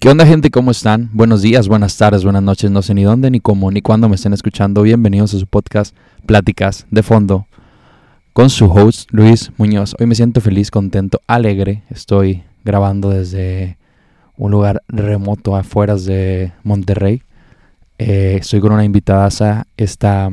[0.00, 0.52] ¿Qué onda gente?
[0.52, 1.10] ¿Cómo están?
[1.12, 4.14] Buenos días, buenas tardes, buenas noches, no sé ni dónde, ni cómo, ni cuándo me
[4.14, 4.82] estén escuchando.
[4.82, 5.92] Bienvenidos a su podcast
[6.24, 7.48] Pláticas de Fondo
[8.32, 9.96] con su host Luis Muñoz.
[9.98, 11.82] Hoy me siento feliz, contento, alegre.
[11.90, 13.76] Estoy grabando desde
[14.36, 17.24] un lugar remoto afuera de Monterrey.
[17.98, 19.26] Eh, estoy con una invitada,
[19.76, 20.32] esta,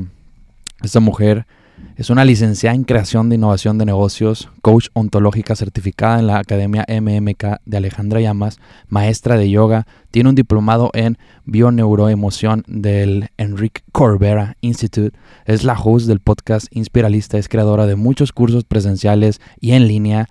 [0.83, 1.47] esta mujer
[1.95, 6.85] es una licenciada en creación de innovación de negocios, coach ontológica certificada en la Academia
[6.87, 14.57] MMK de Alejandra Llamas, maestra de yoga, tiene un diplomado en bioneuroemoción del Enrique Corbera
[14.61, 19.87] Institute, es la host del podcast Inspiralista, es creadora de muchos cursos presenciales y en
[19.87, 20.27] línea,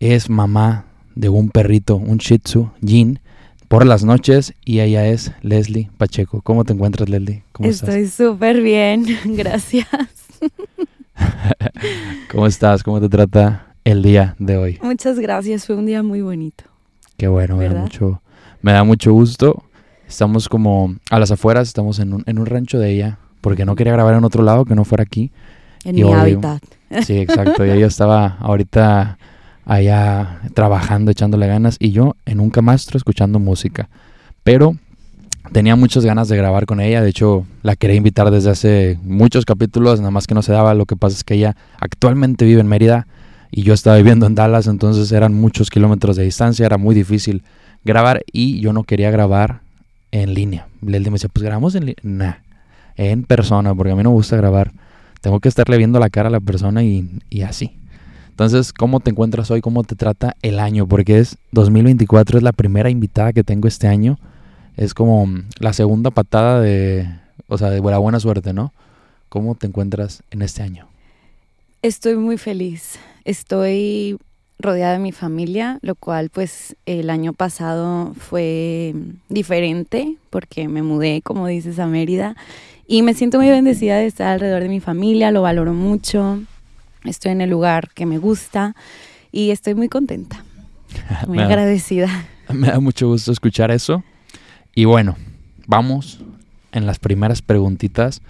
[0.00, 3.20] es mamá de un perrito, un Shih Tzu, Jean,
[3.68, 6.40] por las noches y ella es Leslie Pacheco.
[6.42, 7.42] ¿Cómo te encuentras, Leslie?
[7.52, 9.86] ¿Cómo Estoy súper bien, gracias.
[12.30, 12.82] ¿Cómo estás?
[12.82, 14.78] ¿Cómo te trata el día de hoy?
[14.82, 16.64] Muchas gracias, fue un día muy bonito.
[17.16, 18.20] Qué bueno, me da, mucho,
[18.62, 19.62] me da mucho gusto.
[20.06, 23.74] Estamos como a las afueras, estamos en un, en un rancho de ella, porque no
[23.74, 25.30] quería grabar en otro lado que no fuera aquí.
[25.84, 26.62] En mi hábitat.
[27.04, 27.64] Sí, exacto.
[27.64, 29.18] y ella estaba ahorita
[29.64, 33.88] allá trabajando, echándole ganas, y yo en un camastro escuchando música.
[34.42, 34.76] Pero
[35.52, 39.44] tenía muchas ganas de grabar con ella, de hecho la quería invitar desde hace muchos
[39.44, 42.60] capítulos, nada más que no se daba, lo que pasa es que ella actualmente vive
[42.60, 43.06] en Mérida
[43.50, 47.42] y yo estaba viviendo en Dallas, entonces eran muchos kilómetros de distancia, era muy difícil
[47.84, 49.60] grabar y yo no quería grabar
[50.10, 50.66] en línea.
[50.86, 52.42] Él me decía, pues grabamos en línea,
[52.96, 54.72] en persona, porque a mí no me gusta grabar,
[55.20, 57.76] tengo que estarle viendo la cara a la persona y, y así.
[58.30, 59.62] Entonces, ¿cómo te encuentras hoy?
[59.62, 60.86] ¿Cómo te trata el año?
[60.86, 64.18] Porque es 2024, es la primera invitada que tengo este año
[64.76, 67.08] es como la segunda patada de,
[67.48, 68.72] o sea, de buena, buena suerte, ¿no?
[69.28, 70.86] ¿Cómo te encuentras en este año?
[71.82, 72.98] Estoy muy feliz.
[73.24, 74.18] Estoy
[74.58, 78.94] rodeada de mi familia, lo cual pues el año pasado fue
[79.28, 82.36] diferente porque me mudé, como dices, a Mérida
[82.86, 86.40] y me siento muy bendecida de estar alrededor de mi familia, lo valoro mucho,
[87.04, 88.74] estoy en el lugar que me gusta
[89.32, 90.44] y estoy muy contenta,
[91.26, 92.08] muy agradecida.
[92.52, 94.02] me da mucho gusto escuchar eso.
[94.76, 95.16] Y bueno,
[95.66, 96.20] vamos
[96.70, 98.20] en las primeras preguntitas.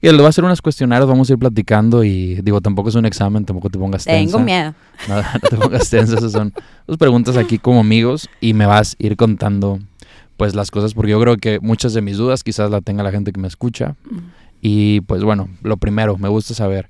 [0.00, 2.96] Y les voy a hacer unos cuestionarios, vamos a ir platicando y digo, tampoco es
[2.96, 4.32] un examen, tampoco te pongas tensa.
[4.32, 4.74] Tengo miedo.
[5.08, 6.52] No, no te pongas tensa, esas son
[6.88, 9.78] dos preguntas aquí como amigos y me vas a ir contando
[10.36, 13.12] pues las cosas porque yo creo que muchas de mis dudas quizás la tenga la
[13.12, 13.94] gente que me escucha.
[14.10, 14.18] Mm.
[14.60, 16.88] Y pues bueno, lo primero, me gusta saber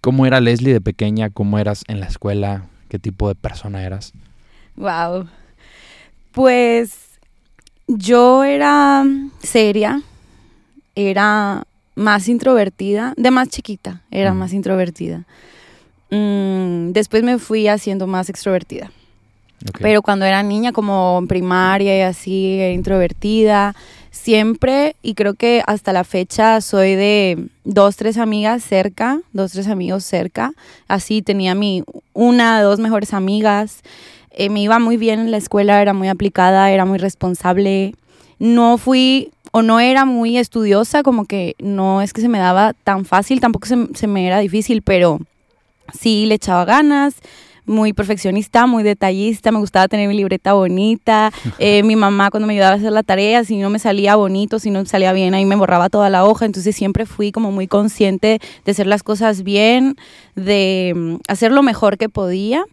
[0.00, 4.12] cómo era Leslie de pequeña, cómo eras en la escuela, qué tipo de persona eras.
[4.76, 5.26] Wow.
[6.30, 7.11] Pues
[7.96, 9.04] yo era
[9.42, 10.02] seria,
[10.94, 11.64] era
[11.94, 15.24] más introvertida, de más chiquita, era más introvertida.
[16.10, 18.90] Mm, después me fui haciendo más extrovertida.
[19.80, 23.74] Pero cuando era niña, como en primaria y así, era introvertida.
[24.10, 29.68] Siempre, y creo que hasta la fecha, soy de dos, tres amigas cerca, dos, tres
[29.68, 30.52] amigos cerca.
[30.88, 33.82] Así tenía mi una, dos mejores amigas.
[34.34, 37.94] Eh, me iba muy bien en la escuela, era muy aplicada, era muy responsable.
[38.38, 42.72] No fui o no era muy estudiosa, como que no es que se me daba
[42.72, 45.20] tan fácil, tampoco se, me era difícil, pero
[45.92, 47.14] sí le echaba ganas
[47.64, 51.30] muy perfeccionista, muy detallista, me gustaba tener mi libreta bonita.
[51.58, 54.58] Eh, mi mamá cuando me ayudaba a hacer la tarea, si no me salía bonito,
[54.58, 56.44] si no me salía bien, ahí me borraba toda la hoja.
[56.44, 59.96] Entonces siempre fui como muy consciente de hacer las cosas bien,
[60.34, 62.64] de mm, hacer lo mejor que podía.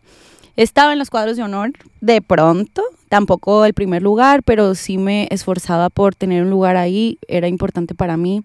[0.55, 1.71] Estaba en los cuadros de honor
[2.01, 7.17] de pronto, tampoco el primer lugar, pero sí me esforzaba por tener un lugar ahí,
[7.27, 8.43] era importante para mí.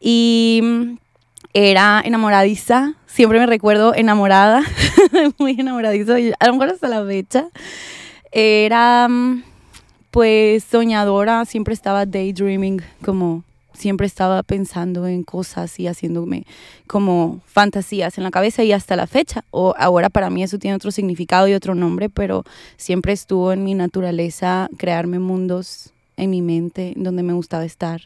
[0.00, 0.62] Y
[1.54, 4.62] era enamoradiza, siempre me recuerdo enamorada,
[5.38, 7.48] muy enamoradiza, a lo mejor hasta la fecha.
[8.32, 9.08] Era
[10.10, 13.44] pues soñadora, siempre estaba daydreaming, como
[13.78, 16.44] siempre estaba pensando en cosas y haciéndome
[16.86, 19.44] como fantasías en la cabeza y hasta la fecha.
[19.50, 22.44] O ahora para mí eso tiene otro significado y otro nombre, pero
[22.76, 28.02] siempre estuvo en mi naturaleza crearme mundos en mi mente donde me gustaba estar.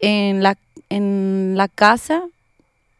[0.00, 0.56] En la,
[0.88, 2.22] en la casa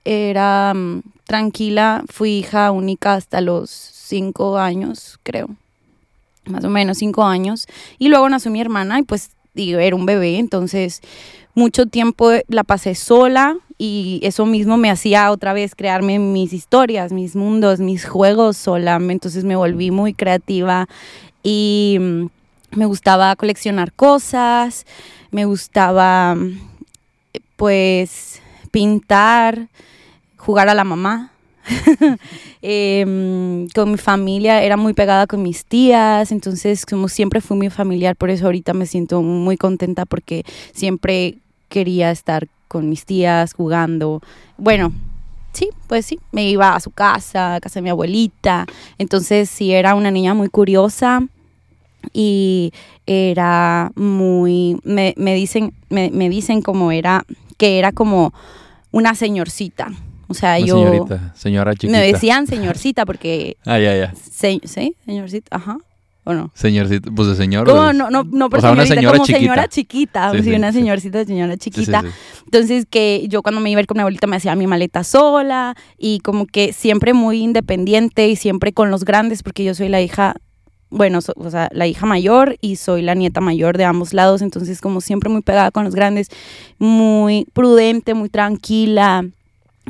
[0.05, 5.49] era mm, tranquila, fui hija única hasta los cinco años, creo.
[6.47, 7.67] Más o menos cinco años.
[7.99, 11.01] Y luego nació mi hermana y pues digo, era un bebé, entonces
[11.55, 17.13] mucho tiempo la pasé sola y eso mismo me hacía otra vez crearme mis historias,
[17.13, 18.97] mis mundos, mis juegos sola.
[18.97, 20.89] Entonces me volví muy creativa
[21.43, 22.27] y mm,
[22.77, 24.87] me gustaba coleccionar cosas,
[25.31, 26.37] me gustaba
[27.57, 28.41] pues
[28.71, 29.69] pintar,
[30.37, 31.31] jugar a la mamá.
[32.67, 37.69] Em, con mi familia era muy pegada con mis tías, entonces como siempre fui muy
[37.69, 41.41] familiar, por eso ahorita me siento muy contenta porque siempre
[41.75, 44.21] quería estar con mis tías jugando.
[44.57, 44.93] Bueno,
[45.53, 48.65] sí, pues sí, me iba a su casa, a casa de mi abuelita,
[48.97, 51.27] entonces sí era una niña muy curiosa
[52.13, 52.73] y
[53.07, 57.25] era muy, me, me dicen, me, me dicen como era,
[57.59, 58.33] que era como
[58.93, 59.91] una señorcita.
[60.29, 60.77] O sea, Una yo...
[60.77, 61.99] Señorita, señora chiquita.
[61.99, 63.57] Me decían señorcita porque...
[63.67, 64.15] Ah, ya, ya.
[64.15, 64.95] se- ¿Sí?
[65.05, 65.79] Señorcita, ajá.
[66.27, 66.51] ¿O no?
[66.55, 67.67] Señorcita, pues de señor.
[67.69, 67.89] ¿Cómo?
[67.89, 69.39] de- No, no, no por O sea, una señorita, señora como chiquita.
[69.41, 70.31] señora chiquita.
[70.33, 72.03] Sí, Sí, sí, una señorcita, señora Sí, sí, chiquita.
[72.47, 75.05] Entonces que yo cuando me iba a ir con mi abuelita me hacía mi maleta
[75.05, 79.89] sola y como que siempre muy independiente y siempre con los grandes porque yo soy
[79.91, 80.37] la hija,
[80.89, 84.41] bueno, so- o sea, la hija mayor y soy la nieta mayor de ambos lados,
[84.41, 86.29] entonces como siempre muy pegada con los grandes,
[86.79, 89.27] muy prudente, muy tranquila,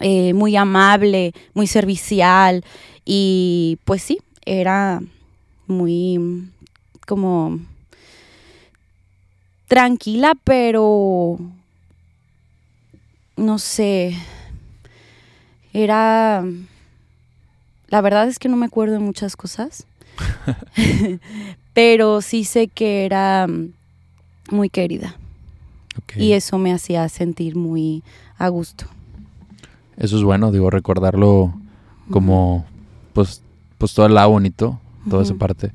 [0.00, 2.64] eh, muy amable, muy servicial
[3.04, 5.00] y pues sí, era
[5.66, 6.48] muy
[7.06, 7.58] como
[9.68, 11.38] tranquila, pero
[13.36, 14.16] no sé,
[15.72, 16.44] era,
[17.88, 19.86] la verdad es que no me acuerdo de muchas cosas,
[21.72, 23.48] pero sí sé que era
[24.50, 25.16] muy querida
[26.16, 28.02] y eso me hacía sentir muy
[28.38, 28.86] a gusto.
[29.96, 31.54] Eso es bueno, digo, recordarlo
[32.10, 32.64] como,
[33.12, 33.42] pues,
[33.78, 35.72] pues todo el lado bonito, toda esa parte.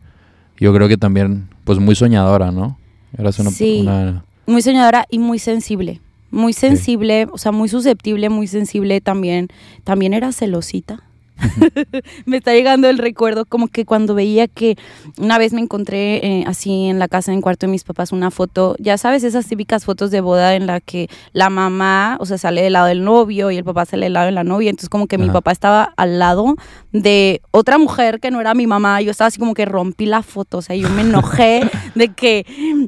[0.57, 2.77] Yo creo que también, pues muy soñadora, ¿no?
[3.17, 3.79] Eras una, Sí.
[3.81, 6.01] una- Muy soñadora y muy sensible.
[6.31, 9.47] Muy sensible, o sea, muy susceptible, muy sensible también.
[9.83, 11.03] También era celosita.
[12.25, 14.77] me está llegando el recuerdo como que cuando veía que
[15.17, 18.31] una vez me encontré eh, así en la casa, en cuarto de mis papás, una
[18.31, 22.37] foto, ya sabes, esas típicas fotos de boda en la que la mamá, o sea,
[22.37, 24.89] sale del lado del novio y el papá sale del lado de la novia, entonces
[24.89, 26.55] como que mi papá estaba al lado
[26.91, 30.23] de otra mujer que no era mi mamá, yo estaba así como que rompí la
[30.23, 32.45] foto, o sea, yo me enojé de que,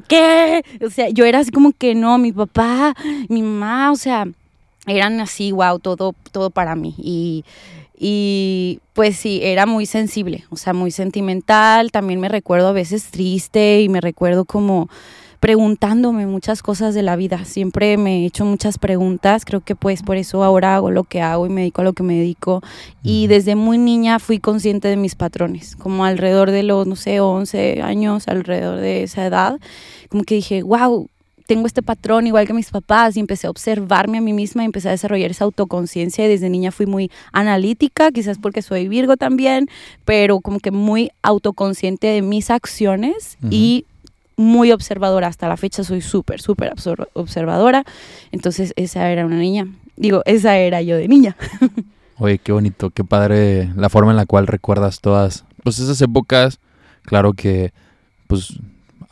[0.08, 0.64] ¿qué?
[0.84, 2.94] O sea, yo era así como que no, mi papá,
[3.28, 4.26] mi mamá, o sea,
[4.86, 6.94] eran así, wow, todo, todo para mí.
[6.98, 7.44] Y,
[8.04, 11.92] y pues sí, era muy sensible, o sea, muy sentimental.
[11.92, 14.88] También me recuerdo a veces triste y me recuerdo como
[15.38, 17.44] preguntándome muchas cosas de la vida.
[17.44, 21.20] Siempre me he hecho muchas preguntas, creo que pues por eso ahora hago lo que
[21.20, 22.60] hago y me dedico a lo que me dedico.
[23.04, 27.20] Y desde muy niña fui consciente de mis patrones, como alrededor de los, no sé,
[27.20, 29.60] 11 años, alrededor de esa edad,
[30.10, 31.08] como que dije, wow,
[31.52, 34.66] tengo este patrón igual que mis papás y empecé a observarme a mí misma y
[34.66, 39.18] empecé a desarrollar esa autoconciencia y desde niña fui muy analítica, quizás porque soy Virgo
[39.18, 39.68] también,
[40.06, 43.84] pero como que muy autoconsciente de mis acciones y
[44.36, 45.26] muy observadora.
[45.26, 46.72] Hasta la fecha soy súper, súper
[47.12, 47.84] observadora.
[48.30, 49.66] Entonces esa era una niña.
[49.96, 51.36] Digo, esa era yo de niña.
[52.18, 56.60] Oye, qué bonito, qué padre la forma en la cual recuerdas todas, pues esas épocas.
[57.02, 57.74] Claro que,
[58.26, 58.58] pues,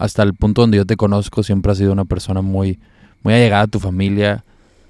[0.00, 2.78] hasta el punto donde yo te conozco, siempre has sido una persona muy,
[3.22, 4.44] muy allegada a tu familia.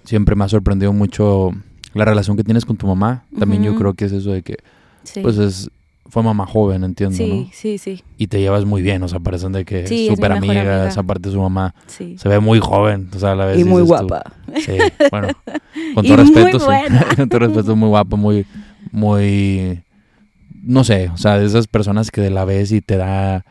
[0.05, 1.51] Siempre me ha sorprendido mucho
[1.95, 3.25] la relación que tienes con tu mamá.
[3.37, 4.59] También yo creo que es eso de que,
[5.03, 5.69] Sí, pues, es,
[6.09, 7.51] fue mamá joven, entiendo, sí, ¿no?
[7.53, 10.57] sí, sí, Y te llevas muy bien, o sea, parecen de que Sí, súper amigas.
[10.59, 11.01] amiga.
[11.01, 12.17] Aparte, su mamá sí.
[12.17, 13.59] se ve muy joven, o sea, a la vez.
[13.59, 14.23] Y muy tú, guapa.
[14.65, 14.77] Sí,
[15.11, 15.29] bueno,
[15.95, 16.67] con Y todo muy respeto, sí.
[17.17, 18.47] con todo respeto, muy guapa, muy,
[18.93, 19.81] muy,
[20.63, 23.45] no sé, o sea, de esas personas que la ves y te da,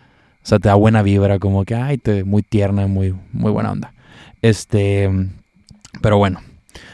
[0.43, 3.71] o sea, te da buena vibra, como que, ay, te, muy tierna, muy, muy buena
[3.71, 3.93] onda.
[4.41, 5.09] Este,
[6.01, 6.41] pero bueno,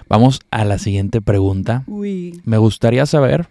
[0.10, 1.84] vamos a la siguiente pregunta.
[1.88, 2.42] Uy.
[2.44, 3.48] Me gustaría saber,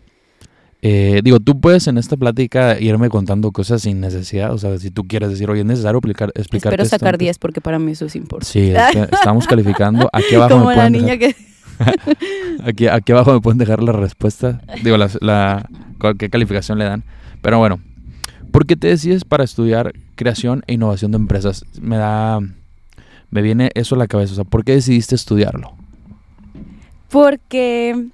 [0.83, 4.91] eh, digo, tú puedes en esta plática irme contando cosas sin necesidad, o sea, si
[4.91, 7.25] tú quieres decir, oye, es necesario explicar, explicarte Espero sacar antes?".
[7.27, 8.53] 10 porque para mí eso es importante.
[8.53, 8.73] Sí,
[9.13, 10.11] estamos calificando.
[10.13, 12.65] Aquí abajo Como me la pueden niña dejar, que...
[12.65, 14.61] aquí, aquí abajo me pueden dejar la respuesta.
[14.83, 15.69] Digo, la, la-
[16.19, 17.05] qué calificación le dan.
[17.41, 17.81] Pero bueno,
[18.55, 21.65] ¿por qué te decides para estudiar creación e innovación de empresas?
[21.81, 22.39] Me da,
[23.29, 24.31] me viene eso a la cabeza.
[24.31, 25.73] O sea, ¿por qué decidiste estudiarlo?
[27.11, 28.07] Porque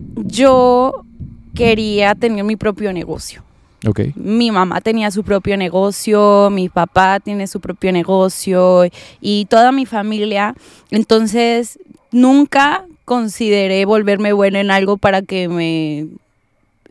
[0.00, 1.04] yo
[1.54, 3.44] quería tener mi propio negocio.
[3.86, 4.00] Ok.
[4.16, 8.82] Mi mamá tenía su propio negocio, mi papá tiene su propio negocio
[9.20, 10.56] y toda mi familia.
[10.90, 11.78] Entonces,
[12.10, 16.08] nunca consideré volverme buena en algo para que me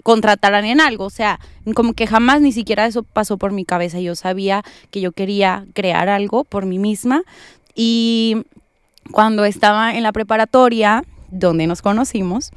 [0.07, 1.03] contrataran en algo.
[1.03, 1.37] O sea,
[1.75, 3.99] como que jamás ni siquiera eso pasó por mi cabeza.
[3.99, 7.23] Yo sabía que yo quería crear algo por mí misma.
[7.75, 8.37] Y
[9.11, 12.51] cuando estaba en la preparatoria, donde nos conocimos,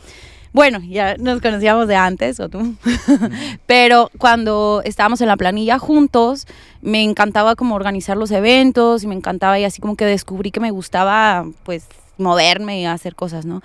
[0.52, 2.76] bueno, ya nos conocíamos de antes, o tú,
[3.66, 6.47] pero cuando estábamos en la planilla juntos,
[6.83, 10.61] me encantaba como organizar los eventos y me encantaba y así como que descubrí que
[10.61, 13.61] me gustaba pues moverme y hacer cosas, ¿no?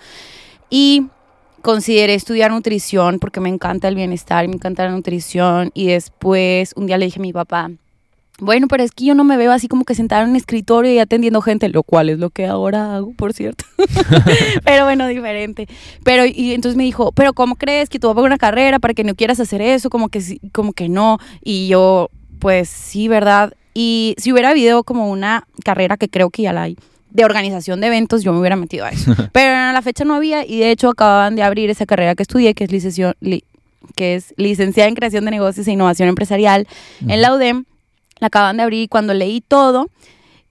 [0.72, 1.06] Y
[1.66, 5.72] consideré estudiar nutrición porque me encanta el bienestar y me encanta la nutrición.
[5.74, 7.72] Y después un día le dije a mi papá,
[8.40, 10.94] bueno, pero es que yo no me veo así como que sentada en un escritorio
[10.94, 13.66] y atendiendo gente, lo cual es lo que ahora hago, por cierto.
[14.64, 15.68] pero bueno, diferente.
[16.04, 18.94] Pero y entonces me dijo, "¿Pero cómo crees que tú vas a una carrera para
[18.94, 19.90] que no quieras hacer eso?
[19.90, 23.54] Como que sí, como que no." Y yo, pues sí, ¿verdad?
[23.74, 26.78] Y si hubiera habido como una carrera que creo que ya la hay
[27.16, 29.16] de organización de eventos, yo me hubiera metido a eso.
[29.32, 32.24] Pero a la fecha no había y de hecho acababan de abrir esa carrera que
[32.24, 33.16] estudié, que es licenciación
[33.96, 36.68] que es licenciada en creación de negocios e innovación empresarial
[37.08, 37.66] en la UDEM
[38.20, 39.90] la acaban de abrir y cuando leí todo,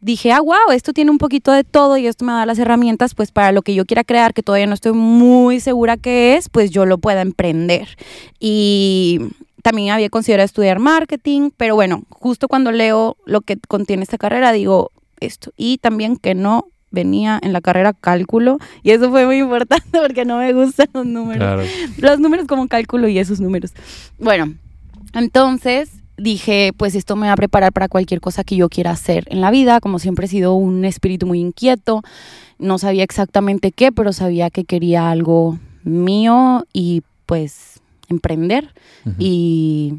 [0.01, 3.15] dije, ah, wow, esto tiene un poquito de todo y esto me da las herramientas,
[3.15, 6.49] pues para lo que yo quiera crear, que todavía no estoy muy segura que es,
[6.49, 7.97] pues yo lo pueda emprender.
[8.39, 9.21] Y
[9.63, 14.53] también había considerado estudiar marketing, pero bueno, justo cuando leo lo que contiene esta carrera,
[14.53, 14.93] digo
[15.25, 15.53] esto.
[15.57, 20.25] Y también que no venía en la carrera cálculo y eso fue muy importante porque
[20.25, 21.69] no me gustan los números.
[21.99, 23.73] Los números como cálculo y esos números.
[24.19, 24.55] Bueno,
[25.13, 29.25] entonces dije, pues esto me va a preparar para cualquier cosa que yo quiera hacer
[29.29, 29.81] en la vida.
[29.81, 32.03] Como siempre he sido un espíritu muy inquieto,
[32.59, 38.73] no sabía exactamente qué, pero sabía que quería algo mío y pues emprender.
[39.19, 39.95] Y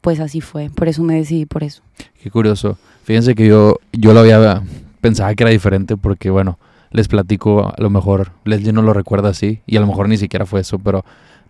[0.00, 1.82] pues así fue, por eso me decidí por eso.
[2.22, 2.78] Qué curioso.
[3.06, 4.62] Fíjense que yo, yo lo había
[5.00, 6.58] pensaba que era diferente porque, bueno,
[6.90, 10.16] les platico, a lo mejor Leslie no lo recuerda así y a lo mejor ni
[10.16, 11.04] siquiera fue eso, pero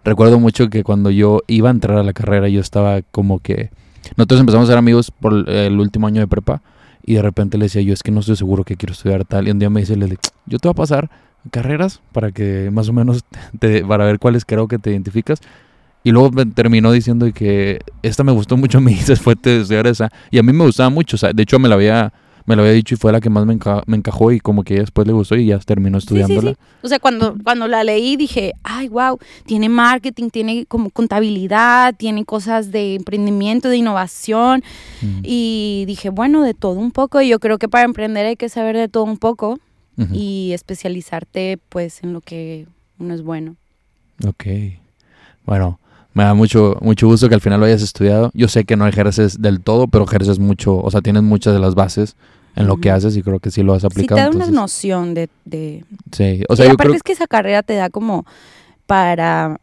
[0.05, 3.71] recuerdo mucho que cuando yo iba a entrar a la carrera yo estaba como que
[4.19, 6.61] nosotros empezamos a ser amigos por el último año de prepa
[7.07, 9.49] y de repente le decía yo, es que no estoy seguro que quiero estudiar tal.
[9.49, 11.09] Y un día me dice, Leslie, yo te voy a pasar
[11.51, 13.25] carreras para que más o menos,
[13.59, 15.41] te, para ver cuáles creo que te identificas.
[16.07, 19.89] Y luego me terminó diciendo que esta me gustó mucho a mí después de estudiar
[19.89, 20.09] esa.
[20.31, 22.13] Y a mí me gustaba mucho, o sea, de hecho me la había
[22.45, 25.05] me lo había dicho y fue la que más me, encajó y como que después
[25.05, 26.53] le gustó y ya terminó estudiándola.
[26.53, 31.93] Sí, O sea, cuando, cuando la leí dije, ay, wow, tiene marketing, tiene como contabilidad,
[31.97, 34.63] tiene cosas de emprendimiento, de innovación.
[35.25, 37.21] Y dije, bueno, de todo un poco.
[37.21, 39.59] Y yo creo que para emprender hay que saber de todo un poco
[40.13, 42.69] y especializarte pues en lo que
[43.01, 43.57] uno es bueno.
[44.25, 44.45] Ok.
[45.45, 45.81] Bueno,
[46.17, 48.31] me da mucho, mucho gusto que al final lo hayas estudiado.
[48.33, 51.61] Yo sé que no ejerces del todo, pero ejerces mucho, o sea, tienes muchas de
[51.61, 52.17] las bases
[52.55, 54.19] en lo que haces y creo que sí lo has aplicado.
[54.19, 55.29] Sí, te da una noción de,
[56.13, 58.25] Sí, o sea, y aparte es que esa carrera te da como
[58.87, 59.61] para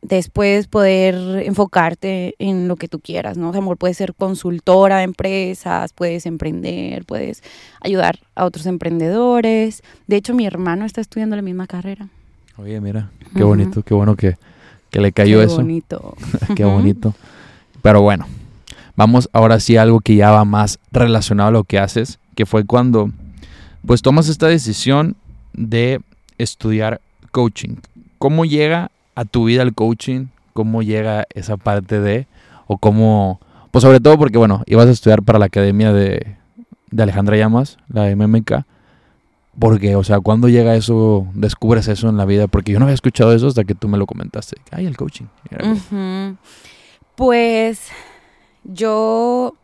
[0.00, 3.50] después poder enfocarte en lo que tú quieras, ¿no?
[3.50, 7.42] O sea, puedes ser consultora de empresas, puedes emprender, puedes
[7.82, 9.82] ayudar a otros emprendedores.
[10.06, 12.08] De hecho, mi hermano está estudiando la misma carrera.
[12.56, 14.38] Oye, mira, qué bonito, qué bueno que,
[14.96, 15.56] que le cayó eso.
[15.58, 16.16] Qué bonito.
[16.56, 17.14] qué bonito.
[17.82, 18.26] Pero bueno,
[18.96, 22.46] Vamos ahora sí a algo que ya va más relacionado a lo que haces, que
[22.46, 23.10] fue cuando
[23.86, 25.16] pues tomas esta decisión
[25.52, 26.00] de
[26.38, 27.76] estudiar coaching.
[28.16, 30.28] ¿Cómo llega a tu vida el coaching?
[30.54, 32.26] ¿Cómo llega esa parte de
[32.66, 33.38] o cómo
[33.70, 36.36] pues sobre todo porque bueno, ibas a estudiar para la academia de,
[36.90, 38.64] de Alejandra Llamas, la MMK.
[39.58, 42.46] Porque, o sea, ¿cuándo llega eso, descubres eso en la vida?
[42.46, 44.56] Porque yo no había escuchado eso hasta que tú me lo comentaste.
[44.70, 45.24] Ay, el coaching.
[47.14, 47.88] Pues
[48.64, 49.54] yo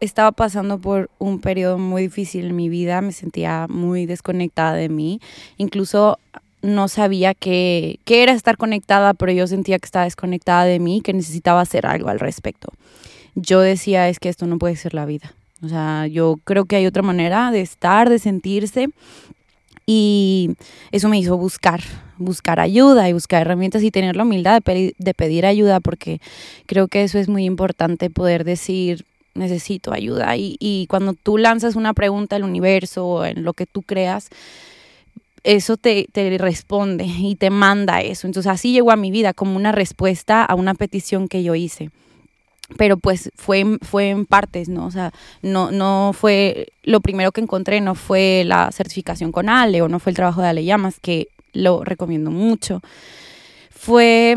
[0.00, 4.88] estaba pasando por un periodo muy difícil en mi vida, me sentía muy desconectada de
[4.88, 5.20] mí,
[5.58, 6.18] incluso
[6.62, 11.12] no sabía qué, era estar conectada, pero yo sentía que estaba desconectada de mí, que
[11.12, 12.72] necesitaba hacer algo al respecto.
[13.34, 15.34] Yo decía, es que esto no puede ser la vida.
[15.62, 18.88] O sea, yo creo que hay otra manera de estar, de sentirse.
[19.86, 20.50] Y
[20.92, 21.82] eso me hizo buscar,
[22.16, 26.20] buscar ayuda y buscar herramientas y tener la humildad de pedir, ayuda porque
[26.66, 31.94] creo que eso es muy importante poder decir necesito ayuda y, cuando tú lanzas una
[31.94, 34.28] pregunta al universo o en lo que tú creas,
[35.42, 38.26] eso te, te, responde y te manda eso.
[38.26, 41.90] Entonces así llegó a mi vida como una respuesta a una petición que yo hice.
[42.76, 44.86] Pero pues fue, fue en partes, ¿no?
[44.86, 45.12] O sea,
[45.42, 49.98] no, no fue lo primero que encontré, no fue la certificación con Ale o no
[49.98, 52.80] fue el trabajo de Ale Llamas, que lo recomiendo mucho.
[53.70, 54.36] Fue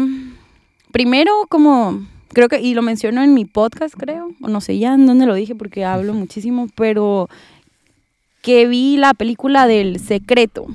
[0.91, 4.93] primero como, creo que, y lo menciono en mi podcast, creo, o no sé ya
[4.93, 7.29] en dónde lo dije porque hablo muchísimo, pero
[8.41, 10.67] que vi la película del secreto.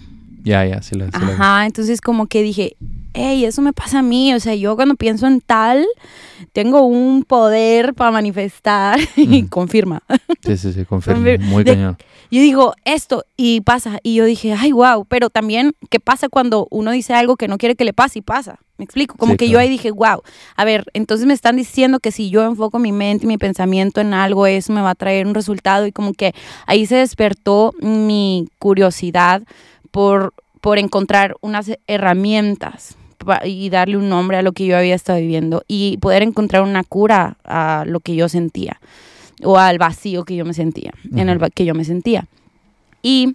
[0.42, 2.76] Ya, ya, sí, la, Ajá, entonces como que dije,
[3.14, 5.86] hey, eso me pasa a mí, o sea, yo cuando pienso en tal,
[6.52, 10.02] tengo un poder para manifestar y confirma.
[10.44, 11.96] Sí, sí, sí, confirma, muy cañón.
[12.30, 16.68] Yo digo esto y pasa, y yo dije, ay, wow, pero también, ¿qué pasa cuando
[16.70, 18.58] uno dice algo que no quiere que le pase y pasa?
[18.76, 20.22] Me explico, como que yo ahí dije, wow,
[20.54, 24.00] a ver, entonces me están diciendo que si yo enfoco mi mente y mi pensamiento
[24.00, 26.34] en algo, eso me va a traer un resultado y como que
[26.66, 29.42] ahí se despertó mi curiosidad
[29.90, 32.96] por, por encontrar unas herramientas
[33.44, 36.84] y darle un nombre a lo que yo había estado viviendo y poder encontrar una
[36.84, 38.80] cura a lo que yo sentía
[39.42, 41.44] o al vacío que yo me sentía, en el Ujú.
[41.44, 42.26] va- que yo me sentía.
[43.02, 43.34] Y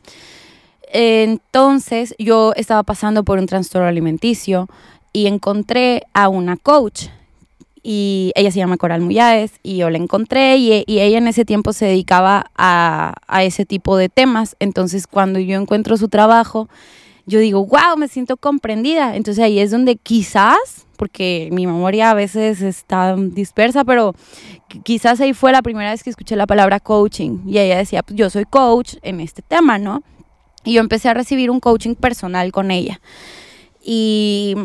[0.91, 4.67] eh, entonces yo estaba pasando por un trastorno alimenticio
[5.11, 7.05] y encontré a una coach
[7.83, 11.45] y ella se llama Coral Muyáez y yo la encontré y, y ella en ese
[11.45, 14.55] tiempo se dedicaba a, a ese tipo de temas.
[14.59, 16.69] Entonces cuando yo encuentro su trabajo,
[17.25, 19.15] yo digo, wow, me siento comprendida.
[19.15, 24.13] Entonces ahí es donde quizás, porque mi memoria a veces está dispersa, pero
[24.69, 28.03] qui- quizás ahí fue la primera vez que escuché la palabra coaching y ella decía,
[28.03, 30.03] pues yo soy coach en este tema, ¿no?
[30.65, 32.99] Y yo empecé a recibir un coaching personal con ella.
[33.83, 34.55] Y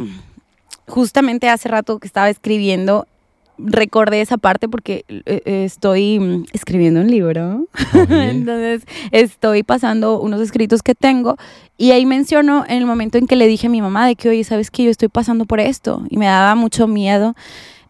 [0.86, 3.06] justamente hace rato que estaba escribiendo,
[3.58, 7.66] recordé esa parte porque eh, estoy mm, escribiendo un libro.
[7.94, 8.30] Oye.
[8.30, 11.36] Entonces estoy pasando unos escritos que tengo
[11.76, 14.28] y ahí menciono en el momento en que le dije a mi mamá de que,
[14.28, 17.34] oye, ¿sabes que Yo estoy pasando por esto y me daba mucho miedo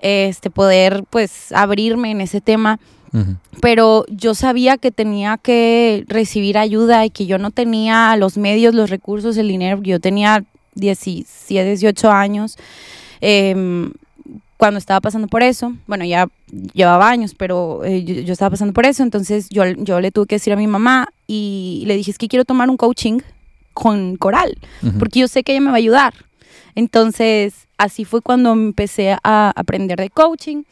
[0.00, 2.78] este, poder pues abrirme en ese tema
[3.60, 8.74] pero yo sabía que tenía que recibir ayuda y que yo no tenía los medios,
[8.74, 9.80] los recursos, el dinero.
[9.82, 10.44] Yo tenía
[10.74, 12.56] 17, 18 años
[13.20, 13.92] em,
[14.58, 15.72] cuando estaba pasando por eso.
[15.86, 16.28] Bueno, ya
[16.74, 19.02] llevaba años, pero eh, yo, yo estaba pasando por eso.
[19.02, 22.28] Entonces yo, yo le tuve que decir a mi mamá y le dije, es que
[22.28, 23.20] quiero tomar un coaching
[23.72, 24.98] con Coral, Ujú.
[24.98, 26.12] porque yo sé que ella me va a ayudar.
[26.74, 30.64] Entonces, así fue cuando empecé a aprender de coaching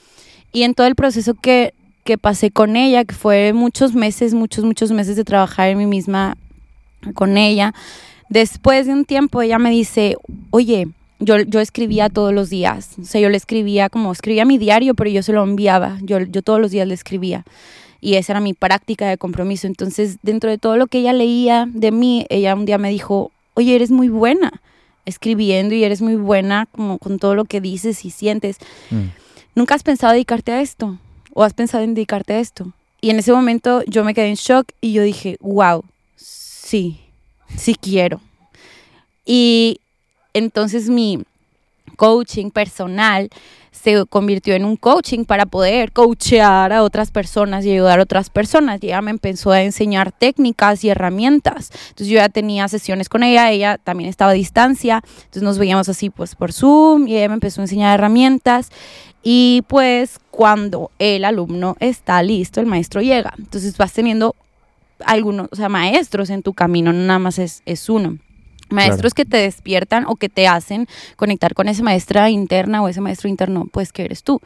[0.52, 1.72] y en todo el proceso que,
[2.04, 5.86] que pasé con ella, que fue muchos meses, muchos, muchos meses de trabajar en mí
[5.86, 6.36] misma
[7.14, 7.72] con ella,
[8.28, 10.16] después de un tiempo ella me dice,
[10.50, 14.58] oye, yo, yo escribía todos los días, o sea, yo le escribía como, escribía mi
[14.58, 17.44] diario, pero yo se lo enviaba, yo, yo todos los días le escribía.
[18.00, 19.66] Y esa era mi práctica de compromiso.
[19.66, 23.32] Entonces, dentro de todo lo que ella leía de mí, ella un día me dijo,
[23.54, 24.60] oye, eres muy buena
[25.06, 28.58] escribiendo y eres muy buena como con todo lo que dices y sientes.
[28.90, 29.06] Mm.
[29.54, 30.98] ¿Nunca has pensado dedicarte a esto?
[31.32, 32.72] ¿O has pensado en dedicarte a esto?
[33.00, 35.84] Y en ese momento yo me quedé en shock y yo dije, wow,
[36.16, 37.00] sí,
[37.56, 38.20] sí quiero.
[39.24, 39.80] Y
[40.36, 41.24] entonces mi
[41.96, 43.30] coaching personal
[43.70, 48.30] se convirtió en un coaching para poder coachear a otras personas y ayudar a otras
[48.30, 48.82] personas.
[48.82, 51.70] Y ella me empezó a enseñar técnicas y herramientas.
[51.90, 55.88] Entonces yo ya tenía sesiones con ella, ella también estaba a distancia, entonces nos veíamos
[55.88, 58.70] así pues por Zoom y ella me empezó a enseñar herramientas.
[59.22, 63.34] Y pues cuando el alumno está listo, el maestro llega.
[63.38, 64.34] Entonces vas teniendo
[65.04, 68.18] algunos, o sea, maestros en tu camino, no nada más es, es uno.
[68.68, 73.00] Maestros que te despiertan o que te hacen conectar con esa maestra interna o ese
[73.00, 74.40] maestro interno, pues que eres tú.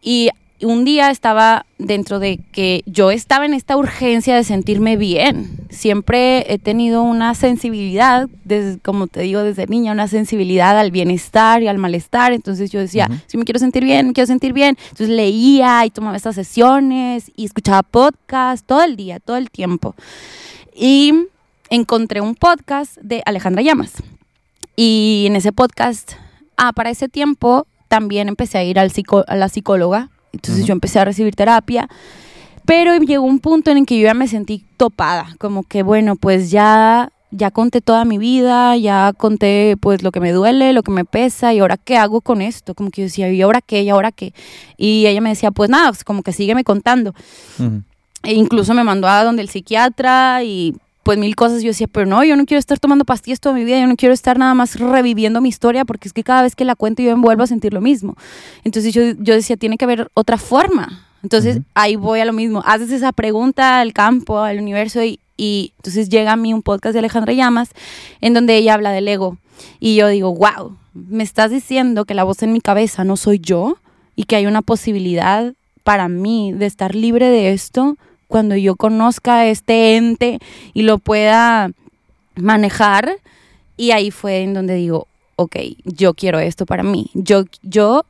[0.00, 0.30] Y
[0.60, 5.50] un día estaba dentro de que yo estaba en esta urgencia de sentirme bien.
[5.70, 11.62] Siempre he tenido una sensibilidad, desde, como te digo, desde niña, una sensibilidad al bienestar
[11.62, 12.32] y al malestar.
[12.32, 13.20] Entonces yo decía, Ujú.
[13.26, 14.76] si me quiero sentir bien, me quiero sentir bien.
[14.90, 19.94] Entonces leía y tomaba estas sesiones y escuchaba podcast todo el día, todo el tiempo.
[20.74, 21.12] Y
[21.74, 23.92] encontré un podcast de Alejandra Llamas.
[24.76, 26.12] Y en ese podcast,
[26.56, 30.10] ah, para ese tiempo también empecé a ir al psico- a la psicóloga.
[30.32, 31.88] Entonces yo empecé a recibir terapia.
[32.64, 36.16] Pero llegó un punto en el que yo ya me sentí topada, como que bueno,
[36.16, 40.84] pues ya ya conté toda mi vida, ya conté pues lo que me duele, lo
[40.84, 43.60] que me pesa y ahora qué hago con esto, como que yo decía, ¿y ahora
[43.60, 43.82] qué?
[43.82, 44.32] ¿Y ahora qué?
[44.76, 47.12] Y ella me decía, pues nada, pues, como que sígueme contando.
[48.22, 51.62] E incluso me mandó a donde el psiquiatra y pues mil cosas.
[51.62, 53.96] Yo decía, pero no, yo no quiero estar tomando pastillas toda mi vida, yo no
[53.96, 57.02] quiero estar nada más reviviendo mi historia porque es que cada vez que la cuento
[57.02, 58.16] yo me vuelvo a sentir lo mismo.
[58.64, 61.06] Entonces yo, yo decía, tiene que haber otra forma.
[61.22, 62.62] Entonces ahí voy a lo mismo.
[62.66, 66.94] Haces esa pregunta al campo, al universo y, y entonces llega a mí un podcast
[66.94, 67.70] de Alejandra Llamas
[68.20, 69.38] en donde ella habla del ego.
[69.80, 73.38] Y yo digo, wow, me estás diciendo que la voz en mi cabeza no soy
[73.38, 73.76] yo
[74.16, 77.96] y que hay una posibilidad para mí de estar libre de esto
[78.34, 80.40] cuando yo conozca este ente
[80.72, 81.70] y lo pueda
[82.34, 83.18] manejar.
[83.76, 87.12] Y ahí fue en donde digo, ok, yo quiero esto para mí.
[87.14, 88.04] Yo, yo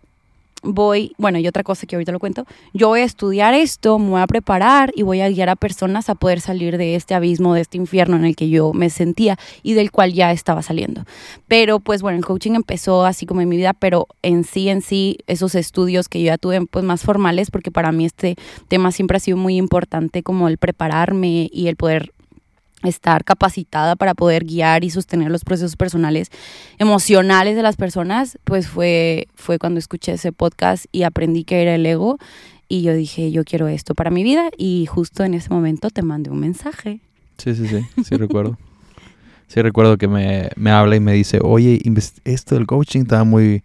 [0.64, 4.10] voy, bueno, y otra cosa que ahorita lo cuento, yo voy a estudiar esto, me
[4.10, 7.54] voy a preparar y voy a guiar a personas a poder salir de este abismo,
[7.54, 11.04] de este infierno en el que yo me sentía y del cual ya estaba saliendo.
[11.48, 14.82] Pero pues bueno, el coaching empezó así como en mi vida, pero en sí, en
[14.82, 18.36] sí, esos estudios que yo ya tuve pues más formales, porque para mí este
[18.68, 22.12] tema siempre ha sido muy importante como el prepararme y el poder
[22.88, 26.30] estar capacitada para poder guiar y sostener los procesos personales
[26.78, 31.74] emocionales de las personas, pues fue, fue cuando escuché ese podcast y aprendí que era
[31.74, 32.18] el ego
[32.68, 36.02] y yo dije, yo quiero esto para mi vida y justo en ese momento te
[36.02, 37.00] mandé un mensaje.
[37.38, 38.58] Sí, sí, sí, sí recuerdo.
[39.46, 41.80] Sí, recuerdo que me, me habla y me dice, oye,
[42.24, 43.62] esto del coaching estaba muy,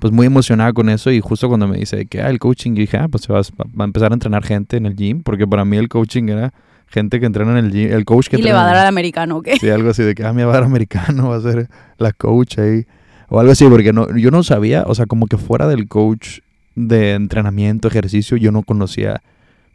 [0.00, 2.80] pues muy emocionada con eso y justo cuando me dice que, ah, el coaching, yo
[2.80, 3.42] dije, ah, pues se va, a-
[3.78, 6.52] va a empezar a entrenar gente en el gym, porque para mí el coaching era
[6.92, 8.86] gente que entrena en el gym, el coach que Y le va a dar al
[8.86, 9.48] americano, ¿ok?
[9.58, 12.12] Sí, algo así de que, ah, me va a dar americano, va a ser la
[12.12, 12.86] coach ahí.
[13.28, 16.40] O algo así, porque no, yo no sabía, o sea, como que fuera del coach
[16.74, 19.22] de entrenamiento, ejercicio, yo no conocía,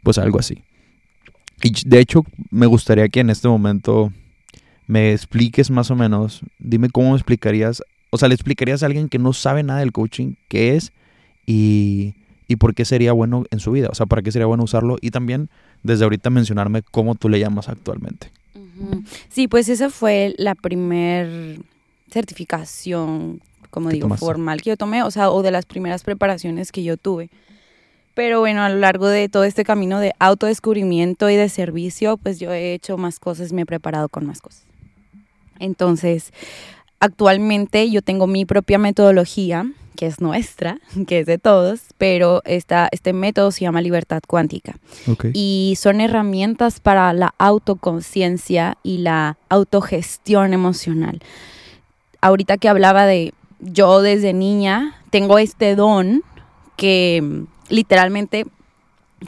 [0.04, 0.62] pues algo así.
[1.62, 4.12] Y de hecho, me gustaría que en este momento
[4.86, 9.08] me expliques más o menos, dime cómo me explicarías, o sea, le explicarías a alguien
[9.08, 10.92] que no sabe nada del coaching, qué es
[11.44, 12.14] y,
[12.46, 14.98] y por qué sería bueno en su vida, o sea, para qué sería bueno usarlo
[15.00, 15.50] y también
[15.82, 18.30] desde ahorita mencionarme cómo tú le llamas actualmente.
[19.28, 21.58] Sí, pues esa fue la primer
[22.10, 24.24] certificación, como ¿Qué digo, tomaste?
[24.24, 27.28] formal que yo tomé, o sea, o de las primeras preparaciones que yo tuve.
[28.14, 32.40] Pero bueno, a lo largo de todo este camino de autodescubrimiento y de servicio, pues
[32.40, 34.62] yo he hecho más cosas, me he preparado con más cosas.
[35.60, 36.32] Entonces,
[37.00, 42.88] actualmente yo tengo mi propia metodología, que es nuestra, que es de todos, pero esta,
[42.92, 44.76] este método se llama libertad cuántica
[45.32, 51.18] y son herramientas para la autoconciencia y la autogestión emocional.
[52.20, 56.22] Ahorita que hablaba de yo desde niña, tengo este don
[56.76, 58.46] que mm, literalmente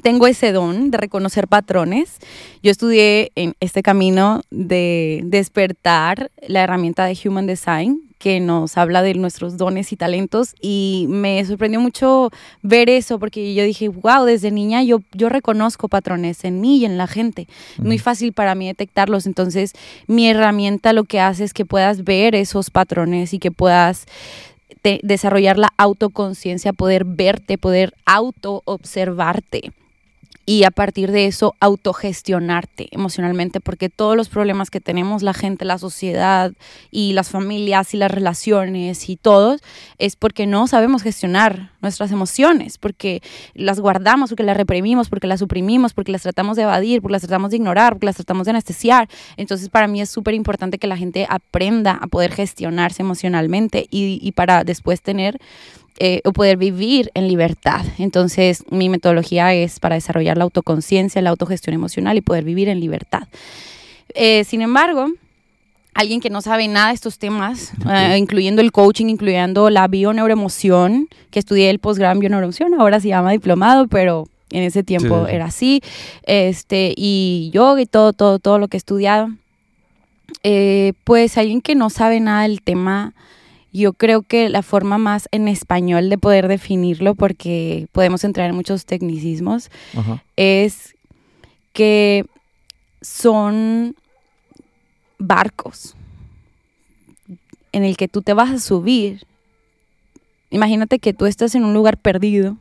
[0.02, 2.18] tengo ese don de reconocer patrones.
[2.62, 9.00] Yo estudié en este camino de despertar la herramienta de Human Design que nos habla
[9.02, 12.28] de nuestros dones y talentos y me sorprendió mucho
[12.60, 16.84] ver eso porque yo dije, wow, desde niña yo, yo reconozco patrones en mí y
[16.84, 17.48] en la gente.
[17.78, 19.26] Muy fácil para mí detectarlos.
[19.26, 19.72] Entonces
[20.06, 24.04] mi herramienta lo que hace es que puedas ver esos patrones y que puedas
[25.02, 29.72] desarrollar la autoconciencia, poder verte, poder auto observarte
[30.50, 35.64] y a partir de eso autogestionarte emocionalmente, porque todos los problemas que tenemos la gente,
[35.64, 36.50] la sociedad
[36.90, 39.60] y las familias y las relaciones y todos
[39.98, 43.22] es porque no sabemos gestionar nuestras emociones, porque
[43.54, 47.22] las guardamos, porque las reprimimos, porque las suprimimos, porque las tratamos de evadir, porque las
[47.22, 49.08] tratamos de ignorar, porque las tratamos de anestesiar.
[49.36, 54.18] Entonces para mí es súper importante que la gente aprenda a poder gestionarse emocionalmente y,
[54.20, 55.38] y para después tener
[56.02, 57.84] eh, o poder vivir en libertad.
[57.98, 62.80] Entonces, mi metodología es para desarrollar la autoconciencia, la autogestión emocional y poder vivir en
[62.80, 63.28] libertad.
[64.14, 65.08] Eh, sin embargo,
[65.92, 71.08] alguien que no sabe nada de estos temas, eh, incluyendo el coaching, incluyendo la bioneuroemoción,
[71.30, 75.34] que estudié el posgrado en bioneuroemoción, ahora se llama diplomado, pero en ese tiempo sí.
[75.34, 75.82] era así,
[76.22, 79.28] este, y yoga y todo, todo, todo lo que he estudiado.
[80.44, 83.12] Eh, pues alguien que no sabe nada del tema,
[83.72, 88.56] yo creo que la forma más en español de poder definirlo, porque podemos entrar en
[88.56, 90.22] muchos tecnicismos, Ajá.
[90.36, 90.94] es
[91.72, 92.24] que
[93.00, 93.94] son
[95.18, 95.94] barcos
[97.72, 99.24] en el que tú te vas a subir.
[100.50, 102.56] Imagínate que tú estás en un lugar perdido,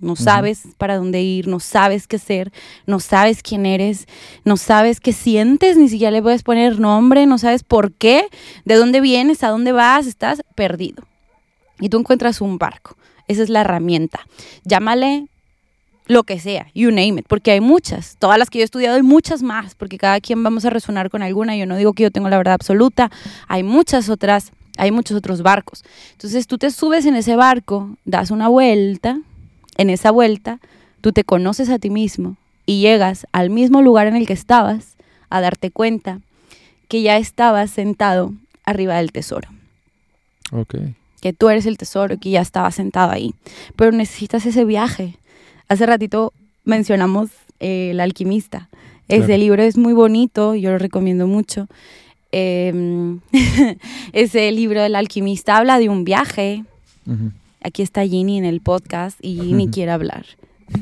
[0.00, 2.52] no sabes para dónde ir, no sabes qué hacer,
[2.86, 4.06] no sabes quién eres,
[4.44, 8.28] no sabes qué sientes, ni siquiera le puedes poner nombre, no sabes por qué,
[8.64, 11.04] de dónde vienes, a dónde vas, estás perdido.
[11.80, 12.96] Y tú encuentras un barco.
[13.28, 14.20] Esa es la herramienta.
[14.64, 15.26] Llámale
[16.08, 18.96] lo que sea, you name it, porque hay muchas, todas las que yo he estudiado
[18.96, 22.04] hay muchas más, porque cada quien vamos a resonar con alguna, yo no digo que
[22.04, 23.10] yo tengo la verdad absoluta,
[23.46, 25.84] hay muchas otras, hay muchos otros barcos.
[26.12, 29.20] Entonces tú te subes en ese barco, das una vuelta,
[29.78, 30.60] en esa vuelta
[31.00, 32.36] tú te conoces a ti mismo
[32.66, 34.96] y llegas al mismo lugar en el que estabas
[35.30, 36.20] a darte cuenta
[36.88, 38.32] que ya estabas sentado
[38.64, 39.48] arriba del tesoro
[40.52, 40.74] Ok.
[41.20, 43.34] que tú eres el tesoro, que ya estaba sentado ahí.
[43.76, 45.16] Pero necesitas ese viaje.
[45.68, 46.32] Hace ratito
[46.64, 48.68] mencionamos eh, El alquimista.
[49.08, 49.38] Ese Claro.
[49.40, 51.66] libro es muy bonito, yo lo recomiendo mucho.
[52.30, 53.16] Eh,
[54.12, 56.64] ese libro del alquimista habla de un viaje.
[57.06, 57.32] Ujú.
[57.62, 60.26] Aquí está Ginny en el podcast y Ginny quiere hablar.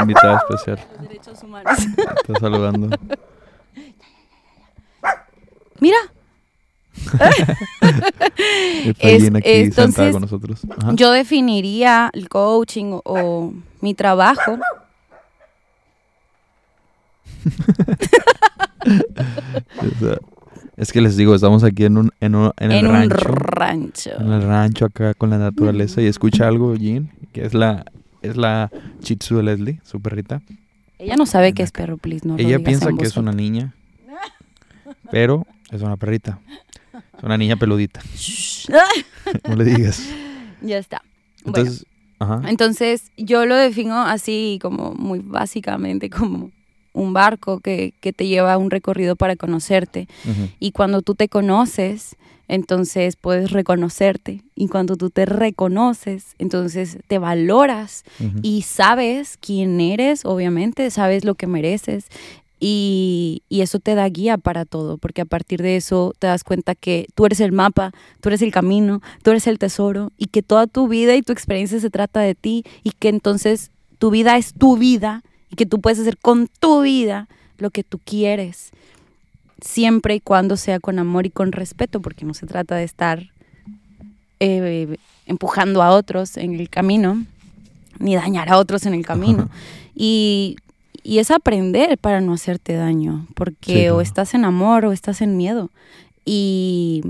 [0.00, 0.78] Invitada especial.
[0.92, 1.78] Los derechos humanos.
[1.96, 2.96] Está saludando.
[5.80, 5.96] Mira,
[8.98, 10.62] Es- aquí entonces, con nosotros.
[10.68, 10.90] Ajá.
[10.94, 14.58] yo definiría el coaching o, o mi trabajo
[19.78, 20.18] O sea,
[20.78, 23.18] es que les digo, estamos aquí en un, en un, en el en un rancho.
[23.18, 24.10] rancho.
[24.20, 27.84] En el rancho acá con la naturaleza y escucha algo, Jean, que es la,
[28.22, 28.70] es la
[29.02, 30.40] Shih Tzu de Leslie, su perrita.
[30.98, 32.26] Ella no sabe qué es perro, please.
[32.26, 33.74] No Ella piensa en que es una niña,
[35.10, 36.38] pero es una perrita.
[37.16, 38.00] Es una niña peludita.
[39.48, 40.08] No le digas.
[40.62, 41.02] ya está.
[41.44, 41.86] Bueno, Entonces,
[42.20, 42.42] ajá.
[42.46, 46.52] entonces yo lo defino así como muy básicamente como
[46.92, 50.08] un barco que, que te lleva a un recorrido para conocerte.
[50.58, 52.16] Y cuando tú te conoces,
[52.48, 54.42] entonces puedes reconocerte.
[54.54, 58.04] Y cuando tú te reconoces, entonces te valoras
[58.42, 62.06] y sabes quién eres, obviamente, sabes lo que mereces.
[62.60, 66.42] Y, y eso te da guía para todo, porque a partir de eso te das
[66.42, 70.26] cuenta que tú eres el mapa, tú eres el camino, tú eres el tesoro y
[70.26, 74.10] que toda tu vida y tu experiencia se trata de ti y que entonces tu
[74.10, 77.98] vida es tu vida y que tú puedes hacer con tu vida lo que tú
[78.04, 78.70] quieres,
[79.60, 83.30] siempre y cuando sea con amor y con respeto, porque no se trata de estar
[84.40, 87.24] eh, empujando a otros en el camino,
[87.98, 89.48] ni dañar a otros en el camino.
[89.94, 90.56] y,
[91.02, 93.96] y es aprender para no hacerte daño, porque Sí, claro.
[93.96, 95.70] o estás en amor o estás en miedo.
[96.24, 97.02] Y,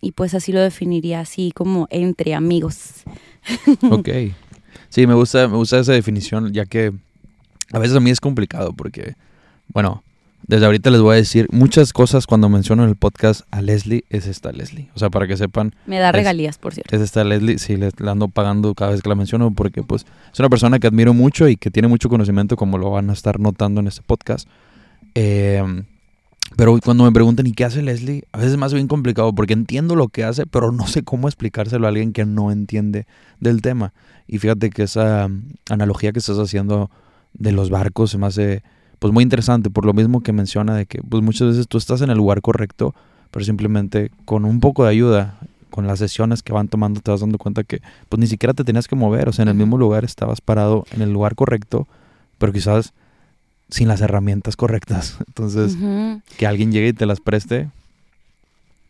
[0.00, 3.04] y pues así lo definiría, así como entre amigos.
[3.90, 4.08] Ok.
[4.90, 6.92] Sí, me gusta, me gusta esa definición, ya que
[7.72, 9.14] a veces a mí es complicado porque,
[9.68, 10.02] bueno,
[10.46, 14.04] desde ahorita les voy a decir muchas cosas cuando menciono en el podcast a Leslie,
[14.08, 14.88] es esta Leslie.
[14.94, 16.94] O sea, para que sepan, Me da Es- regalías, por cierto.
[16.94, 20.06] es esta Leslie, sí, le, le ando pagando cada vez que la menciono porque pues
[20.32, 23.12] es una persona que admiro mucho y que tiene mucho conocimiento como lo van a
[23.12, 24.48] estar notando en este podcast.
[25.14, 25.62] Eh,
[26.56, 28.24] pero cuando me preguntan, ¿y qué hace Leslie?
[28.32, 31.28] A veces es más bien complicado porque entiendo lo que hace, pero no sé cómo
[31.28, 33.06] explicárselo a alguien que no entiende
[33.38, 33.92] del tema.
[34.26, 36.90] Y fíjate que esa um, analogía que estás haciendo
[37.38, 38.62] de los barcos se me hace
[38.98, 42.00] pues muy interesante por lo mismo que menciona de que pues muchas veces tú estás
[42.00, 42.94] en el lugar correcto,
[43.30, 45.38] pero simplemente con un poco de ayuda,
[45.70, 48.64] con las sesiones que van tomando te vas dando cuenta que pues ni siquiera te
[48.64, 51.86] tenías que mover, o sea, en el mismo lugar estabas parado en el lugar correcto,
[52.38, 52.92] pero quizás
[53.70, 55.18] sin las herramientas correctas.
[55.26, 55.76] Entonces,
[56.36, 57.68] que alguien llegue y te las preste,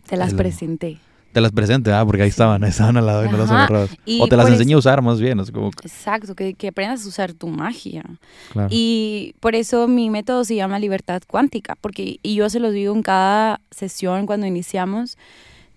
[0.06, 0.98] Te las presenté.
[1.32, 3.90] Te las presente, ah, porque ahí estaban, ahí estaban al lado y no las agarrabas.
[4.20, 7.04] O te las por enseñe a usar más bien, es como, Exacto, que, que aprendas
[7.04, 8.04] a usar tu magia.
[8.52, 8.68] claro.
[8.70, 12.94] Y por eso mi método se llama libertad cuántica, porque y yo se los digo
[12.94, 15.16] en cada sesión cuando iniciamos,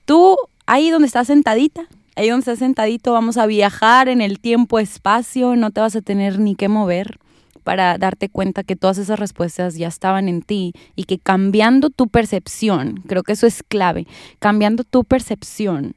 [0.06, 1.84] tú ahí donde estás sentadita,
[2.16, 6.02] ahí donde estás sentadito, vamos a viajar en el tiempo, espacio, no te vas a
[6.02, 7.20] tener ni que mover
[7.62, 12.08] para darte cuenta que todas esas respuestas ya estaban en ti y que cambiando tu
[12.08, 14.08] percepción, creo que eso es clave,
[14.39, 15.95] cambiando tu percepción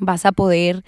[0.00, 0.84] vas a poder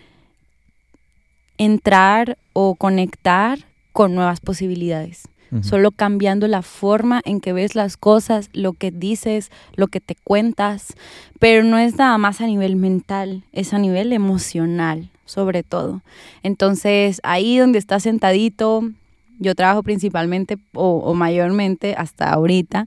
[1.56, 3.58] entrar o conectar
[3.92, 5.28] con nuevas posibilidades.
[5.62, 10.14] Solo cambiando la forma en que ves las cosas, lo que dices, lo que te
[10.14, 10.92] cuentas,
[11.38, 16.02] pero no es nada más a nivel mental, es a nivel emocional, sobre todo.
[16.42, 18.90] Entonces, ahí donde estás sentadito,
[19.38, 22.87] yo trabajo principalmente o, o mayormente hasta ahorita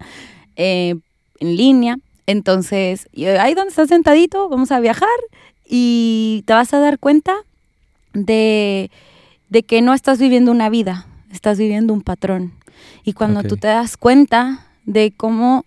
[0.55, 0.95] eh,
[1.39, 1.97] en línea.
[2.27, 5.09] Entonces, y ahí donde estás sentadito, vamos a viajar
[5.67, 7.33] y te vas a dar cuenta
[8.13, 8.91] de,
[9.49, 12.53] de que no estás viviendo una vida, estás viviendo un patrón.
[13.03, 15.65] Y cuando tú te das cuenta de cómo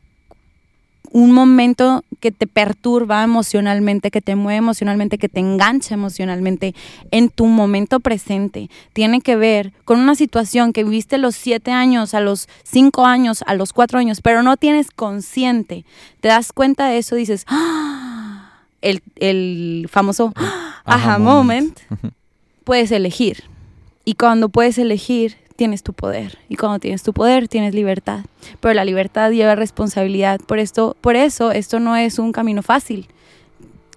[1.15, 6.75] un momento que te perturba emocionalmente, que te mueve emocionalmente, que te engancha emocionalmente
[7.13, 11.71] en tu momento presente, tiene que ver con una situación que viviste a los siete
[11.71, 15.85] años, a los cinco años, a los cuatro años, pero no tienes consciente.
[16.21, 18.51] Te das cuenta de eso, dices, ¡Ah!
[18.83, 20.83] el, el famoso ¡Ah!
[20.85, 22.11] aha moment, Ujú.
[22.65, 23.45] puedes elegir.
[24.05, 26.39] Y cuando puedes elegir, tienes tu poder.
[26.49, 28.25] Y cuando tienes tu poder, tienes libertad.
[28.61, 30.41] Pero la libertad lleva responsabilidad.
[30.41, 33.07] Por, esto, por eso, esto no es un camino fácil.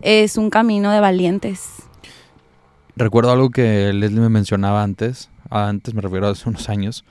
[0.01, 1.83] Es un camino de valientes.
[2.95, 7.05] Recuerdo algo que Leslie me mencionaba antes, antes me refiero a hace unos años,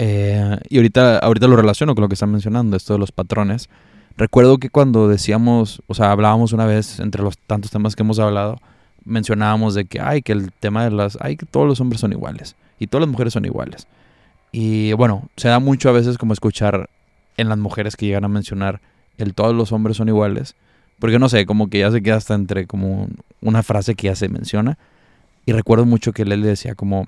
[0.00, 3.68] eh, y ahorita, ahorita lo relaciono con lo que están mencionando, esto de los patrones.
[4.16, 8.18] Recuerdo que cuando decíamos, o sea, hablábamos una vez, entre los tantos temas que hemos
[8.18, 8.58] hablado,
[9.04, 12.12] mencionábamos de que, ay, que el tema de las, ay, que todos los hombres son
[12.12, 13.86] iguales, y todas las mujeres son iguales.
[14.50, 16.90] Y bueno, se da mucho a veces como escuchar
[17.36, 18.80] en las mujeres que llegan a mencionar
[19.16, 20.56] el todos los hombres son iguales,
[20.98, 24.08] porque no sé, como que ya se queda hasta entre como un- una frase que
[24.08, 24.76] ya se menciona.
[25.46, 27.06] Y recuerdo mucho que él le decía como,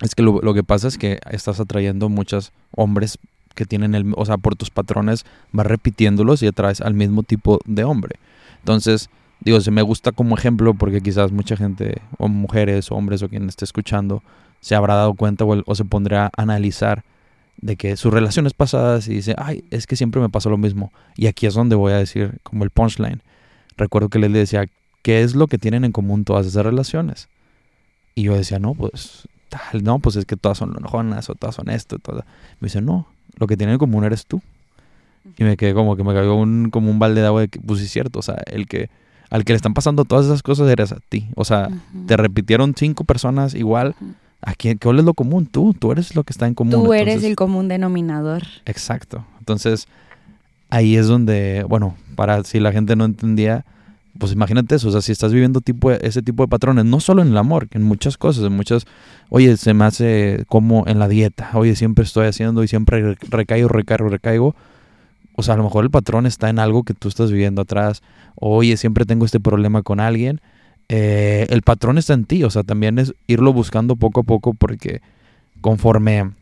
[0.00, 3.18] es que lo, lo que pasa es que estás atrayendo muchos hombres
[3.54, 7.58] que tienen el, o sea, por tus patrones vas repitiéndolos y atraes al mismo tipo
[7.64, 8.16] de hombre.
[8.60, 9.10] Entonces,
[9.40, 13.28] digo, se me gusta como ejemplo porque quizás mucha gente, o mujeres, o hombres, o
[13.28, 14.22] quien esté escuchando,
[14.60, 17.04] se habrá dado cuenta o, o se pondrá a analizar
[17.60, 20.92] de que sus relaciones pasadas y dice, ay, es que siempre me pasó lo mismo.
[21.16, 23.22] Y aquí es donde voy a decir como el punchline.
[23.76, 24.66] Recuerdo que él le decía,
[25.02, 27.28] ¿qué es lo que tienen en común todas esas relaciones?
[28.14, 31.54] Y yo decía, no, pues, tal, no, pues es que todas son enojonas o todas
[31.54, 31.98] son esto.
[31.98, 32.24] Todas.
[32.60, 34.42] Me dice, no, lo que tienen en común eres tú.
[35.36, 37.60] Y me quedé como que me cayó un, como un balde de agua de que,
[37.60, 38.88] pues sí es cierto, o sea, el que,
[39.28, 41.28] al que le están pasando todas esas cosas eres a ti.
[41.36, 42.06] O sea, Ujú.
[42.06, 44.14] te repitieron cinco personas igual, Ujú.
[44.42, 45.46] ¿A quién, ¿Cuál es lo común?
[45.46, 46.72] Tú, tú eres lo que está en común.
[46.72, 48.42] Tú eres entonces- el común denominador.
[48.64, 49.24] Exacto.
[49.38, 49.86] Entonces,
[50.70, 53.64] ahí es donde, bueno, para si la gente no entendía,
[54.18, 57.22] pues imagínate eso, o sea, si estás viviendo tipo, ese tipo de patrones, no solo
[57.22, 58.86] en el amor, en muchas cosas, en muchas,
[59.28, 63.18] oye, se me hace como en la dieta, oye, siempre estoy haciendo y siempre re-
[63.30, 64.56] recaigo, recaigo, recaigo.
[65.36, 68.02] O sea, a lo mejor el patrón está en algo que tú estás viviendo atrás.
[68.34, 70.40] Oye, siempre tengo este problema con alguien.
[70.92, 74.54] Eh, el patrón está en ti, o sea, también es irlo buscando poco a poco
[74.54, 75.02] porque
[75.60, 76.32] conforme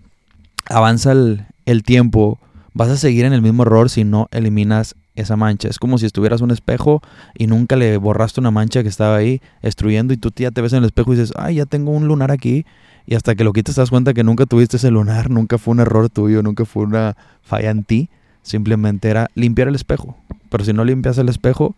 [0.71, 2.39] avanza el, tiempo,
[2.73, 5.69] vas a seguir en el mismo error si no eliminas esa mancha.
[5.69, 7.03] Es como si estuvieras un espejo
[7.37, 10.73] y nunca le borraste una mancha que estaba ahí destruyendo y tú ya te ves
[10.73, 12.65] en el espejo y dices, ay, ya tengo un lunar aquí.
[13.07, 15.73] Y hasta que lo quitas te das cuenta que nunca tuviste ese lunar, nunca fue
[15.73, 18.09] un error tuyo, nunca fue una falla en ti.
[18.41, 20.17] Simplemente era limpiar el espejo.
[20.49, 21.77] Pero si no limpias el espejo,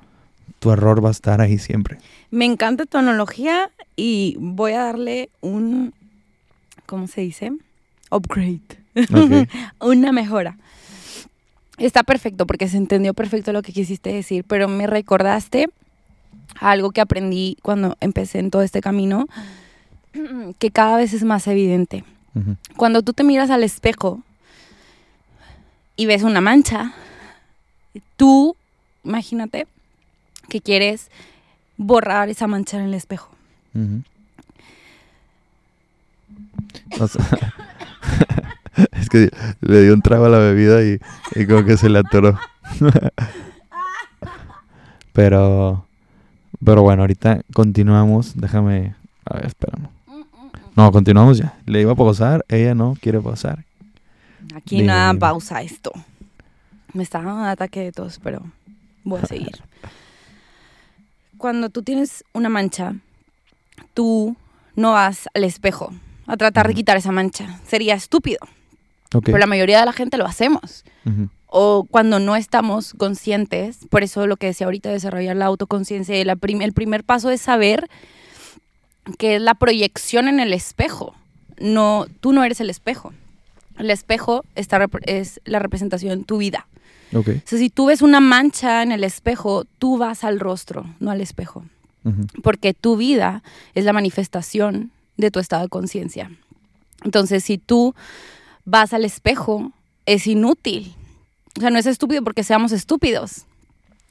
[0.61, 1.99] tu error va a estar ahí siempre.
[2.31, 5.93] Me encanta tu analogía y voy a darle un,
[6.87, 7.51] ¿cómo se dice?
[8.11, 8.61] Upgrade.
[9.81, 10.57] Una mejora.
[11.79, 15.71] Está perfecto porque se entendió perfecto lo que quisiste decir, pero me recordaste
[16.61, 19.27] algo que aprendí cuando empecé en todo este camino,
[20.59, 22.05] que cada vez es más evidente.
[22.77, 24.23] Cuando tú te miras al espejo
[25.97, 26.93] y ves una mancha,
[28.17, 28.55] tú,
[29.03, 29.67] imagínate,
[30.51, 31.11] que quieres
[31.79, 33.31] borrar esa mancha en el espejo.
[33.75, 34.03] Ujú.
[37.01, 37.25] O sea,
[38.93, 39.31] es que
[39.63, 40.99] le dio un trago a la bebida y,
[41.35, 42.39] y como que se le atoró.
[45.13, 45.87] pero,
[46.65, 48.37] pero bueno, ahorita continuamos.
[48.37, 49.89] Déjame, a ver, espérame.
[50.77, 51.55] No, continuamos ya.
[51.67, 53.65] Le iba a pausar, ella no quiere pausar.
[54.55, 55.21] Aquí Dime, nada dime.
[55.21, 55.93] pausa esto.
[56.93, 58.43] Me está dando un ataque de tos, pero
[59.05, 59.61] voy a seguir.
[61.41, 62.95] Cuando tú tienes una mancha,
[63.95, 64.37] tú
[64.77, 65.91] no vas al espejo
[66.27, 67.59] a tratar de quitar esa mancha.
[67.67, 68.39] Sería estúpido,
[69.23, 70.85] pero la mayoría de la gente lo hacemos.
[71.47, 76.37] O cuando no estamos conscientes, por eso lo que decía ahorita, desarrollar la autoconciencia, la
[76.37, 77.89] prim- el primer paso es saber
[79.19, 81.15] que es la proyección en el espejo.
[81.59, 83.13] No, tú no eres el espejo.
[83.79, 86.67] El espejo está, es la representación de tu vida.
[87.13, 87.29] Ok.
[87.29, 91.11] O sea, si tú ves una mancha en el espejo, tú vas al rostro, no
[91.11, 91.65] al espejo.
[92.43, 93.43] Porque tu vida
[93.75, 96.31] es la manifestación de tu estado de conciencia.
[97.05, 97.95] Entonces, si tú
[98.65, 99.73] vas al espejo,
[100.07, 100.95] es inútil.
[101.57, 103.45] O sea, no es estúpido porque seamos estúpidos.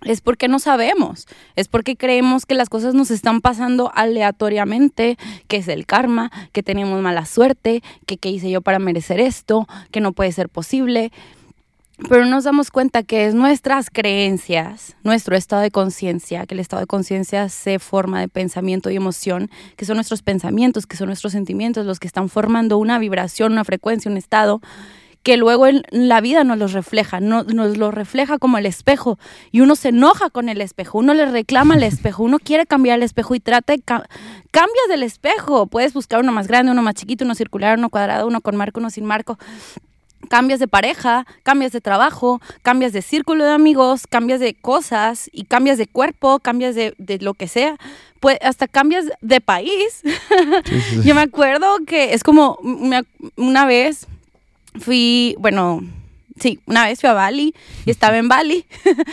[0.03, 1.27] Es porque no sabemos.
[1.55, 6.63] Es porque creemos que las cosas nos están pasando aleatoriamente, que es el karma, que
[6.63, 11.11] tenemos mala suerte, que qué hice yo para merecer esto, que no puede ser posible.
[12.07, 16.79] Pero nos damos cuenta que es nuestras creencias, nuestro estado de conciencia, que el estado
[16.81, 21.33] de conciencia se forma de pensamiento y emoción, que son nuestros pensamientos, que son nuestros
[21.33, 24.61] sentimientos los que están formando una vibración, una frecuencia, un estado,
[25.23, 29.19] que luego en la vida nos los refleja, no- nos lo refleja como el espejo.
[29.51, 32.97] Y uno se enoja con el espejo, uno le reclama al espejo, uno quiere cambiar
[32.97, 33.81] el espejo y trata de...
[33.81, 34.07] ca-
[34.51, 38.25] cambias del espejo, puedes buscar uno más grande, uno más chiquito, uno circular, uno cuadrado,
[38.25, 39.37] uno con marco, uno sin marco
[40.29, 45.43] cambias de pareja, cambias de trabajo, cambias de círculo de amigos, cambias de cosas y
[45.43, 47.75] cambias de cuerpo, cambias de, de lo que sea,
[48.21, 50.01] pues hasta cambias de país.
[50.65, 51.07] Sí, sí, sí.
[51.07, 53.01] Yo me acuerdo que es como me
[53.35, 54.07] una vez
[54.79, 55.81] fui, bueno,
[56.39, 58.65] sí, una vez fui a Bali y estaba en Bali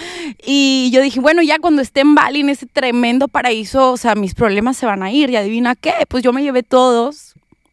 [0.47, 4.15] y yo dije, bueno, ya cuando esté en Bali, en ese tremendo paraíso, o sea,
[4.15, 7.26] mis problemas se van a ir y adivina qué, pues yo me llevé todos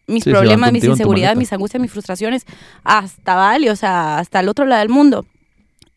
[0.07, 2.45] mis Sí, problemas, mis inseguridades, mis angustias, mis frustraciones
[2.83, 5.25] hasta Bali, o sea, hasta el otro lado del mundo.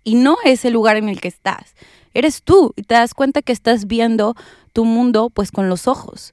[0.05, 1.75] Y no es el lugar en el que estás.
[2.14, 4.35] Eres tú y te das cuenta que estás viendo
[4.73, 6.33] tu mundo pues con los ojos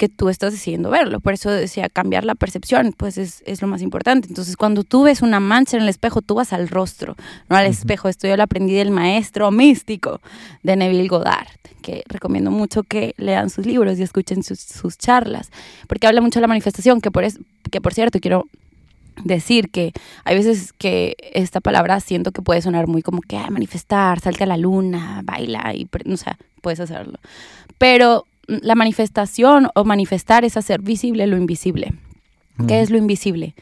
[0.00, 1.20] que tú estás decidiendo verlo.
[1.20, 4.28] Por eso decía, cambiar la percepción, pues es, es lo más importante.
[4.28, 7.16] Entonces, cuando tú ves una mancha en el espejo, tú vas al rostro,
[7.50, 8.08] no al espejo.
[8.08, 10.22] Esto yo lo aprendí del maestro místico
[10.62, 11.48] de Neville Goddard,
[11.82, 15.50] que recomiendo mucho que lean sus libros y escuchen sus, sus charlas,
[15.86, 17.38] porque habla mucho de la manifestación, que por, es,
[17.70, 18.46] que por cierto quiero
[19.22, 19.92] decir que
[20.24, 24.44] hay veces que esta palabra siento que puede sonar muy como que "Ah, manifestar, salte
[24.44, 27.18] a la luna, baila y o sea, puedes hacerlo.
[27.76, 31.92] Pero la manifestación o manifestar es hacer visible lo invisible.
[32.56, 32.74] ¿Qué Ujú.
[32.74, 33.54] es lo invisible?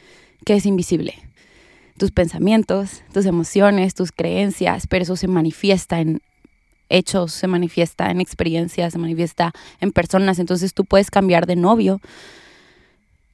[0.46, 1.14] ¿Qué es invisible?
[1.98, 6.20] Tus pensamientos, tus emociones, tus creencias, pero eso se manifiesta en
[6.88, 10.38] hechos, se manifiesta en experiencias, se manifiesta en personas.
[10.38, 12.00] Entonces tú puedes cambiar de novio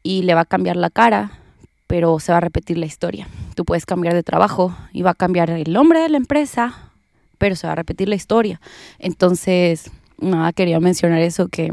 [0.03, 1.39] y le va a cambiar la cara,
[1.87, 3.29] pero se va a repetir la historia.
[3.55, 6.91] Tú puedes cambiar de trabajo y va a cambiar el nombre de la empresa,
[7.39, 8.61] pero se va a repetir la historia.
[8.99, 11.73] Entonces, nada, quería mencionar eso que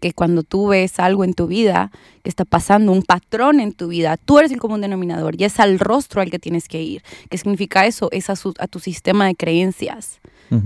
[0.00, 1.90] que cuando tú ves algo en tu vida
[2.22, 5.60] que está pasando, un patrón en tu vida, tú eres el común denominador y es
[5.60, 7.02] al rostro al que tienes que ir.
[7.30, 8.08] ¿Qué significa eso?
[8.10, 10.18] Es a, a tu sistema de creencias,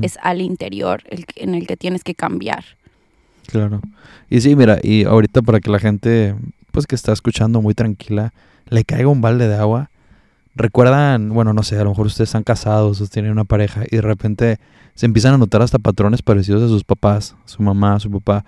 [0.03, 2.65] es al interior el, en el que tienes que cambiar.
[3.47, 3.81] Claro.
[4.29, 6.35] Y sí, mira, y ahorita para que la gente,
[6.71, 8.33] pues que está escuchando muy tranquila,
[8.69, 9.90] le caiga un balde de agua,
[10.61, 13.97] recuerdan, bueno, no sé, a lo mejor ustedes están casados, o tienen una pareja y
[13.97, 14.59] de repente
[14.95, 18.45] se empiezan a notar hasta patrones parecidos a sus papás, su mamá, su papá.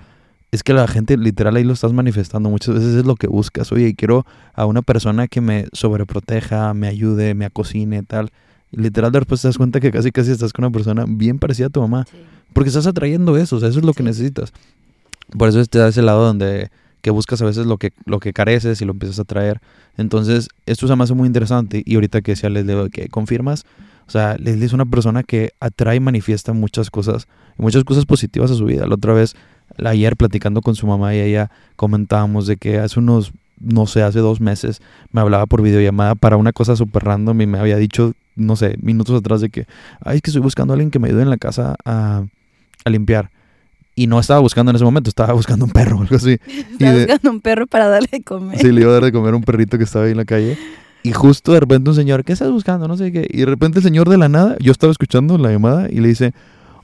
[0.51, 2.51] Es que la gente literal ahí lo estás manifestando.
[2.51, 3.73] Muchas veces es lo que buscas.
[3.73, 8.31] Oye, quiero a una persona que me sobreproteja, me ayude, me acocine, tal.
[8.71, 11.39] Y literal de repente te das cuenta que casi casi estás con una persona bien
[11.39, 12.05] parecida a tu mamá.
[12.53, 14.53] Porque estás atrayendo eso, o sea, eso es lo que necesitas.
[15.39, 16.71] Por eso te da ese lado donde
[17.03, 19.61] que buscas a veces lo que, lo que careces y lo empiezas a traer.
[19.96, 21.82] Entonces, esto se me hace muy interesante.
[21.84, 23.66] Y ahorita que decía Leslie, que confirmas,
[24.07, 27.26] o sea, Leslie es una persona que atrae y manifiesta muchas cosas,
[27.57, 28.86] muchas cosas positivas a su vida.
[28.86, 29.34] La otra vez,
[29.84, 34.20] ayer platicando con su mamá y ella comentábamos de que hace unos, no sé, hace
[34.20, 34.80] dos meses
[35.11, 38.76] me hablaba por videollamada para una cosa súper random y me había dicho, no sé,
[38.80, 39.66] minutos atrás de que,
[40.00, 42.24] ay, es que estoy buscando a alguien que me ayude en la casa a,
[42.84, 43.30] a limpiar.
[43.95, 46.38] Y no estaba buscando en ese momento, estaba buscando un perro o algo así.
[46.72, 48.59] Estaba buscando un perro para darle de comer.
[48.59, 50.24] Sí, le iba a dar de comer a un perrito que estaba ahí en la
[50.24, 50.57] calle.
[51.03, 52.88] Y justo de repente un señor, ¿qué estás buscando?
[52.88, 53.26] No sé qué.
[53.28, 56.09] Y de repente el señor de la nada, yo estaba escuchando la llamada y le
[56.09, 56.32] dice,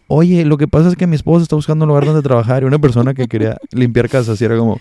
[0.08, 2.66] oye, lo que pasa es que mi esposa está buscando un lugar donde trabajar y
[2.66, 4.80] una persona que quería limpiar casas y era como,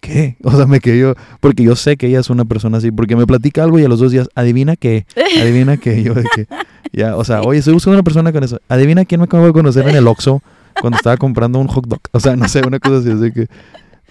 [0.00, 0.36] ¿qué?
[0.42, 3.16] O sea, me quedé yo, porque yo sé que ella es una persona así, porque
[3.16, 5.04] me platica algo y a los dos días, adivina qué,
[5.40, 6.46] adivina qué, yo de que,
[6.92, 9.52] ya, o sea, oye, estoy buscando una persona con eso, adivina quién me acabo de
[9.52, 10.42] conocer en el Oxxo
[10.80, 12.00] cuando estaba comprando un hot dog.
[12.12, 13.10] O sea, no sé, una cosa así.
[13.10, 13.48] Es de que,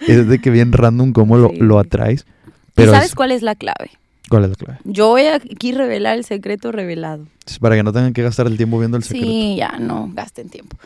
[0.06, 2.26] es de que bien random cómo lo, lo atraes.
[2.74, 3.90] Pero ¿Sabes cuál es la clave?
[4.28, 4.80] ¿Cuál es la clave?
[4.84, 7.26] Yo voy aquí a revelar el secreto revelado.
[7.60, 9.26] Para que no tengan que gastar el tiempo viendo el secreto.
[9.26, 10.76] Sí, ya no gasten tiempo.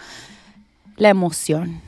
[0.96, 1.80] La emoción.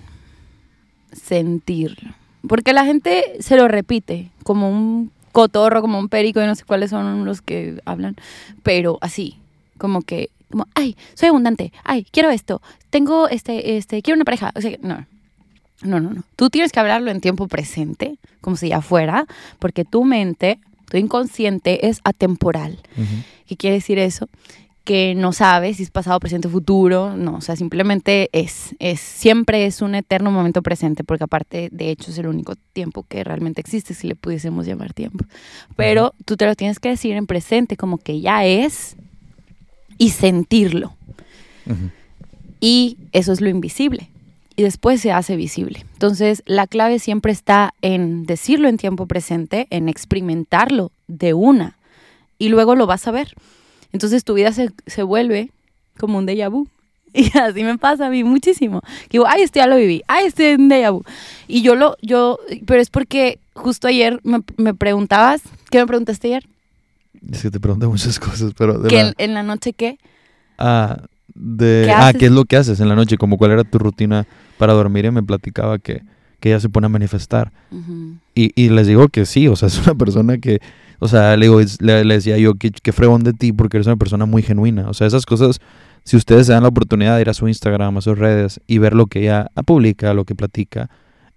[1.13, 2.13] Sentirlo.
[2.47, 6.65] Porque la gente se lo repite como un cotorro, como un perico, y no sé
[6.65, 8.15] cuáles son los que hablan,
[8.63, 9.39] pero así,
[9.79, 14.53] como que como, ay, soy abundante, ay, quiero esto, tengo este, este, quiero una pareja.
[14.55, 15.05] O sea, no,
[15.83, 16.23] no, no, no.
[16.37, 19.27] Tú tienes que hablarlo en tiempo presente, como si ya fuera,
[19.59, 22.79] porque tu mente, tu inconsciente es atemporal.
[23.49, 24.29] ¿Qué quiere decir eso?
[24.85, 29.01] que no sabes si es pasado, presente o futuro, no, o sea, simplemente es, es,
[29.01, 33.25] siempre es un eterno momento presente, porque aparte, de hecho, es el único tiempo que
[33.25, 35.25] realmente existe, si le pudiésemos llamar tiempo.
[35.75, 38.97] Pero tú te lo tienes que decir en presente, como que ya es,
[39.99, 40.95] y sentirlo.
[42.61, 44.09] Y eso es lo invisible.
[44.57, 45.85] Y después se hace visible.
[45.95, 51.77] Entonces, la clave siempre está en decirlo en tiempo presente, en experimentarlo de una.
[52.39, 53.35] Y luego lo vas a ver.
[53.93, 55.51] Entonces, tu vida se, se vuelve
[55.99, 56.69] como un déjà vu.
[57.17, 58.83] Y así me pasa a mí muchísimo.
[59.09, 60.03] Digo, ay, esto ya lo viví.
[60.09, 61.05] Ay, este es un déjà vu.
[61.47, 66.29] Y yo lo, yo, pero es porque justo ayer me, me preguntabas, ¿qué me preguntaste
[66.29, 66.45] ayer?
[67.31, 68.79] Es que te pregunté muchas cosas, pero...
[68.79, 69.15] De la...
[69.17, 69.99] en, la noche qué?
[70.59, 71.03] Ah,
[71.35, 71.85] de...
[71.87, 73.17] ¿Qué ah, ¿qué es lo que haces en la noche?
[73.17, 74.27] Como cuál era tu rutina
[74.59, 76.03] para dormir y me platicaba que,
[76.41, 77.53] que ella se pone a manifestar.
[78.35, 80.61] y, y, les digo que sí, o sea, es una persona que...
[81.01, 83.97] O sea, le, digo, le, decía yo que, que fregón de ti porque eres una
[83.97, 84.89] persona muy genuina.
[84.89, 85.61] O sea, esas cosas,
[86.05, 88.79] si ustedes se dan la oportunidad de ir a su Instagram, a sus redes y
[88.79, 90.89] ver lo que ella publica, lo que platica,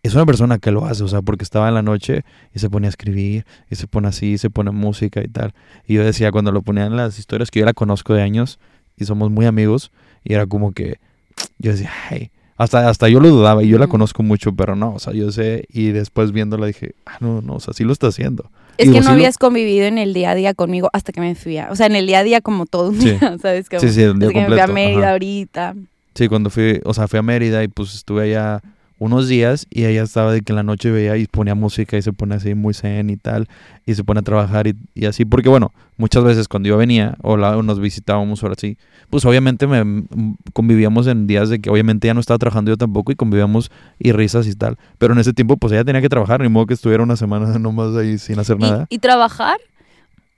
[0.03, 2.23] es una persona que lo hace, o sea, porque estaba en la noche
[2.53, 5.53] y se pone a escribir, y se pone así, y se pone música y tal.
[5.85, 8.59] Y yo decía, cuando lo ponían en las historias, que yo la conozco de años
[8.95, 9.91] y somos muy amigos,
[10.23, 10.99] y era como que,
[11.59, 14.95] yo decía, ay, hasta, hasta yo lo dudaba y yo la conozco mucho, pero no,
[14.95, 17.93] o sea, yo sé, y después viéndola dije, ah, no, no, o sea, sí lo
[17.93, 18.49] está haciendo.
[18.77, 21.57] Es que no habías convivido en el día a día conmigo hasta que me fui
[21.57, 23.67] a, o sea, en el día a día como todo un día, ¿sabes?
[23.79, 25.75] sí, sí, un día que me fui a Mérida ahorita.
[26.15, 28.61] Sí, cuando fui, o sea, fui a Mérida y pues estuve allá
[28.99, 32.01] unos días y ella estaba de que en la noche veía y ponía música y
[32.01, 33.47] se pone así muy zen y tal
[33.85, 37.37] y se pone a trabajar y, así porque bueno muchas veces cuando yo venía o,
[37.37, 38.77] la, nos visitábamos ahora sí
[39.09, 40.05] pues obviamente me
[40.53, 44.11] convivíamos en días de que obviamente ya no estaba trabajando yo tampoco y convivíamos y
[44.11, 46.73] risas y tal pero en ese tiempo pues ella tenía que trabajar ni modo que
[46.73, 49.57] estuviera una semana nomás ahí sin hacer nada y, trabajar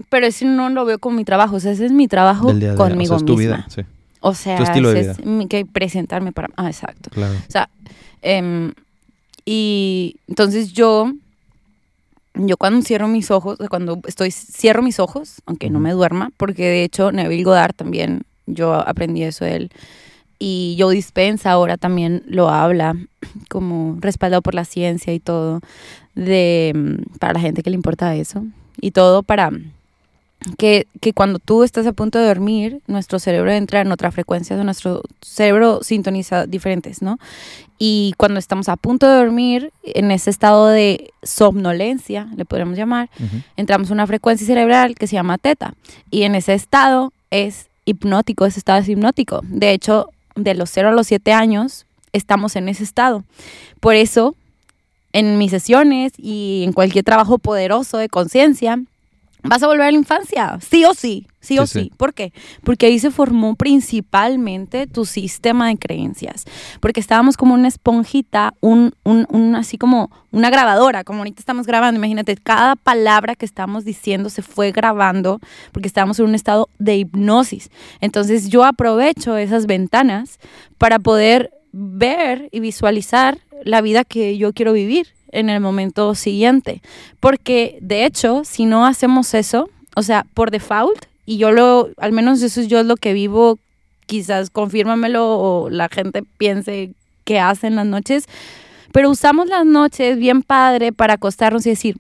[0.09, 2.75] pero eso no lo veo como mi trabajo o sea ese es mi trabajo conmigo
[2.75, 3.83] o sea, es tu Vida, sí.
[4.21, 5.17] O sea, es
[5.49, 6.49] que presentarme para...
[6.57, 7.09] Ah, exacto.
[7.09, 7.35] Claro.
[7.35, 7.69] O sea,
[8.21, 8.73] Em,
[9.45, 11.13] y entonces yo,
[12.35, 16.63] yo cuando cierro mis ojos, cuando estoy, cierro mis ojos, aunque no me duerma, porque
[16.63, 19.71] de hecho Neville Goddard también, yo aprendí eso de él.
[20.41, 22.95] Y Joe Dispensa ahora también lo habla,
[23.49, 25.61] como respaldado por la ciencia y todo,
[26.15, 28.45] de, para la gente que le importa eso.
[28.81, 29.51] Y todo para
[30.57, 34.55] que, que, cuando tú estás a punto de dormir, nuestro cerebro entra en otra frecuencia,
[34.63, 37.19] nuestro cerebro sintoniza diferentes, ¿no?
[37.77, 43.09] Y cuando estamos a punto de dormir, en ese estado de somnolencia, le podríamos llamar,
[43.55, 45.73] entramos en una frecuencia cerebral que se llama teta.
[46.11, 49.39] Y en ese estado es hipnótico, ese estado es hipnótico.
[49.43, 53.23] De hecho, de los 0 a los 7 años, estamos en ese estado.
[53.79, 54.35] Por eso,
[55.13, 58.81] en mis sesiones y en cualquier trabajo poderoso de conciencia,
[59.43, 61.91] vas a volver a la infancia, sí o sí, sí, o sí.
[61.97, 62.33] ¿Por qué?
[62.63, 66.45] Porque ahí se formó principalmente tu sistema de creencias,
[66.79, 71.65] porque estábamos como una esponjita, un, un, un, así como una grabadora, como ahorita estamos
[71.65, 75.39] grabando, imagínate, cada palabra que estamos diciendo se fue grabando
[75.71, 77.69] porque estábamos en un estado de hipnosis.
[78.01, 80.39] Entonces yo aprovecho esas ventanas
[80.77, 86.81] para poder ver y visualizar la vida que yo quiero vivir en el momento siguiente.
[87.19, 92.11] Porque de hecho, si no hacemos eso, o sea, por default, y yo lo, al
[92.11, 93.59] menos eso es yo lo que vivo,
[94.05, 96.91] quizás confírmamelo o la gente piense
[97.23, 98.25] que hacen las noches,
[98.91, 101.95] pero usamos las noches bien padre para acostarnos y decir,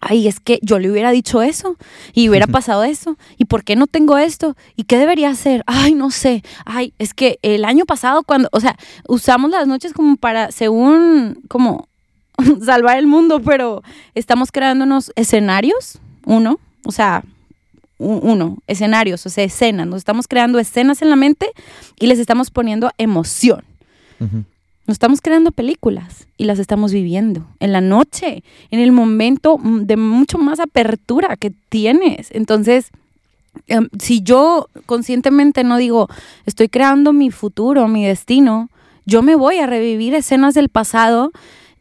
[0.00, 1.76] ay, es que yo le hubiera dicho eso
[2.12, 3.16] y hubiera pasado eso.
[3.36, 4.56] ¿Y por qué no tengo esto?
[4.76, 5.64] ¿Y qué debería hacer?
[5.66, 6.42] Ay, no sé.
[6.64, 11.40] Ay, es que el año pasado cuando, o sea, usamos las noches como para, según,
[11.48, 11.87] como
[12.64, 13.82] salvar el mundo, pero
[14.14, 17.24] estamos creándonos escenarios, uno, o sea,
[17.98, 19.86] uno, escenarios, o sea, escenas.
[19.86, 21.50] Nos estamos creando escenas en la mente
[21.98, 23.64] y les estamos poniendo emoción.
[24.20, 29.96] Nos estamos creando películas y las estamos viviendo en la noche, en el momento de
[29.96, 32.28] mucho más apertura que tienes.
[32.30, 32.90] Entonces,
[33.66, 36.08] em, si yo conscientemente no digo,
[36.46, 38.70] estoy creando mi futuro, mi destino,
[39.06, 41.32] yo me voy a revivir escenas del pasado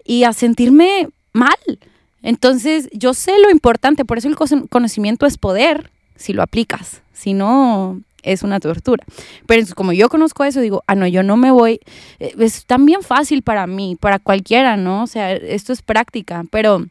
[0.08, 1.80] y a sentirme mal.
[2.24, 7.34] Entonces, yo sé lo importante, por eso el conocimiento es poder, si lo aplicas, si
[7.34, 9.05] no, es una tortura.
[9.45, 11.80] Pero como yo conozco eso, digo, ah, no, yo no me voy,
[12.20, 15.03] eh, es también fácil para mí, para cualquiera, ¿no?
[15.03, 16.86] O sea, esto es práctica, pero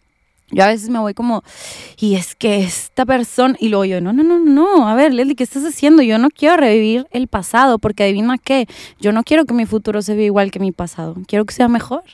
[0.50, 1.42] yo a veces me voy como,
[1.98, 5.34] y es que esta persona, y luego yo, no, no, no, no, a ver, Leslie,
[5.34, 6.02] ¿qué estás haciendo?
[6.02, 8.68] Yo no quiero revivir el pasado, porque adivina qué,
[9.00, 11.68] yo no quiero que mi futuro se vea igual que mi pasado, quiero que sea
[11.68, 12.04] mejor.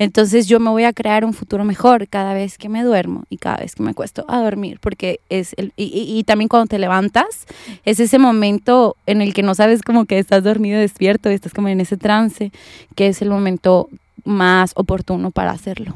[0.00, 3.36] Entonces yo me voy a crear un futuro mejor cada vez que me duermo y
[3.36, 6.78] cada vez que me acuesto a dormir, porque es el, y, y, también cuando te
[6.78, 7.46] levantas,
[7.84, 11.68] es ese momento en el que no sabes como que estás dormido despierto, estás como
[11.68, 12.52] en ese trance,
[12.94, 13.88] que es el momento
[14.24, 15.94] más oportuno para hacerlo.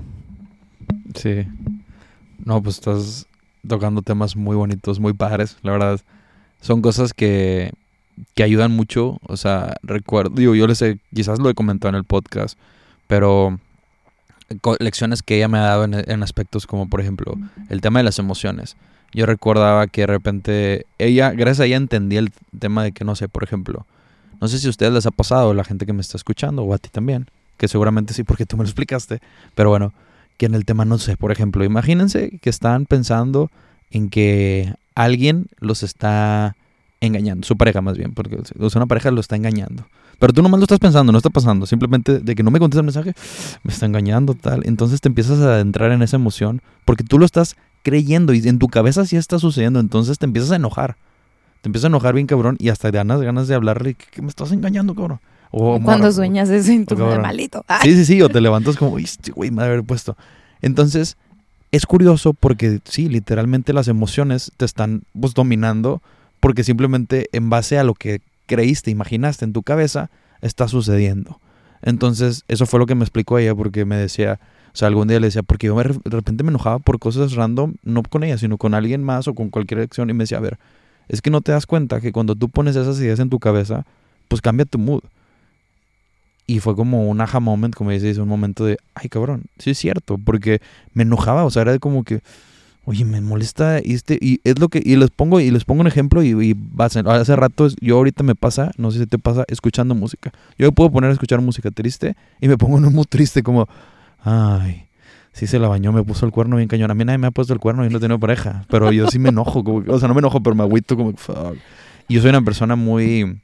[1.15, 1.47] Sí.
[2.45, 3.27] No, pues estás
[3.67, 6.01] tocando temas muy bonitos, muy padres, la verdad.
[6.61, 7.73] Son cosas que,
[8.35, 9.19] que ayudan mucho.
[9.23, 12.59] O sea, recuerdo, digo, yo les he, quizás lo he comentado en el podcast,
[13.07, 13.59] pero
[14.81, 17.35] lecciones que ella me ha dado en, aspectos como, por ejemplo,
[17.69, 18.77] el tema de las emociones.
[19.15, 23.15] Yo recordaba que de repente ella, gracias a ella entendí el tema de que, no
[23.15, 23.87] sé, por ejemplo,
[24.41, 26.75] no sé si a ustedes les ha pasado, la gente que me está escuchando, o
[26.75, 29.21] a ti también, que seguramente sí, porque tú me lo explicaste,
[29.55, 29.93] pero bueno,
[30.43, 33.49] que en el tema, no sé, por ejemplo, imagínense que están pensando
[33.93, 36.57] en que alguien los está
[37.01, 39.87] engañando, su pareja más bien, porque o sea, una pareja lo está engañando.
[40.19, 41.65] Pero tú nomás lo estás pensando, no está pasando.
[41.65, 43.15] Simplemente de que no me contesta el mensaje,
[43.63, 44.63] me está engañando, tal.
[44.65, 48.59] Entonces te empiezas a adentrar en esa emoción porque tú lo estás creyendo y en
[48.59, 49.79] tu cabeza sí está sucediendo.
[49.79, 50.97] Entonces te empiezas a enojar.
[51.61, 54.51] Te empiezas a enojar bien cabrón y hasta ganas, ganas de hablarle que, me estás
[54.51, 55.21] engañando, cabrón.
[55.53, 57.65] O, Cuando sueñas eso en tu malito.
[57.83, 58.23] Sí, sí, sí.
[58.23, 60.17] O te levantas como, este güey, me haber puesto.
[60.63, 61.17] Entonces,
[61.71, 66.03] es curioso porque sí, literalmente las emociones te están pues, dominando
[66.41, 71.39] porque simplemente en base a lo que creíste, imaginaste en tu cabeza, está sucediendo.
[71.83, 74.41] Entonces, eso fue lo que me explicó ella, porque me decía,
[74.73, 77.75] o sea, algún día le decía, porque yo de repente me enojaba por cosas random,
[77.85, 80.41] no con ella, sino con alguien más o con cualquier acción, y me decía, a
[80.41, 80.59] ver,
[81.09, 83.85] es que no te das cuenta que cuando tú pones esas ideas en tu cabeza,
[84.29, 85.03] pues cambia tu mood.
[86.47, 89.79] Y fue como un aha moment, como dices, un momento de, ay cabrón, sí es
[89.79, 90.61] cierto, porque
[90.93, 92.21] me enojaba, o sea, era como que,
[92.85, 95.87] oye, me molesta este, y es lo que, y les pongo, y les pongo un
[95.87, 99.95] ejemplo, y, y hace rato, yo ahorita me pasa, no sé si te pasa, escuchando
[99.95, 100.33] música.
[100.59, 103.69] Yo puedo poner a escuchar música triste, y me pongo en un triste, como,
[104.25, 104.87] ay,
[105.33, 106.91] sí se la bañó, me puso el cuerno bien cañón.
[106.91, 109.19] A mí nadie me ha puesto el cuerno y no tengo pareja, pero yo sí
[109.19, 111.57] me enojo, o sea, no me enojo, pero me agüito como, fuck.
[112.09, 113.39] Y yo soy una persona muy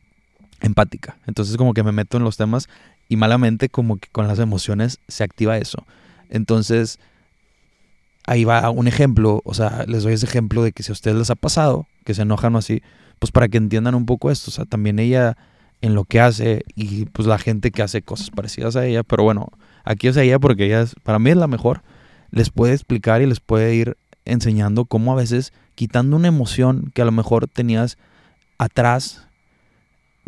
[0.60, 2.68] empática, entonces como que me meto en los temas,
[3.08, 5.86] y malamente como que con las emociones se activa eso.
[6.28, 6.98] Entonces,
[8.26, 11.16] ahí va un ejemplo, o sea, les doy ese ejemplo de que si a ustedes
[11.16, 12.82] les ha pasado, que se enojan o así,
[13.18, 15.36] pues para que entiendan un poco esto, o sea, también ella
[15.80, 19.22] en lo que hace y pues la gente que hace cosas parecidas a ella, pero
[19.22, 19.48] bueno,
[19.84, 21.82] aquí es ella porque ella es, para mí es la mejor,
[22.30, 27.02] les puede explicar y les puede ir enseñando cómo a veces quitando una emoción que
[27.02, 27.96] a lo mejor tenías
[28.58, 29.27] atrás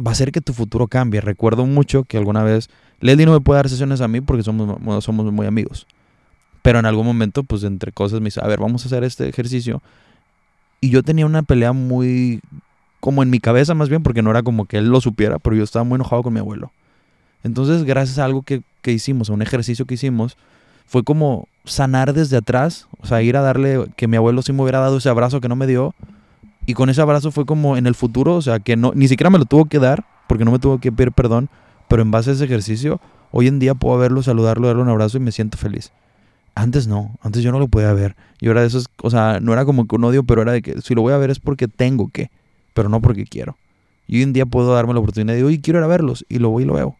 [0.04, 1.20] va a hacer que tu futuro cambie.
[1.20, 2.68] Recuerdo mucho que alguna vez
[3.00, 5.86] Leslie no me puede dar sesiones a mí porque somos, somos muy amigos.
[6.62, 9.28] Pero en algún momento, pues entre cosas, me dice, a ver, vamos a hacer este
[9.28, 9.82] ejercicio.
[10.80, 12.40] Y yo tenía una pelea muy,
[13.00, 15.56] como en mi cabeza más bien, porque no era como que él lo supiera, pero
[15.56, 16.72] yo estaba muy enojado con mi abuelo.
[17.42, 20.36] Entonces, gracias a algo que, que hicimos, a un ejercicio que hicimos,
[20.86, 24.62] fue como sanar desde atrás, o sea, ir a darle, que mi abuelo sí me
[24.62, 25.94] hubiera dado ese abrazo que no me dio.
[26.66, 29.30] Y con ese abrazo fue como en el futuro, o sea, que no, ni siquiera
[29.30, 31.48] me lo tuvo que dar, porque no me tuvo que pedir perdón,
[31.88, 33.00] pero en base a ese ejercicio,
[33.32, 35.92] hoy en día puedo verlo, saludarlo, darle un abrazo y me siento feliz.
[36.54, 38.16] Antes no, antes yo no lo podía ver.
[38.40, 40.62] Yo era de esos, o sea, no era como que un odio, pero era de
[40.62, 42.30] que si lo voy a ver es porque tengo que,
[42.74, 43.56] pero no porque quiero.
[44.06, 46.38] Y hoy en día puedo darme la oportunidad de, hoy quiero ir a verlos, y
[46.38, 46.96] lo voy y lo veo.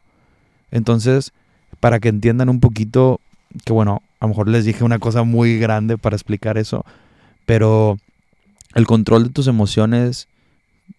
[0.70, 1.32] Entonces,
[1.80, 3.20] para que entiendan un poquito,
[3.64, 6.84] que bueno, a lo mejor les dije una cosa muy grande para explicar eso,
[7.46, 7.98] pero
[8.74, 10.28] el control de tus emociones,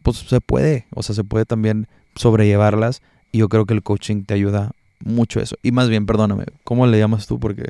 [0.04, 3.02] pues se puede, o sea, se puede también sobrellevarlas
[3.32, 4.72] y yo creo que el coaching te ayuda
[5.04, 5.56] mucho eso.
[5.64, 7.40] Y más bien, perdóname, ¿cómo le llamas tú?
[7.40, 7.70] Porque...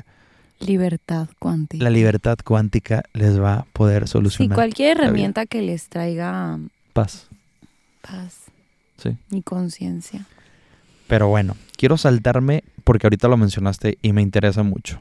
[0.60, 1.82] Libertad cuántica.
[1.82, 4.54] La libertad cuántica les va a poder solucionar.
[4.54, 6.58] Sí, cualquier herramienta que les traiga
[6.92, 7.26] paz.
[8.00, 8.44] Paz.
[8.98, 9.16] Sí.
[9.30, 10.26] Y conciencia.
[11.08, 15.00] Pero bueno, quiero saltarme porque ahorita lo mencionaste y me interesa mucho.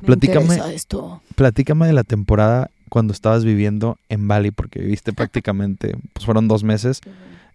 [0.00, 1.22] Me platícame, interesa esto.
[1.34, 6.62] platícame de la temporada cuando estabas viviendo en Bali, porque viviste prácticamente, pues fueron dos
[6.62, 7.00] meses.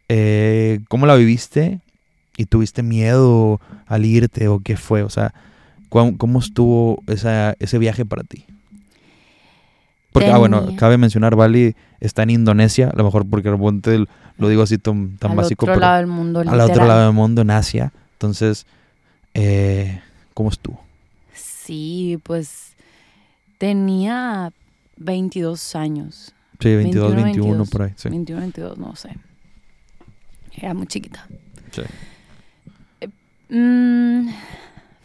[0.09, 1.81] Eh, ¿Cómo la viviste?
[2.37, 5.03] ¿Y tuviste miedo al irte o qué fue?
[5.03, 5.33] O sea,
[5.89, 8.45] ¿cómo, cómo estuvo esa, ese viaje para ti?
[10.11, 14.05] Porque, ah, bueno, cabe mencionar, Bali está en Indonesia, a lo mejor porque repente
[14.37, 17.05] lo digo así tan, tan al básico, otro pero lado del mundo, al otro lado
[17.07, 17.91] del mundo, en Asia.
[18.13, 18.65] Entonces,
[19.33, 20.01] eh,
[20.33, 20.81] ¿cómo estuvo?
[21.33, 22.75] Sí, pues
[23.57, 24.53] tenía
[24.97, 26.33] 22 años.
[26.59, 27.69] Sí, 22, 21, 21, 22.
[27.69, 27.93] por ahí.
[27.95, 28.09] Sí.
[28.09, 29.09] 21, 22, no sé.
[30.55, 31.27] Era muy chiquita.
[31.71, 31.81] Sí.
[33.49, 34.29] Mm,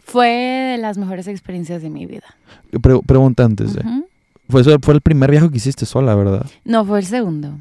[0.05, 0.29] fue
[0.73, 2.35] de las mejores experiencias de mi vida.
[2.81, 3.75] Pre- pregunta antes.
[3.75, 4.07] de- Ujú.
[4.49, 6.47] fue, eso- fue el primer viaje que hiciste sola, ¿verdad?
[6.65, 7.59] No, fue el segundo.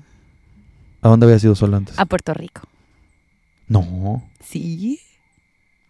[1.01, 1.97] ¿A dónde habías ido sola antes?
[1.97, 2.61] A Puerto Rico.
[3.67, 4.99] No, Sí.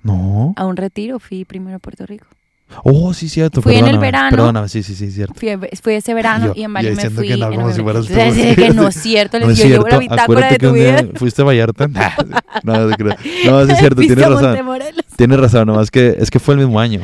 [0.03, 0.53] no.
[0.57, 2.27] A un retiro fui primero a Puerto Rico.
[2.83, 3.61] Oh, sí, cierto.
[3.61, 4.29] Fui en el verano.
[4.29, 5.33] Perdóname, sí, sí, sí, cierto.
[5.35, 5.49] Fui,
[5.81, 7.27] fui ese verano Yo- y en yo Bali me fui.
[7.27, 8.13] que no, como si fueras tú.
[8.13, 9.39] Que no es cierto.
[9.39, 9.89] No Les es llevo cierto.
[9.95, 11.03] la bitácora de tu vida.
[11.15, 11.87] fuiste a Vallarta.
[12.63, 12.87] no, no.
[13.45, 14.57] No, sí es cierto, tienes razón.
[15.15, 17.01] Tienes razón, nomás que es que fue el mismo año.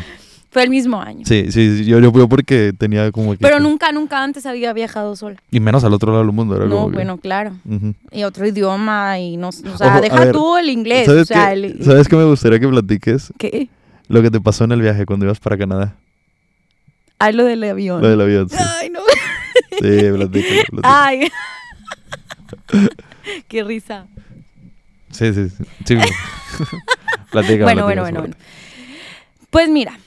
[0.51, 1.25] Fue el mismo año.
[1.25, 3.39] Sí, sí, sí, yo, yo fui porque tenía como que...
[3.39, 5.35] Pero nunca, nunca antes había viajado sola.
[5.51, 6.55] Y menos al otro lado del mundo.
[6.55, 7.51] Era No, que- bueno, claro.
[8.13, 11.07] Y otro idioma y no, o sea, Ojo, deja ver, tú el inglés.
[11.07, 13.33] ¿Sabes, O sea, qué, el- ¿Sabes qué me gustaría que platiques?
[13.37, 13.67] ¿qué?
[14.07, 15.95] Lo que te pasó en el viaje cuando ibas para Canadá.
[17.19, 18.01] Ay, lo del avión.
[18.01, 18.57] Lo del avión, sí.
[18.59, 18.99] Ay, no.
[19.71, 20.81] Sí, platícalo, platícalo.
[20.83, 21.31] Ay.
[23.47, 24.05] Qué risa.
[25.11, 25.65] Sí, sí, sí.
[25.85, 25.95] sí.
[27.31, 28.35] platícalo, bueno, bueno, bueno, bueno.
[29.49, 29.97] Pues mira,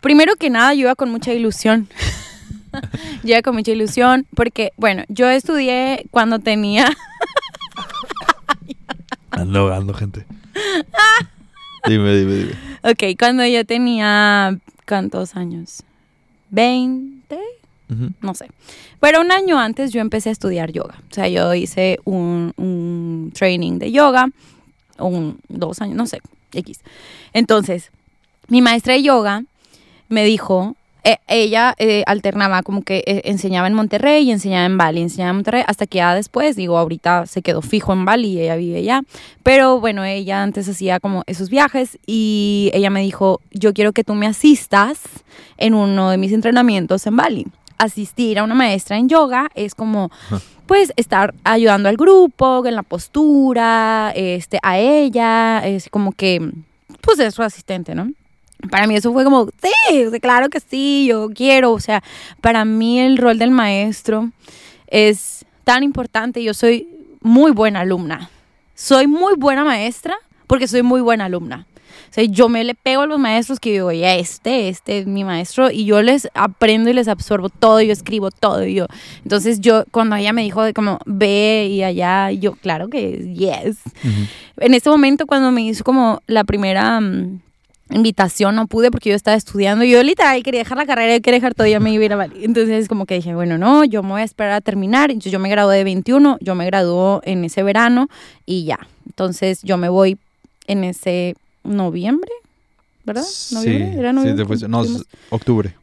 [0.00, 1.88] primero que nada yo iba con mucha ilusión.
[3.22, 6.94] yo iba con mucha ilusión porque, bueno, yo estudié cuando tenía,
[9.30, 10.26] Ando ahogando, gente.
[11.86, 12.52] Dime, dime, dime.
[12.82, 14.56] ok, cuando yo tenía,
[14.86, 15.82] ¿cuántos años?
[16.50, 17.38] 20,
[17.90, 18.10] Ujú.
[18.20, 18.50] no sé.
[19.00, 20.96] Pero un año antes yo empecé a estudiar yoga.
[21.10, 24.28] O sea, yo hice un, un training de yoga,
[24.98, 26.20] un, dos años, no sé,
[26.52, 26.80] X.
[27.32, 27.90] Entonces,
[28.48, 29.44] mi maestra de yoga
[30.08, 34.76] me dijo, eh, ella eh, alternaba como que eh, enseñaba en Monterrey y enseñaba en
[34.76, 38.28] Bali, enseñaba en Monterrey hasta que ya después, digo, ahorita se quedó fijo en Bali
[38.28, 39.02] y ella vive allá.
[39.42, 44.04] Pero bueno, ella antes hacía como esos viajes y ella me dijo, yo quiero que
[44.04, 45.00] tú me asistas
[45.56, 47.46] en uno de mis entrenamientos en Bali.
[47.78, 50.10] Asistir a una maestra en yoga es como,
[50.66, 56.52] pues, estar ayudando al grupo, en la postura, este, a ella, es como que,
[57.00, 58.10] pues, es su asistente, ¿no?
[58.70, 62.02] Para mí eso fue como, sí, claro que sí, yo quiero, o sea,
[62.40, 64.30] para mí el rol del maestro
[64.86, 66.88] es tan importante, yo soy
[67.20, 68.30] muy buena alumna,
[68.74, 71.66] soy muy buena maestra porque soy muy buena alumna.
[72.10, 75.06] O sea, yo me le pego a los maestros que digo, ya este, este es
[75.06, 78.86] mi maestro, y yo les aprendo y les absorbo todo, yo escribo todo, y yo.
[79.22, 83.78] Entonces yo, cuando ella me dijo de como, ve y allá, yo, claro que yes.
[84.02, 84.26] Ujú.
[84.56, 87.40] En ese momento, cuando me hizo como la primera mm,
[87.90, 91.38] invitación, no pude porque yo estaba estudiando, yo literal quería dejar la carrera, yo quería
[91.38, 92.44] dejar todo, ya me iba a ir a Bali.
[92.44, 95.10] Entonces, como que dije, bueno, no, yo me voy a esperar a terminar.
[95.10, 98.08] Entonces, yo me gradué de 21, yo me graduó en ese verano
[98.46, 98.78] y ya.
[99.06, 100.18] Entonces, yo me voy
[100.66, 101.34] en ese
[101.64, 102.30] noviembre,
[103.04, 103.22] ¿verdad?
[103.24, 103.98] Sí, ¿Noviembre?
[103.98, 104.44] ¿Era sí, noviembre?
[104.44, 105.74] te fuiste- no, es octubre.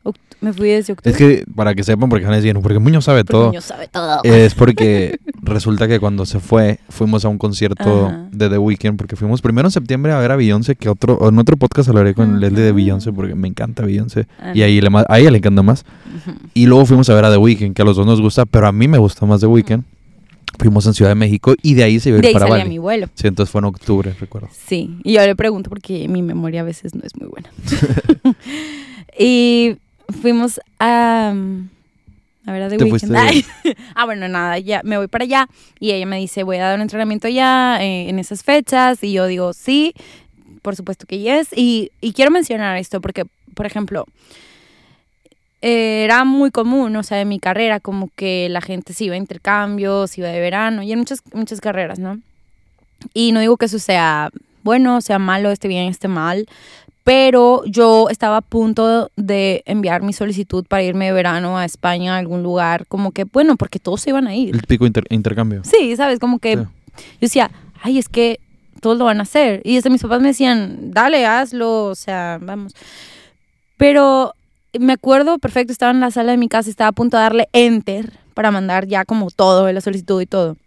[0.41, 1.11] Me fui desde octubre.
[1.11, 3.47] Es que, para que sepan, porque van a decir, porque Muñoz sabe Porque todo.
[3.47, 4.21] Muñoz sabe todo.
[4.23, 8.27] Es porque resulta que cuando se fue, fuimos a un concierto Ajá.
[8.31, 11.39] de The Weeknd, porque fuimos primero en septiembre a ver a Beyoncé, que otro, en
[11.39, 12.39] otro podcast hablaré con Ajá.
[12.39, 14.27] Leslie de Beyoncé, porque me encanta Beyoncé.
[14.39, 15.85] Ah, Y ahí le, a ella le encanta más.
[16.53, 18.67] Y luego fuimos a ver a The Weeknd, que a los dos nos gusta, pero
[18.67, 19.83] a mí me gusta más The Weeknd.
[20.59, 22.47] Fuimos en Ciudad de México y de ahí se iba a ir De ahí para
[22.47, 22.69] salía Bali.
[22.69, 23.07] mi vuelo.
[23.13, 24.49] Sí, entonces fue en octubre, recuerdo.
[24.51, 27.49] Sí, y yo le pregunto porque mi memoria a veces no es muy buena.
[29.19, 29.77] y
[30.21, 31.33] fuimos a...
[32.45, 33.13] A ver, a The Weeknd.
[33.13, 33.45] Ay.
[33.95, 35.49] ah, bueno, nada, ya me voy para allá
[35.81, 39.11] y ella me dice, voy a dar un entrenamiento allá eh, en esas fechas y
[39.11, 39.93] yo digo, sí,
[40.61, 41.49] por supuesto que yes.
[41.53, 44.05] Y, y quiero mencionar esto porque, por ejemplo,
[45.61, 49.15] eh, era muy común, o sea, en mi carrera, como que la gente se iba
[49.15, 52.21] a intercambios, iba de verano y en muchas, muchas carreras, ¿no?
[53.13, 54.31] Y no digo que eso sea
[54.67, 56.45] bueno, sea malo, esté bien, esté mal,
[57.07, 62.15] pero yo estaba a punto de enviar mi solicitud para irme de verano a España,
[62.15, 64.53] a algún lugar, como que, bueno, porque todos se iban a ir.
[64.53, 65.61] El típico inter- intercambio.
[65.63, 66.19] Sí, ¿sabes?
[66.19, 66.63] Como que Sí.
[66.63, 66.67] yo
[67.21, 67.49] decía,
[67.81, 68.41] ay, es que
[68.81, 69.61] todos lo van a hacer.
[69.63, 72.73] Y desde mis papás me decían, dale, hazlo, o sea, vamos.
[73.77, 74.33] Pero
[74.77, 77.47] me acuerdo perfecto, estaba en la sala de mi casa, estaba a punto de darle
[77.53, 80.57] enter para mandar ya como todo, la solicitud y todo.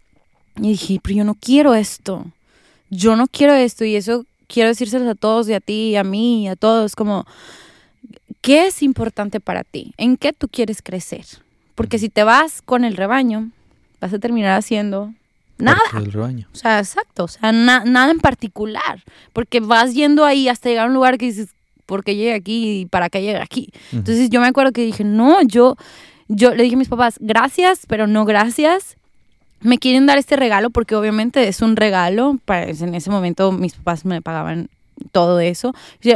[0.57, 2.25] Y dije, pero yo no quiero esto.
[2.89, 6.03] Yo no quiero esto y eso quiero decírselos a todos y a ti, y a
[6.03, 7.25] mí, y a todos, como,
[8.41, 9.93] ¿qué es importante para ti?
[9.97, 11.25] ¿En qué tú quieres crecer?
[11.75, 13.49] Porque si te vas con el rebaño,
[13.99, 15.13] vas a terminar haciendo
[15.57, 15.79] nada.
[15.93, 16.47] Del rebaño.
[16.53, 20.85] O sea, exacto, o sea, na- nada en particular, porque vas yendo ahí hasta llegar
[20.85, 21.49] a un lugar que dices,
[21.85, 23.69] ¿por qué llegué aquí y para qué llegué aquí?
[23.89, 23.97] Ujú.
[23.99, 25.75] Entonces yo me acuerdo que dije, no, yo,
[26.27, 28.97] yo le dije a mis papás, gracias, pero no gracias.
[29.61, 34.05] Me quieren dar este regalo porque obviamente es un regalo, en ese momento mis papás
[34.05, 34.69] me pagaban
[35.11, 35.73] todo eso.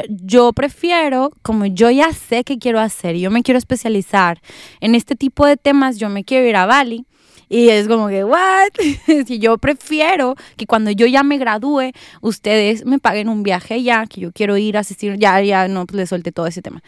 [0.10, 4.42] Yo prefiero, como yo ya sé qué quiero hacer, yo me quiero especializar
[4.82, 7.06] en este tipo de temas, yo me quiero ir a Bali.
[7.48, 8.70] Y es como que, ¿what?
[9.28, 11.92] si yo prefiero que cuando yo ya me gradúe,
[12.22, 15.86] ustedes me paguen un viaje ya, que yo quiero ir a asistir, ya, ya, no,
[15.86, 16.82] pues le solté todo ese tema.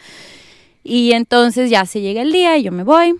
[0.82, 3.14] Y entonces ya se llega el día y yo me voy.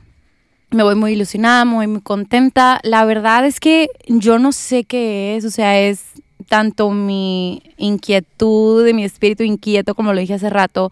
[0.71, 2.79] Me voy muy ilusionada, muy, muy contenta.
[2.83, 6.05] La verdad es que yo no sé qué es, o sea, es
[6.49, 10.91] tanto mi inquietud, de mi espíritu inquieto, como lo dije hace rato,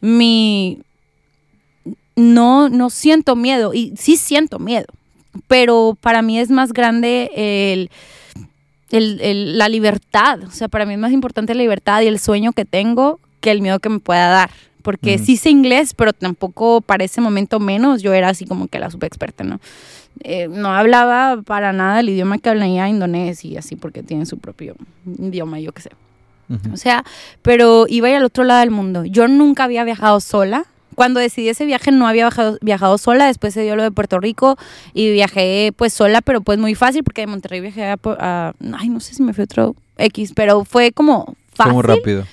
[0.00, 0.78] mi...
[2.16, 4.86] No, no siento miedo, y sí siento miedo,
[5.46, 7.90] pero para mí es más grande el,
[8.90, 12.18] el- el- la libertad, o sea, para mí es más importante la libertad y el
[12.18, 14.50] sueño que tengo que el miedo que me pueda dar.
[14.88, 15.24] Porque Ujú.
[15.26, 18.00] sí sé inglés, pero tampoco para ese momento menos.
[18.00, 19.60] Yo era así como que la super experta, ¿no?
[20.24, 24.38] Eh, no hablaba para nada el idioma que hablaría indonesio y así, porque tienen su
[24.38, 24.76] propio
[25.18, 25.90] idioma, yo qué sé.
[26.48, 26.72] Ujú.
[26.72, 27.04] O sea,
[27.42, 29.04] pero iba a ir al otro lado del mundo.
[29.04, 30.64] Yo nunca había viajado sola.
[30.94, 34.18] Cuando decidí ese viaje no había viajado, viajado sola, después se dio lo de Puerto
[34.20, 34.56] Rico
[34.94, 38.88] y viajé pues sola, pero pues muy fácil porque de Monterrey viajé a, a- ay,
[38.88, 41.72] no sé si me fui otro X, pero fue como Fue fácil.
[41.74, 42.24] muy rápido.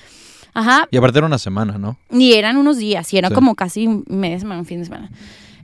[0.58, 1.98] Ajá, Y aparte era una semana, ¿no?
[2.10, 3.34] y eran unos días, y era Sí.
[3.34, 5.10] como casi media semana, un fin de semana.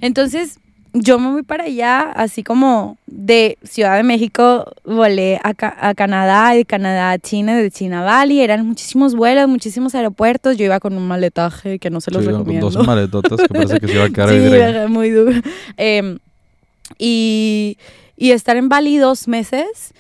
[0.03, 0.59] Entonces,
[0.93, 5.95] yo me voy para allá, así como de Ciudad de México, volé a, Ca- a
[5.95, 10.67] Canadá, de Canadá a China, de China a Bali, eran muchísimos vuelos, muchísimos aeropuertos, yo
[10.67, 12.69] iba con un maletaje que no se los Sí, con recomiendo.
[12.71, 14.29] dos maletotas que parece que se iba a quedar
[14.87, 15.33] sí, muy duro.
[15.79, 16.19] Em,
[16.99, 17.79] y,
[18.17, 19.95] y estar en Bali dos meses,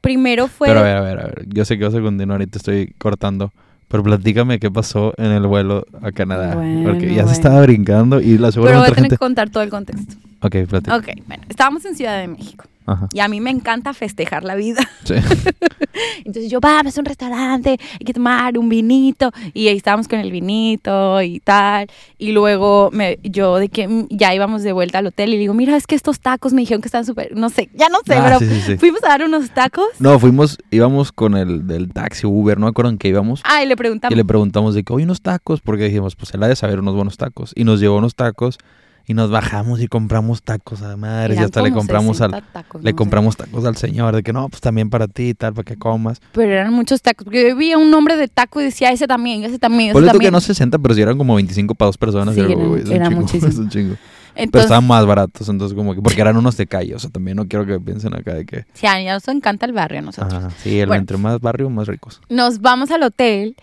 [0.00, 0.68] primero fue...
[0.68, 1.44] Pero a ver, a ver, a ver.
[1.48, 3.52] Yo sé que vas a continuar y te estoy cortando.
[3.92, 6.54] Pero platícame qué pasó en el vuelo a Canadá.
[6.54, 9.16] porque ya Bueno, se estaba brincando y la pero segunda voy a tener gente...
[9.16, 10.14] que contar todo el contexto.
[10.42, 10.96] Ok, platica.
[10.96, 12.64] Ok, bueno, estábamos en Ciudad de México.
[12.84, 13.08] Ajá.
[13.12, 14.82] Y a mí me encanta festejar la vida.
[15.04, 15.14] Sí.
[16.24, 19.30] Entonces yo, vamos a un restaurante, hay que tomar un vinito.
[19.54, 21.86] Y ahí estábamos con el vinito y tal.
[22.18, 25.54] Y luego me, yo de que mm, ya íbamos de vuelta al hotel y digo,
[25.54, 28.14] mira, es que estos tacos me dijeron que están súper, no sé, ya no sé,
[28.14, 28.76] Ah, pero sí, sí, sí.
[28.78, 29.86] fuimos a dar unos tacos.
[30.00, 33.42] No, fuimos, íbamos con el del taxi Uber, no me acuerdo en qué íbamos.
[33.44, 34.12] Ah, y le preguntamos.
[34.12, 36.80] Y le preguntamos de que, oye, unos tacos, porque dijimos, pues él ha de saber
[36.80, 37.52] unos buenos tacos.
[37.54, 38.58] Y nos llevó unos tacos
[39.06, 41.38] y nos bajamos y compramos tacos a madres.
[41.38, 42.96] Y hasta le compramos al, 60 tacos, le no sé.
[42.96, 45.76] compramos tacos al señor, de que no, pues también para ti y tal, para que
[45.76, 46.20] comas.
[46.32, 47.24] Pero eran muchos tacos.
[47.24, 50.20] Porque yo vi un nombre de taco y decía ese también, ese también, ese también.
[50.20, 52.34] que no 60, pero sí eran como 25 para dos personas.
[52.34, 53.48] Sí, era, eran- "Uy, es un era chingo, muchísimo.
[53.52, 53.94] es un chingo.
[54.34, 57.10] Pero Entonces, estaban más baratos, entonces como que, porque eran unos de calle, o sea,
[57.10, 60.02] también no quiero que piensen acá de que, sí, a nos encanta el barrio a
[60.02, 60.32] nosotros.
[60.32, 61.00] ajá, sí, el, Bueno.
[61.00, 62.18] entre más barrio, más ricos.
[62.30, 63.56] nos vamos al hotel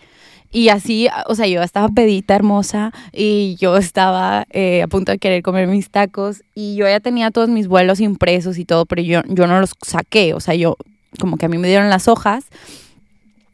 [0.52, 5.18] y así, o sea, yo estaba pedita hermosa y yo estaba eh, a punto de
[5.18, 9.00] querer comer mis tacos y yo ya tenía todos mis vuelos impresos y todo, pero
[9.02, 10.76] yo, yo no los saqué, o sea, yo
[11.20, 12.44] como que a mí me dieron las hojas.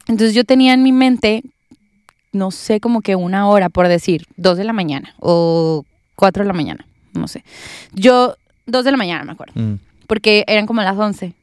[0.07, 1.43] Entonces yo tenía en mi mente
[2.33, 5.85] no sé, como que una hora, por decir, dos de la mañana o
[6.15, 7.43] cuatro de la mañana, no sé.
[7.93, 8.35] Yo,
[8.67, 9.75] dos de la mañana, me acuerdo, Mm,
[10.07, 11.33] porque eran como las once,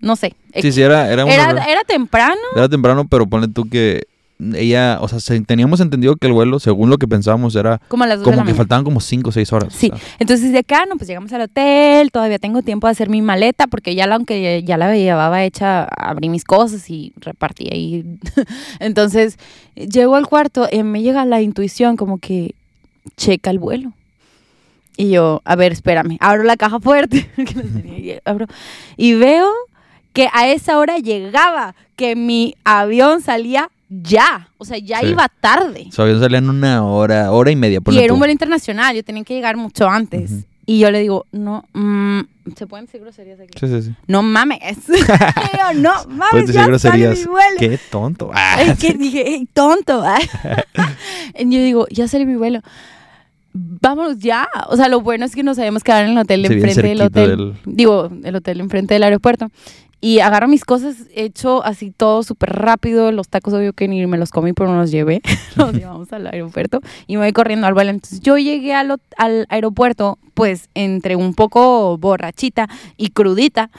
[0.00, 0.34] no sé.
[0.60, 4.02] Sí, sí, era, era, una Era, hora- era temprano, era temprano, pero ponle tú que
[4.54, 8.04] ella, o sea, se- teníamos entendido que el vuelo, según lo que pensábamos, era como
[8.04, 8.54] a las que mañana.
[8.54, 9.74] faltaban como 5 o 6 horas.
[9.74, 9.98] o Sí, sea.
[10.18, 13.66] entonces de acá, no, pues llegamos al hotel, todavía tengo tiempo de hacer mi maleta,
[13.68, 18.04] porque ya la, aunque ya la llevaba hecha, abrí mis cosas y repartí ahí.
[18.80, 19.38] entonces,
[19.76, 22.54] llego al cuarto y me llega la intuición como que
[23.16, 23.92] checa el vuelo.
[24.96, 28.46] Y yo, a ver, espérame, abro la caja fuerte, que no tenía, y abro,
[28.96, 29.48] y veo
[30.12, 33.70] que a esa hora llegaba, que mi avión salía
[34.02, 35.06] ya, o sea, ya Sí.
[35.08, 35.88] iba tarde.
[35.90, 37.78] Su avión salía en una hora, hora y media.
[37.78, 38.14] Y ponle era tú.
[38.14, 40.30] un vuelo internacional, yo tenía que llegar mucho antes.
[40.30, 40.42] Ujú.
[40.64, 42.20] Y yo le digo, no, mm,
[42.56, 43.58] ¿se pueden decir groserías aquí?
[43.58, 43.94] Sí, sí, sí.
[44.06, 44.58] No mames.
[44.88, 47.18] y yo, no mames, Puedes decir ya groserías.
[47.18, 47.56] mi vuelo.
[47.58, 48.30] Qué tonto.
[48.32, 50.04] Ah, Ay, que dije, "Ey, tonto.
[51.38, 52.60] y yo digo, ya sale mi vuelo.
[53.54, 54.48] Vámonos ya.
[54.68, 57.00] O sea, lo bueno es que nos habíamos quedado en el hotel Sí, enfrente del
[57.02, 57.28] hotel.
[57.36, 59.50] del- Digo, el hotel enfrente del aeropuerto.
[60.04, 63.12] Y agarro mis cosas, hecho así todo súper rápido.
[63.12, 65.22] Los tacos, obvio que ni me los comí, pero me los llevé.
[65.56, 67.90] los llevamos al aeropuerto y me voy corriendo al vuelo.
[67.90, 68.98] Entonces yo llegué al,
[69.48, 73.70] aeropuerto, pues entre un poco borrachita y crudita.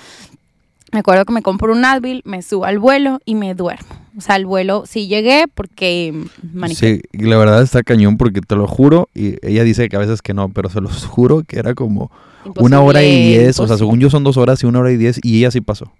[0.94, 3.94] Me acuerdo que me compro un Advil, me subo al vuelo y me duermo.
[4.18, 7.02] O sea, al vuelo sí llegué porque manejé.
[7.12, 10.22] Sí, la verdad está cañón porque te lo juro, y ella dice que a veces
[10.22, 12.12] que no, pero se los juro que era como
[12.58, 14.92] una hora y Imposible, diez, o sea, según yo son dos horas y una hora
[14.92, 15.92] y diez, y ella sí pasó.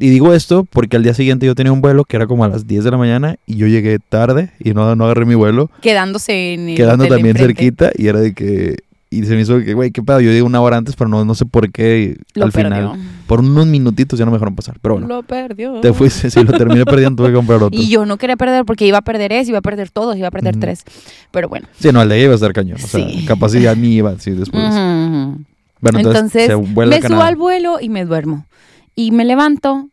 [0.00, 2.48] Y digo esto porque al día siguiente yo tenía un vuelo que era como a
[2.48, 5.70] las 10 de la mañana y yo llegué tarde y no, no agarré mi vuelo,
[5.82, 8.76] Quedándose en el quedando también cerquita y era de que...
[9.12, 11.24] Y se me hizo que, güey, qué pedo, yo llegué una hora antes, pero no,
[11.24, 12.70] no sé por qué Lo al perdió.
[12.92, 14.76] final, por unos minutitos ya no me dejaron pasar.
[14.80, 15.80] Pero bueno, Lo perdió.
[15.80, 17.70] te fuiste, si lo terminé perdiendo tuve que comprar otro.
[17.82, 20.28] Y yo no quería perder porque iba a perder eso, iba a perder todos, iba
[20.28, 20.84] a perder tres.
[21.32, 21.66] Pero bueno.
[21.80, 22.76] Sí, no, el de ella iba a estar cañón.
[22.82, 23.24] O sea, Sí.
[23.26, 24.62] capaz ya ni iba así después.
[24.62, 28.46] Bueno, entonces, Entonces, se me subo al vuelo y me duermo.
[28.94, 29.88] Y me levanto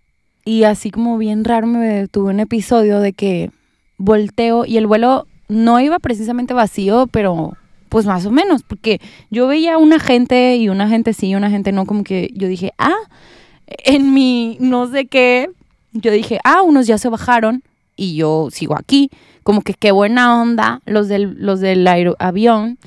[0.48, 3.52] y así como bien raro me tuve un episodio de que
[3.98, 7.58] volteo y el vuelo no iba precisamente vacío, pero
[7.90, 11.50] pues más o menos, porque yo veía una gente y una gente sí y una
[11.50, 12.96] gente no, como que yo dije, ah,
[13.68, 15.50] en mi no sé qué,
[15.94, 17.64] yo dije, ah, unos ya se bajaron
[17.96, 19.10] y yo sigo aquí,
[19.44, 21.88] como que qué buena onda los del, los del
[22.20, 22.78] avión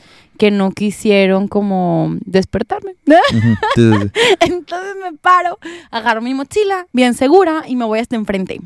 [0.40, 2.94] que no quisieron como despertarme.
[4.40, 5.58] Entonces me paro,
[5.90, 8.58] agarro mi mochila, bien segura, y me voy hasta enfrente.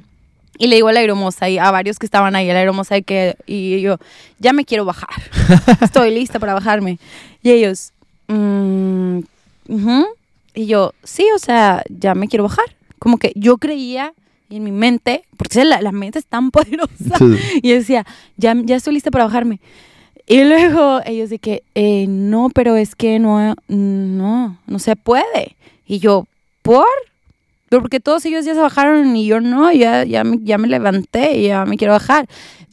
[0.56, 3.00] Y le digo a la aeromoza y a varios que estaban ahí, a la aeromoza,
[3.00, 3.98] que, y yo,
[4.38, 5.08] ya me quiero bajar.
[5.80, 7.00] Estoy lista para bajarme.
[7.42, 7.92] Y ellos,
[8.28, 9.18] "Mm,
[9.68, 10.06] ujú".
[10.54, 12.66] y yo, sí, o sea, ya me quiero bajar.
[13.00, 14.14] Como que yo creía
[14.48, 18.06] en mi mente, porque la, la mente es tan poderosa, Sí, y decía,
[18.36, 19.58] ya, ya estoy lista para bajarme.
[20.26, 25.56] Y luego ellos de que, eh, no, pero es que no, no, no se puede.
[25.86, 26.26] Y yo,
[26.62, 26.86] ¿por?
[27.68, 31.42] Porque todos ellos ya se bajaron y yo no, ya, ya, me, ya me levanté
[31.42, 32.26] ya me quiero bajar.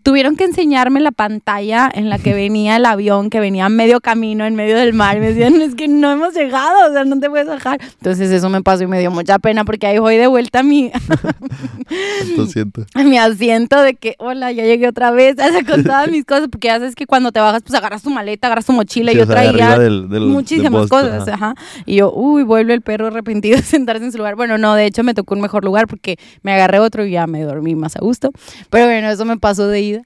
[0.03, 4.01] Tuvieron que enseñarme la pantalla en la que venía el avión, que venía a medio
[4.01, 5.19] camino, en medio del mar.
[5.19, 7.79] Me decían, es que no hemos llegado, o sea, no te puedes bajar.
[7.99, 10.63] Entonces eso me pasó y me dio mucha pena porque ahí voy de vuelta a
[10.63, 10.91] mi,
[12.37, 12.85] Lo siento.
[12.93, 16.25] a mi asiento de que, hola, ya llegué otra vez, o sea, con todas mis
[16.25, 19.11] cosas, porque ya sabes que cuando te bajas, pues agarras tu maleta, agarras tu mochila,
[19.11, 21.51] Sí, y yo o sea, de traía del- del- muchísimas del cosas, ajá.
[21.51, 21.55] ajá.
[21.85, 24.35] Y yo, uy, vuelve el perro arrepentido de sentarse en su lugar.
[24.35, 27.27] Bueno, no, de hecho me tocó un mejor lugar porque me agarré otro y ya
[27.27, 28.31] me dormí más a gusto.
[28.69, 30.01] Pero bueno, eso me pasó de ida.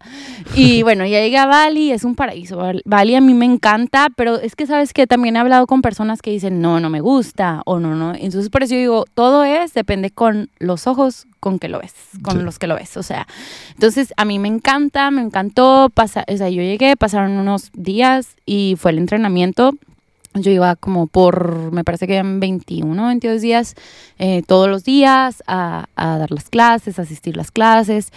[0.55, 2.57] Y bueno, ya llegué a Bali, es un paraíso.
[2.57, 5.81] Bal- Bali a mí me encanta, pero es que sabes que también he hablado con
[5.81, 8.13] personas que dicen, no, no me gusta, o no, no.
[8.13, 11.93] Entonces por eso yo digo, todo es, depende con los ojos con que lo ves,
[12.23, 12.43] con Sí.
[12.43, 12.97] los que lo ves.
[12.97, 13.27] O sea,
[13.73, 15.89] entonces a mí me encanta, me encantó.
[15.93, 19.71] Pasa, o sea, yo llegué, pasaron unos días y fue el entrenamiento.
[20.37, 23.75] Yo iba como por, me parece que eran 21, 22 días,
[24.19, 28.11] eh, todos los días a, a dar las clases, asistir las clases.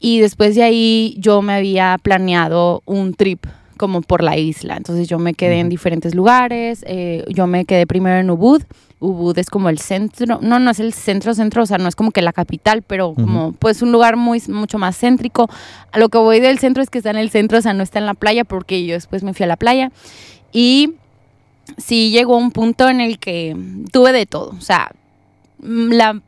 [0.00, 3.46] Y después de ahí yo me había planeado un trip
[3.76, 4.76] como por la isla.
[4.76, 6.84] Entonces yo me quedé en diferentes lugares.
[6.86, 8.62] eh, yo me quedé primero en Ubud.
[8.98, 11.96] Ubud es como el centro, no, no es el centro, centro, o sea, no es
[11.96, 15.48] como que la capital, pero como pues un lugar muy, mucho más céntrico.
[15.92, 17.82] A lo que voy del centro es que está en el centro, o sea, no
[17.82, 19.90] está en la playa, porque yo después me fui a la playa.
[20.52, 20.92] Y
[21.78, 23.56] sí llegó un punto en el que
[23.90, 24.92] tuve de todo, o sea,
[25.62, 26.20] la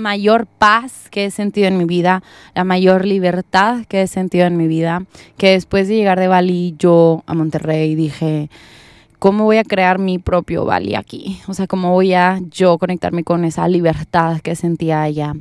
[0.00, 2.22] mayor paz que he sentido en mi vida,
[2.54, 5.04] la mayor libertad que he sentido en mi vida,
[5.36, 8.50] que después de llegar de Bali yo a Monterrey dije,
[9.20, 11.40] ¿cómo voy a crear mi propio Bali aquí?
[11.46, 15.34] O sea, ¿cómo voy a yo conectarme con esa libertad que sentía allá?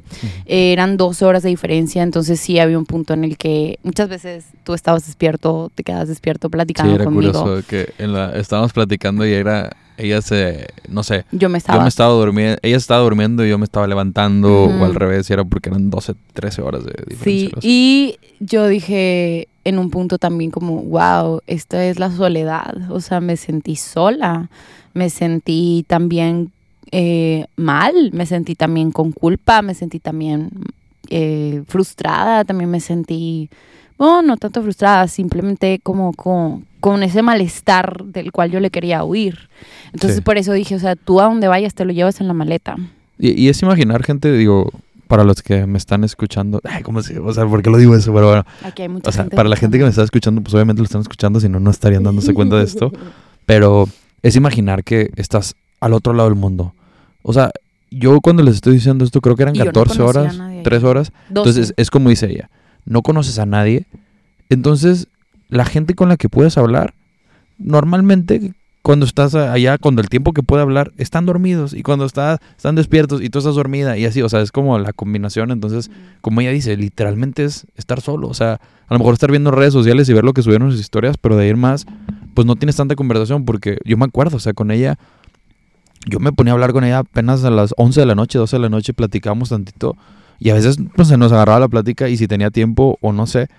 [0.45, 4.45] eran dos horas de diferencia, entonces sí había un punto en el que muchas veces
[4.63, 7.31] tú estabas despierto, te quedas despierto platicando sí, era conmigo.
[7.31, 9.69] curioso que en la, estábamos platicando y era
[9.99, 11.77] ella se, no sé, Yo me estaba...
[11.77, 15.29] yo me estaba durmiendo, ella estaba durmiendo y yo me estaba levantando o al revés,
[15.29, 17.61] y era porque eran 12, 13 horas de diferencia.
[17.61, 22.89] Sí, y yo dije en un punto también como, wow, esta es la soledad.
[22.89, 24.49] O sea, me sentí sola,
[24.93, 26.51] me sentí también
[26.91, 30.49] eh, mal, me sentí también con culpa, me sentí también
[31.09, 33.49] eh, frustrada, también me sentí,
[33.97, 39.03] bueno, no tanto frustrada, simplemente como con, con ese malestar del cual yo le quería
[39.03, 39.49] huir.
[39.93, 40.21] Entonces Sí.
[40.21, 42.77] por eso dije, o sea, tú a donde vayas te lo llevas en la maleta.
[43.17, 44.71] Y, y es imaginar gente, digo,
[45.07, 47.95] para los que me están escuchando, ay, ¿cómo se, o sea, ¿por qué lo digo
[47.95, 48.13] eso?
[48.13, 50.41] Pero bueno, Aquí hay mucha o sea, gente para la gente que me está escuchando,
[50.41, 52.91] pues obviamente lo están escuchando, si no, no estarían dándose cuenta de esto.
[53.45, 53.89] Pero
[54.21, 56.73] es imaginar que estás al otro lado del mundo.
[57.23, 57.51] O sea,
[57.89, 60.23] yo cuando les estoy diciendo esto, creo que eran Y yo no 14 conocía a
[60.23, 60.63] horas, nadie ahí.
[60.63, 61.11] 3 horas.
[61.29, 61.49] Doce.
[61.49, 62.49] Entonces, es como dice ella,
[62.85, 63.87] no conoces a nadie.
[64.49, 65.07] Entonces,
[65.49, 66.93] la gente con la que puedes hablar,
[67.57, 71.73] normalmente cuando estás allá, cuando el tiempo que puede hablar, están dormidos.
[71.73, 73.97] Y cuando está, están despiertos y tú estás dormida.
[73.97, 75.51] Y así, o sea, es como la combinación.
[75.51, 75.91] Entonces,
[76.21, 78.27] como ella dice, literalmente es estar solo.
[78.27, 80.79] O sea, a lo mejor estar viendo redes sociales y ver lo que subieron sus
[80.79, 81.85] historias, pero de ir más,
[82.33, 83.45] pues no tienes tanta conversación.
[83.45, 84.97] Porque yo me acuerdo, o sea, con ella,
[86.07, 88.55] yo me ponía a hablar con ella apenas a las 11 de la noche, 12
[88.55, 89.97] de la noche, platicábamos tantito.
[90.39, 93.27] Y a veces pues, se nos agarraba la plática y si tenía tiempo o no
[93.27, 93.49] sé.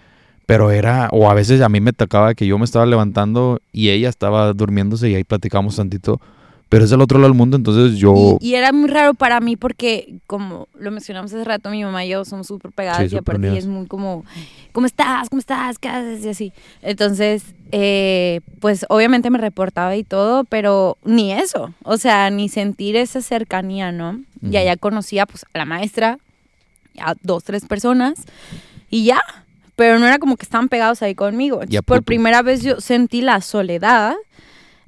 [0.51, 3.91] Pero era, o a veces a mí me tocaba que yo me estaba levantando y
[3.91, 6.21] ella estaba durmiéndose y ahí platicábamos tantito.
[6.69, 8.37] Pero es del otro lado del mundo, entonces yo...
[8.41, 12.05] Y, y era muy raro para mí porque, como lo mencionamos hace rato, mi mamá
[12.05, 14.25] y yo somos súper pegadas Sí, y aparte ella es muy como,
[14.73, 15.29] ¿cómo estás?
[15.29, 15.79] ¿Cómo estás?
[15.79, 16.25] ¿Qué haces?
[16.25, 16.53] Y así.
[16.83, 22.97] Entonces, eh, pues obviamente me reportaba y todo, pero ni eso, o sea, ni sentir
[22.97, 24.21] esa cercanía, ¿no?
[24.43, 24.59] Y Ujú.
[24.59, 26.19] allá conocía pues a la maestra,
[27.01, 28.25] a dos, tres personas
[28.91, 29.21] y ya.
[29.81, 31.63] Pero no era como que estaban pegados ahí conmigo.
[31.63, 34.15] Entonces, por primera vez yo sentí la soledad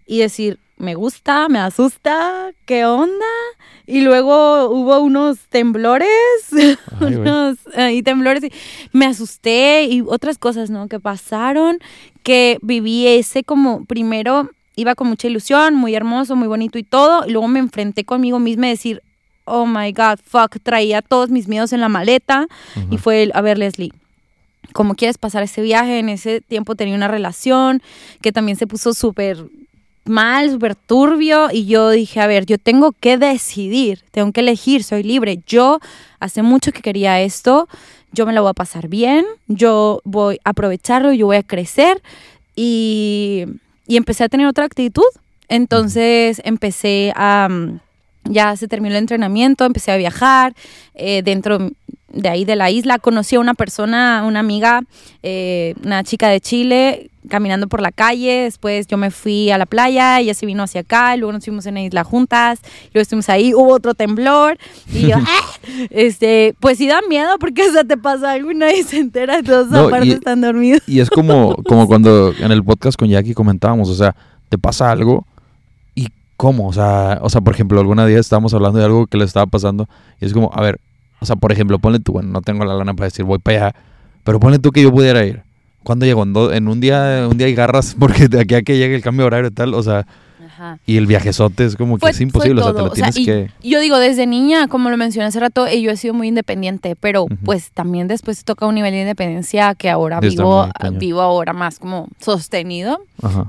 [0.07, 3.24] y decir, me gusta, me asusta, ¿qué onda?
[3.86, 6.11] Y luego hubo unos temblores,
[7.01, 7.57] Ay, unos
[7.90, 8.53] y temblores, y
[8.93, 10.88] me asusté y otras cosas, ¿no?
[10.88, 11.78] Que pasaron,
[12.22, 17.26] que viví ese como, primero iba con mucha ilusión, muy hermoso, muy bonito y todo,
[17.26, 19.03] y luego me enfrenté conmigo misma decir,
[19.47, 22.47] oh my God, fuck, traía todos mis miedos en la maleta
[22.90, 23.90] y fue, el, a ver, Leslie,
[24.72, 25.98] ¿cómo quieres pasar ese viaje?
[25.98, 27.82] En ese tiempo tenía una relación
[28.20, 29.44] que también se puso súper
[30.04, 34.84] mal, súper turbio y yo dije, a ver, yo tengo que decidir, tengo que elegir,
[34.84, 35.40] soy libre.
[35.46, 35.80] Yo
[36.20, 37.68] hace mucho que quería esto,
[38.12, 42.02] yo me la voy a pasar bien, yo voy a aprovecharlo, yo voy a crecer
[42.56, 43.44] y,
[43.86, 45.04] y empecé a tener otra actitud.
[45.48, 47.80] Entonces empecé a, mm,
[48.24, 50.54] ya se terminó el entrenamiento, empecé a viajar
[50.94, 51.70] eh, dentro
[52.12, 52.98] de ahí de la isla.
[52.98, 54.82] Conocí a una persona, una amiga,
[55.22, 58.42] eh, una chica de Chile, caminando por la calle.
[58.44, 61.44] Después yo me fui a la playa, ella se vino hacia acá, y luego nos
[61.44, 62.60] fuimos en la isla juntas,
[62.92, 64.58] luego estuvimos ahí, hubo otro temblor,
[64.92, 65.86] y yo, ¡ah!
[65.90, 69.42] este, pues sí da miedo porque o sea, te pasa algo y nadie se entera,
[69.42, 70.82] todos No, aparte y- están dormidos.
[70.86, 74.14] Y es como, como cuando en el podcast con Jackie comentábamos, o sea,
[74.48, 75.26] te pasa algo
[75.94, 79.16] y cómo, o sea, o sea, por ejemplo, alguna día estábamos hablando de algo que
[79.16, 79.88] le estaba pasando
[80.20, 80.78] y es como, a ver,
[81.22, 83.66] o sea, por ejemplo, ponle tú, bueno, no tengo la lana para decir voy para
[83.68, 83.76] allá,
[84.24, 85.42] pero ponle tú que yo pudiera ir.
[85.84, 86.22] ¿Cuándo llego?
[86.24, 88.94] En, do- en un día, un día hay garras porque de aquí a que llegue
[88.96, 90.06] el cambio de horario y tal, o sea,
[90.46, 90.78] Ajá.
[90.86, 93.10] y el viajezote es como que Fue- es imposible, o sea, te lo O sea,
[93.10, 93.50] tienes y que...
[93.68, 96.94] Yo digo, desde niña, como lo mencioné hace rato, eh, yo he sido muy independiente,
[96.98, 97.36] pero Ujú.
[97.44, 100.68] pues también después toca un nivel de independencia que ahora vivo,
[100.98, 103.00] vivo ahora más como sostenido.
[103.22, 103.46] Ajá.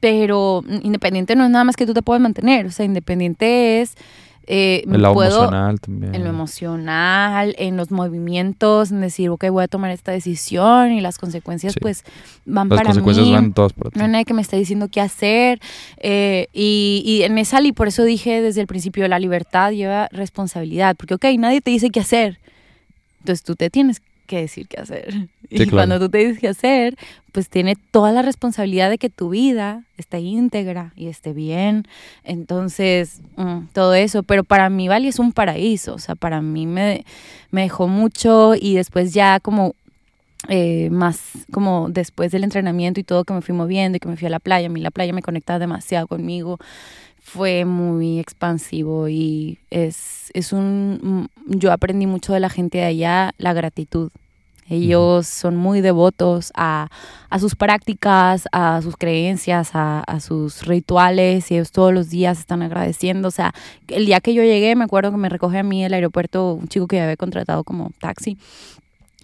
[0.00, 2.66] Pero mm, independiente no es nada más que tú te puedes mantener.
[2.66, 3.94] O sea, independiente es.
[4.50, 6.14] Eh, lado puedo, emocional también.
[6.14, 11.00] En lo emocional, en los movimientos, en decir, ok, voy a tomar esta decisión y
[11.00, 11.80] las consecuencias, Sí.
[11.80, 12.04] pues,
[12.46, 13.32] van Las para consecuencias mí.
[13.34, 13.98] van todas para ti.
[13.98, 15.60] No hay nadie que me esté diciendo qué hacer.
[15.98, 20.08] eh, y, y en esa, y por eso dije desde el principio, la libertad lleva
[20.12, 20.96] responsabilidad.
[20.96, 22.38] Porque, ok, nadie te dice qué hacer.
[23.20, 25.12] Entonces tú te tienes que decir qué hacer.
[25.12, 25.70] Sí, y claro.
[25.72, 26.96] cuando tú te dices qué hacer,
[27.32, 31.88] pues tiene toda la responsabilidad de que tu vida esté íntegra y esté bien.
[32.22, 34.22] Entonces, mm, todo eso.
[34.22, 35.94] Pero para mí Bali es un paraíso.
[35.94, 37.04] O sea, para mí me,
[37.50, 39.74] me dejó mucho y después ya como
[40.46, 41.20] eh, más
[41.50, 44.30] como después del entrenamiento y todo que me fui moviendo y que me fui a
[44.30, 46.58] la playa, a mí la playa me conectaba demasiado conmigo,
[47.28, 52.84] fue muy expansivo y es, es un, mm, yo aprendí mucho de la gente de
[52.84, 54.10] allá, la gratitud,
[54.70, 56.88] Ellos son muy devotos a,
[57.30, 62.38] a, sus prácticas, a sus creencias, a, a, sus rituales y ellos todos los días
[62.38, 63.28] están agradeciendo.
[63.28, 63.54] O sea,
[63.88, 66.68] el día que yo llegué, me acuerdo que me recoge a mí el aeropuerto un
[66.68, 68.36] chico que había contratado como taxi.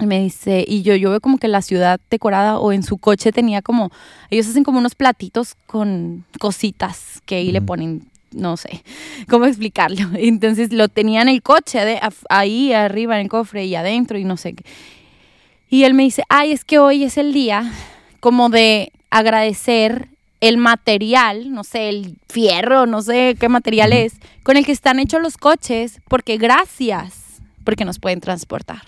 [0.01, 2.99] Y me dice, y yo, yo veo como que la ciudad decorada o en su
[2.99, 3.92] coche tenía como,
[4.28, 8.82] ellos hacen como unos platitos con cositas que ahí le ponen no sé
[9.28, 10.09] cómo explicarlo.
[10.14, 14.24] Entonces lo tenía en el coche, de, ahí arriba en el cofre y adentro y
[14.24, 14.64] no sé qué.
[15.70, 17.72] Y él me dice, ay, es que hoy es el día
[18.20, 20.09] como de agradecer
[20.40, 24.99] el material, no sé, el fierro, no sé qué material es, con el que están
[24.99, 28.82] hechos los coches, porque gracias, porque nos pueden transportar.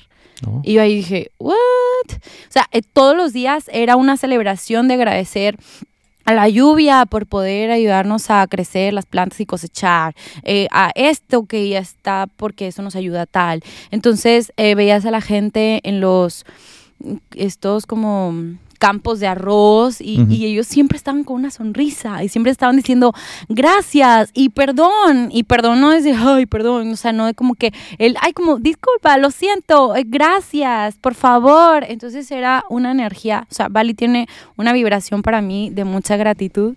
[0.62, 1.54] Y yo ahí dije, ¿what?
[1.54, 5.58] O sea, eh, todos los días era una celebración de agradecer
[6.26, 11.46] a la lluvia por poder ayudarnos a crecer las plantas y cosechar, eh, a esto
[11.46, 13.62] que ya está porque eso nos ayuda tal.
[13.90, 16.44] Entonces eh, veías a la gente en los,
[17.34, 18.34] estos como
[18.76, 23.12] campos de arroz y, ellos siempre estaban con una sonrisa y siempre estaban diciendo
[23.48, 27.54] gracias y perdón y perdón no es de ay perdón o sea no es como
[27.54, 33.46] que el ay como disculpa lo siento eh, gracias por favor entonces era una energía
[33.50, 36.74] o sea Bali tiene una vibración para mí de mucha gratitud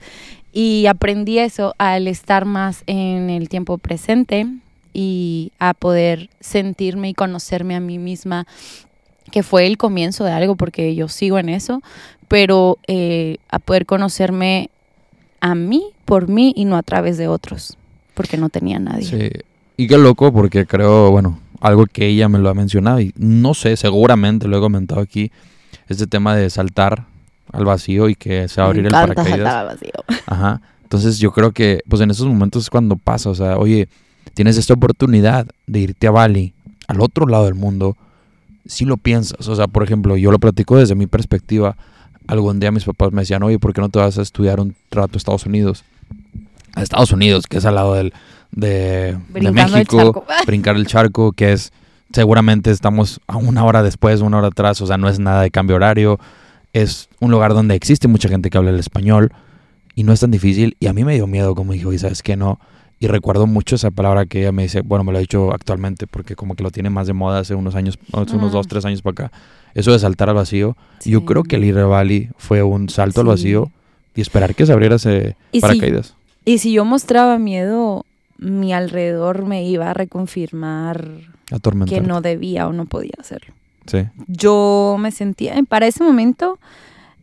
[0.51, 4.47] y aprendí eso al estar más en el tiempo presente
[4.93, 8.47] y a poder sentirme y conocerme a mí misma
[9.29, 11.81] que fue el comienzo de algo porque yo sigo en eso,
[12.27, 14.69] pero eh, a poder conocerme
[15.41, 17.77] a mí por mí y no a través de otros,
[18.13, 19.05] porque no tenía nadie.
[19.05, 19.29] Sí,
[19.77, 23.53] y qué loco porque creo, bueno, algo que ella me lo ha mencionado y no
[23.53, 25.31] sé, seguramente lo he comentado aquí,
[25.87, 27.05] este tema de saltar
[27.51, 29.37] al vacío y que se va a abrir el paracaídas.
[29.37, 29.91] Saltar al vacío.
[30.27, 30.61] Ajá.
[30.83, 33.87] Entonces yo creo que pues en esos momentos es cuando pasa, o sea, oye,
[34.33, 36.53] tienes esta oportunidad de irte a Bali,
[36.87, 37.95] al otro lado del mundo,
[38.69, 39.47] si lo piensas.
[39.49, 41.75] O sea, por ejemplo, yo lo platico desde mi perspectiva.
[42.27, 44.75] Algún día mis papás me decían, oye, ¿por qué no te vas a estudiar un
[44.91, 45.83] rato a Estados Unidos?
[46.75, 48.13] A Estados Unidos, que es al lado del,
[48.51, 51.73] de, México, brincar el charco, que es
[52.13, 55.49] seguramente estamos a una hora después, una hora atrás, o sea, no es nada de
[55.49, 56.19] cambio horario.
[56.71, 59.33] Es un lugar donde existe mucha gente que habla el español
[59.95, 60.77] y no es tan difícil.
[60.79, 62.59] Y a mí me dio miedo, como dijo, y sabes que no,
[62.99, 66.05] y recuerdo mucho esa palabra que ella me dice, bueno, me lo ha dicho actualmente
[66.05, 68.83] porque como que lo tiene más de moda hace unos años, hace unos dos, tres
[68.83, 69.31] años para acá.
[69.73, 70.75] Eso de saltar al vacío.
[71.05, 73.71] Yo creo que el ir Bali fue un salto al vacío
[74.15, 76.15] y esperar que se abriera ese paracaídas.
[76.43, 78.05] y si yo mostraba miedo,
[78.37, 81.09] mi alrededor me iba a reconfirmar
[81.87, 83.53] que no debía o no podía hacerlo.
[83.85, 84.05] Sí.
[84.27, 86.59] Yo me sentía, para ese momento,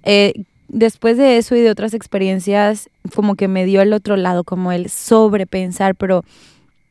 [0.05, 4.45] eh, después de eso y de otras experiencias, como que me dio el otro lado,
[4.45, 6.25] como el sobrepensar, pero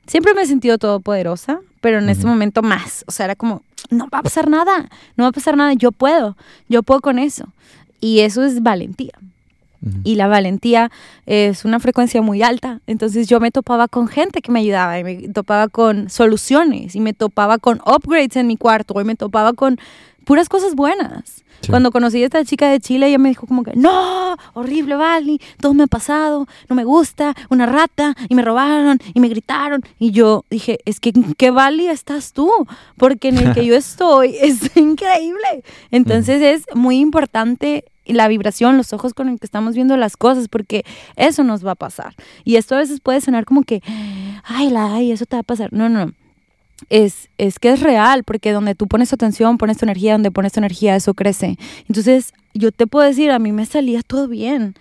[0.08, 3.04] siempre me he sentido todopoderosa, pero en ese momento más.
[3.08, 5.92] O sea, era como, no va a pasar nada, no va a pasar nada, yo
[5.92, 6.36] puedo,
[6.68, 7.46] yo puedo con eso.
[8.00, 9.14] Y eso es valentía.
[10.04, 10.92] Y la valentía
[11.26, 12.82] es una frecuencia muy alta.
[12.88, 17.00] Entonces yo me topaba con gente que me ayudaba y me topaba con soluciones y
[17.00, 19.78] me topaba con upgrades en mi cuarto y me topaba con
[20.26, 21.44] puras cosas buenas.
[21.70, 25.42] Cuando conocí a esta chica de Chile, ella me dijo como que, no, horrible, Vali,
[25.60, 29.82] todo me ha pasado, no me gusta, una rata, y me robaron, y me gritaron.
[29.98, 32.52] Y yo dije, es que, ¿qué Vali estás tú?
[32.98, 35.64] Porque en el que yo estoy es increíble.
[35.92, 40.48] Entonces es muy importante la vibración, los ojos con el que estamos viendo las cosas,
[40.48, 40.86] porque
[41.16, 42.14] eso nos va a pasar.
[42.44, 43.82] Y esto a veces puede sonar como que,
[44.44, 45.74] ay, la, ay, eso te va a pasar.
[45.74, 46.14] No, no, no
[46.90, 50.32] es, es que es real, porque donde tú pones tu atención, pones tu energía, donde
[50.32, 51.58] pones tu energía, eso crece.
[51.88, 54.76] Entonces, yo te puedo decir, a mí me salía todo bien.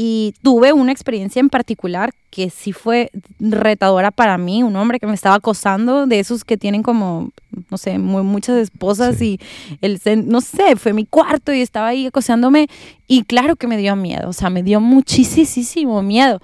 [0.00, 5.08] Y tuve una experiencia en particular que sí fue retadora para mí, un hombre que
[5.08, 7.30] me estaba acosando, de esos que tienen como,
[7.68, 9.40] no sé, muchas esposas y
[9.80, 12.68] el, no sé, fue mi cuarto y estaba ahí acosándome
[13.08, 16.40] y claro que me dio miedo, o sea, me dio muchísimo miedo.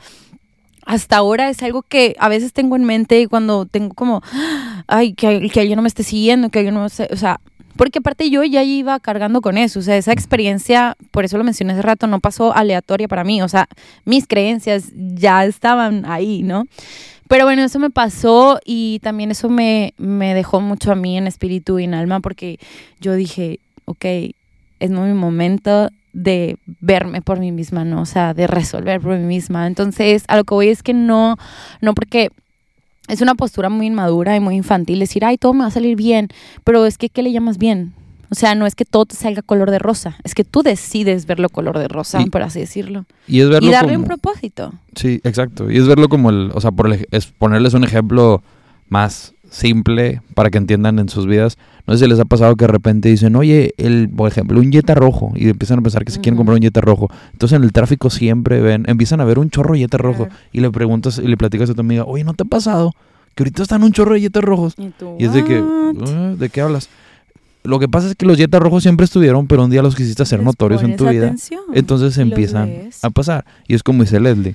[0.84, 4.20] Hasta ahora es algo que a veces tengo en mente y cuando tengo como,
[4.88, 7.38] ay, que, que alguien no me esté siguiendo, que alguien no me esté, o sea,
[7.76, 11.44] porque aparte yo ya iba cargando con eso, o sea, esa experiencia, por eso lo
[11.44, 13.68] mencioné hace rato, no pasó aleatoria para mí, o sea,
[14.04, 16.66] mis creencias ya estaban ahí, ¿no?
[17.28, 21.26] Pero bueno, eso me pasó y también eso me, me dejó mucho a mí en
[21.26, 22.58] espíritu y en alma porque
[23.00, 24.04] yo dije, ok,
[24.80, 28.02] es mi momento de verme por mí misma, ¿no?
[28.02, 29.66] O sea, de resolver por mí misma.
[29.66, 31.36] Entonces, a lo que voy es que no,
[31.80, 32.30] no porque
[33.08, 35.96] es una postura muy inmadura y muy infantil decir, ay, todo me va a salir
[35.96, 36.28] bien,
[36.64, 37.92] pero es que, ¿qué le llamas bien?
[38.30, 41.26] O sea, no es que todo te salga color de rosa, es que tú decides
[41.26, 43.04] verlo color de rosa, por así decirlo.
[43.28, 44.72] Y, es verlo darle un propósito.
[44.96, 45.70] Sí, exacto.
[45.70, 48.42] Y es verlo como el, o sea, por es ponerles un ejemplo
[48.88, 51.58] más simple para que entiendan en sus vidas.
[51.86, 54.72] No sé si les ha pasado que de repente dicen, oye, el, por ejemplo, un
[54.72, 55.32] Jetta rojo.
[55.34, 57.10] Y empiezan a pensar que se quieren comprar un Jetta rojo.
[57.32, 60.26] Entonces en el tráfico siempre ven, empiezan a ver un chorro de Jetta rojo.
[60.26, 60.40] Claro.
[60.52, 62.92] Y le preguntas y le platicas a tu amiga, oye, ¿no te ha pasado?
[63.34, 64.74] Que ahorita están un chorro de Jetta rojos.
[64.78, 65.62] Y, tú, Y es de que.
[65.62, 66.88] "Ah, ¿de qué hablas?
[67.64, 70.22] Lo que pasa es que los Jetta rojos siempre estuvieron, pero un día los quisiste
[70.22, 71.26] hacer Les notorios en tu vida.
[71.26, 71.60] atención.
[71.74, 73.44] Entonces empiezan a pasar.
[73.68, 74.54] Y es como dice Leslie.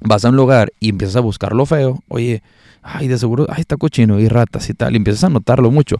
[0.00, 2.02] Vas a un lugar y empiezas a buscar lo feo.
[2.08, 2.42] Oye,
[2.82, 4.92] ay, de seguro, ay, está cochino y ratas y tal.
[4.92, 5.96] Y empiezas a notarlo mucho.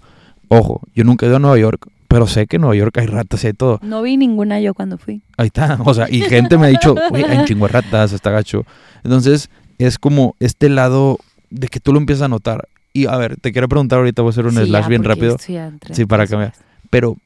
[0.49, 3.07] Ojo, yo nunca he ido a Nueva York, pero sé que en Nueva York hay
[3.07, 3.79] ratas y hay todo.
[3.83, 5.23] No vi ninguna yo cuando fui.
[5.37, 5.79] Ahí está.
[5.85, 8.65] O sea, y gente me ha dicho, oye, hay un chingo de ratas, está gacho.
[9.05, 11.19] Entonces, es como este lado
[11.51, 12.69] de que tú lo empiezas a notar.
[12.93, 15.05] Y a ver, te quiero preguntar ahorita, voy a hacer un Sí, slash ya, bien
[15.05, 15.37] rápido.
[15.39, 16.55] Sí, para cambiar.
[16.89, 17.17] Pero,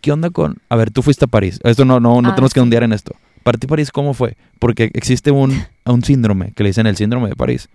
[0.00, 0.56] ¿qué onda con...?
[0.70, 1.60] A ver, tú fuiste a París.
[1.62, 2.62] Esto no, no, no Ah, tenemos que sí.
[2.62, 3.14] ondear en esto.
[3.42, 4.36] Para ti París, ¿cómo fue?
[4.58, 7.68] Porque existe un, un síndrome, que le dicen el síndrome de París,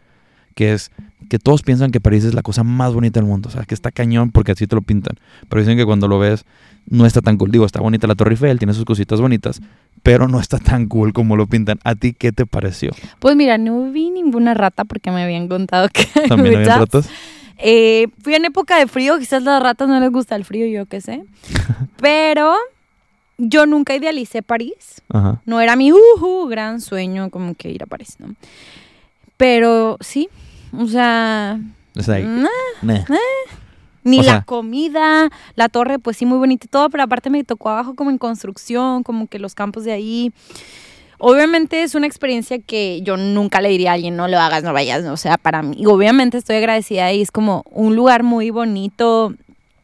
[0.56, 0.92] que es
[1.30, 3.50] que todos piensan que París es la cosa más bonita del mundo.
[3.50, 5.18] O sea, que está cañón porque así te lo pintan.
[5.50, 6.46] Pero dicen que cuando lo ves,
[6.88, 7.52] no está tan cool.
[7.52, 9.62] Digo, está bonita la Torre Eiffel, tiene sus cositas bonitas,
[10.04, 11.80] pero no está tan cool como lo pintan.
[11.84, 12.92] ¿A ti qué te pareció?
[13.20, 17.10] Pues mira, no vi ninguna rata porque me habían contado que ¿También había ratas?
[17.58, 20.86] Eh, fui en época de frío, quizás las ratas no les gusta el frío, yo
[20.86, 21.24] qué sé.
[22.02, 22.56] Pero
[23.38, 25.02] yo nunca idealicé París.
[25.10, 25.42] Ajá.
[25.46, 28.36] No era mi uhu, gran sueño como que ir a París, ¿no?
[29.38, 30.30] Pero sí,
[30.80, 31.60] o sea,
[32.24, 32.48] nah,
[32.82, 33.00] Nah.
[34.04, 37.30] ni O la sea- comida, la torre, pues sí, muy bonita y todo, pero aparte
[37.30, 40.32] me tocó abajo como en construcción, como que los campos de ahí.
[41.18, 44.74] Obviamente es una experiencia que yo nunca le diría a alguien, no lo hagas, no
[44.74, 45.14] vayas, ¿no?
[45.14, 49.34] o sea, para mí, y obviamente estoy agradecida y es como un lugar muy bonito,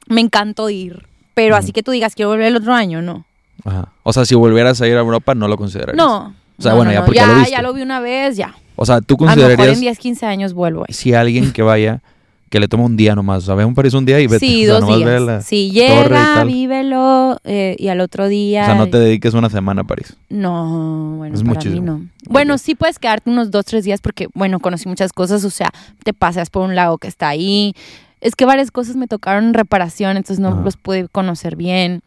[0.07, 3.25] me encantó ir, pero así que tú digas, quiero volver el otro año, no.
[3.63, 3.89] Ajá.
[4.03, 5.95] O sea, si volvieras a ir a Europa, no lo considerarías.
[5.95, 6.35] No.
[6.57, 7.51] O sea, no, bueno, no, ya no, porque ya lo ya, viste.
[7.51, 8.55] ya lo vi una vez, ya.
[8.81, 10.93] O sea, ¿tú A lo mejor considerarías en 10, 15 años vuelvo ahí.
[10.93, 12.01] si alguien que vaya,
[12.49, 13.43] que le toma un día nomás?
[13.43, 14.39] O sea, ve un París un día y vete.
[14.45, 15.21] Sí, o sea, dos días.
[15.21, 18.63] la- y llega, vívelo eh, y al otro día.
[18.63, 20.15] O sea, no te dediques una semana a París.
[20.29, 21.81] No, bueno, Es para muchísimo.
[21.81, 22.09] mí no.
[22.27, 25.43] Bueno, sí puedes quedarte unos dos, tres días porque, bueno, conocí muchas cosas.
[25.45, 25.69] O sea,
[26.03, 27.73] te paseas por un lago que está ahí.
[28.19, 30.61] Es que varias cosas me tocaron en reparación, entonces no Ajá.
[30.61, 32.01] los pude conocer bien.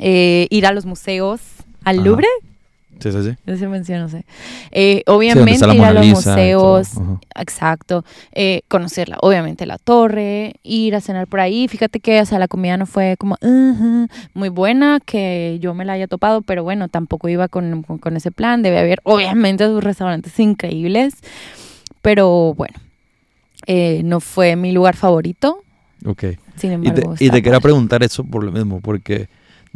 [0.00, 1.40] Eh, ir a los museos,
[1.84, 2.04] al Ajá.
[2.06, 2.28] Louvre,
[3.00, 3.36] Sí, sí, sí.
[3.46, 4.24] ese menciono, no sé.
[4.72, 6.90] Eh, obviamente ir a los Lisa y museos.
[7.36, 8.04] Exacto.
[8.32, 11.68] Eh, conocerla, obviamente la torre, ir a cenar por ahí.
[11.68, 15.84] Fíjate que, o sea, la comida no fue como "Ujú", muy buena, que yo me
[15.84, 18.62] la haya topado, pero bueno, tampoco iba con, con- con ese plan.
[18.62, 21.14] Debe haber, obviamente, sus restaurantes increíbles,
[22.02, 22.76] pero bueno,
[23.66, 25.60] eh, no fue mi lugar favorito.
[26.04, 26.24] Ok.
[26.56, 29.28] Sin Y embargo, te, y te quería preguntar eso por lo mismo, porque,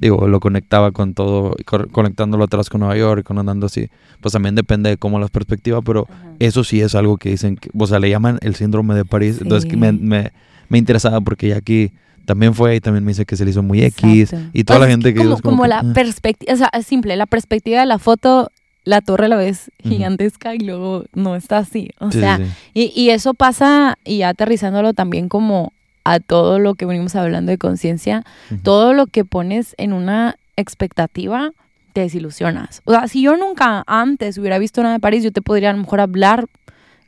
[0.03, 3.89] digo, lo conectaba con todo, co- conectándolo atrás con Nueva York, con andando así.
[4.21, 6.33] Pues también depende de cómo las perspectivas, pero Ajá.
[6.39, 9.39] eso sí es algo que dicen, que, o sea, le llaman el síndrome de París.
[9.41, 10.33] Entonces, me, me,
[10.69, 11.93] me interesaba porque ya aquí
[12.27, 14.33] también fue y también me dice que se le hizo muy X.
[14.33, 14.51] Exacto.
[14.53, 15.93] Y toda la sea, es gente que como, como como que, la "Ah".
[15.95, 18.51] perspectiva, o sea, es simple, la perspectiva de la foto,
[18.85, 21.91] la torre la ves gigantesca y luego no está así.
[22.01, 22.45] O Sí, sea, sí.
[22.75, 25.73] Y, y eso pasa, y aterrizándolo también como
[26.05, 28.25] a todo lo que venimos hablando de conciencia,
[28.63, 31.51] todo lo que pones en una expectativa,
[31.93, 32.83] te desilusionas.
[32.85, 35.73] O sea, si yo nunca antes hubiera visto nada de París, yo te podría a
[35.73, 36.47] lo mejor hablar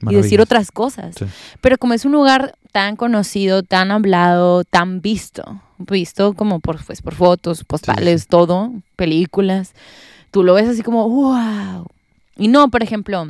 [0.01, 1.15] y decir otras cosas.
[1.19, 1.25] Sí.
[1.61, 7.03] Pero como es un lugar tan conocido, tan hablado, tan visto, visto como por, pues,
[7.03, 8.29] por fotos, postales, sí.
[8.29, 9.73] todo, películas,
[10.31, 11.87] tú lo ves así como, wow.
[12.37, 13.29] Y no, por ejemplo,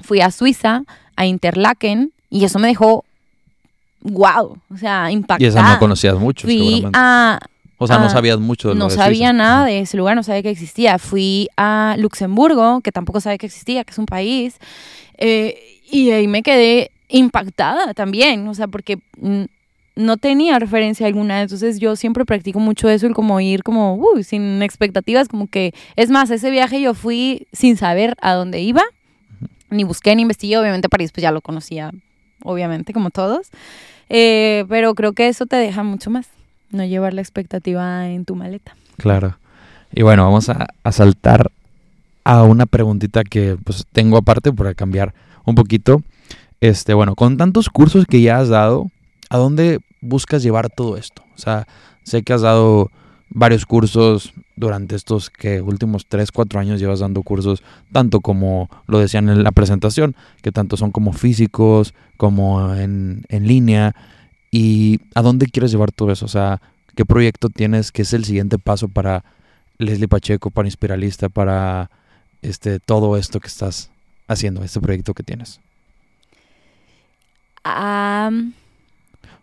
[0.00, 0.82] fui a Suiza,
[1.16, 3.04] a Interlaken, y eso me dejó,
[4.10, 5.44] wow, o sea, impactada.
[5.44, 6.98] Y esa no conocías mucho, Fui seguramente.
[6.98, 7.38] a,
[7.78, 10.22] O sea, no ah, sabías mucho de lo no sabía nada de ese lugar, no
[10.22, 10.98] sabía que existía.
[10.98, 14.56] Fui a Luxemburgo, que tampoco sabía que existía, que es un país,
[15.18, 15.56] eh,
[15.90, 19.44] y ahí me quedé impactada también, o sea, porque mm,
[19.96, 24.24] no tenía referencia alguna, entonces yo siempre practico mucho eso, el como ir como, uy,
[24.24, 28.82] sin expectativas, como que, es más, ese viaje yo fui sin saber a dónde iba,
[29.70, 31.92] ni busqué ni investigué, obviamente París pues ya lo conocía,
[32.42, 33.48] obviamente, como todos,
[34.08, 36.26] eh, pero creo que eso te deja mucho más,
[36.70, 38.76] no llevar la expectativa en tu maleta.
[38.96, 39.38] Claro.
[39.92, 41.50] Y bueno, vamos a, a saltar
[42.24, 45.14] a una preguntita que pues tengo aparte para cambiar
[45.44, 46.02] un poquito.
[46.60, 48.90] Este, bueno, con tantos cursos que ya has dado,
[49.30, 51.22] ¿a dónde buscas llevar todo esto?
[51.34, 51.66] O sea,
[52.02, 52.90] sé que has dado
[53.30, 57.62] varios cursos durante estos que últimos 3, 4 años llevas dando cursos,
[57.92, 63.46] tanto como lo decían en la presentación, que tanto son como físicos, como en, en
[63.46, 63.94] línea.
[64.50, 66.24] ¿Y a dónde quieres llevar todo eso?
[66.24, 66.60] O sea,
[66.94, 67.92] ¿qué proyecto tienes?
[67.92, 69.24] ¿Qué es el siguiente paso para
[69.78, 71.90] Leslie Pacheco, para Inspiralista, para
[72.42, 73.90] este, todo esto que estás
[74.28, 75.60] haciendo, este proyecto que tienes?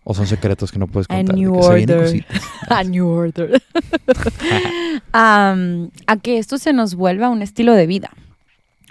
[0.05, 1.35] ¿O son secretos que no puedes A contar?
[1.35, 2.25] de New Order.
[2.69, 3.61] A New Order.
[5.13, 5.55] A
[6.21, 8.11] que esto se nos vuelva un estilo de vida.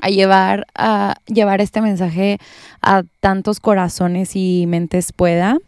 [0.01, 2.39] A llevar, a llevar este mensaje
[2.81, 5.59] a tantos corazones y mentes pueda.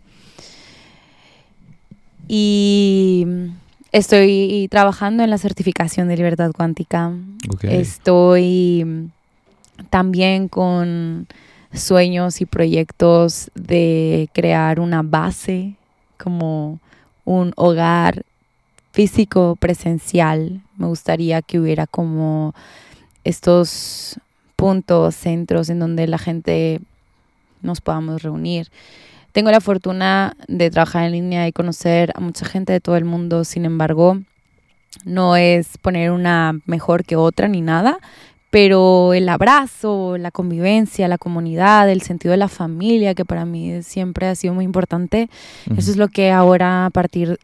[2.26, 3.26] Y
[3.92, 7.12] estoy trabajando en la certificación de libertad cuántica.
[7.62, 9.10] Estoy
[9.90, 11.26] también con
[11.74, 15.74] sueños y proyectos de crear una base,
[16.16, 16.78] como
[17.24, 18.24] un hogar
[18.92, 20.62] físico presencial.
[20.76, 22.54] Me gustaría que hubiera como
[23.24, 24.18] estos
[24.56, 26.80] puntos, centros en donde la gente
[27.60, 28.70] nos podamos reunir.
[29.32, 33.04] Tengo la fortuna de trabajar en línea y conocer a mucha gente de todo el
[33.04, 34.20] mundo, sin embargo,
[35.04, 37.98] no es poner una mejor que otra ni nada,
[38.54, 43.82] pero el abrazo, la convivencia, la comunidad, el sentido de la familia, que para mí
[43.82, 45.28] siempre ha sido muy importante,
[45.76, 47.40] eso es lo que ahora a partir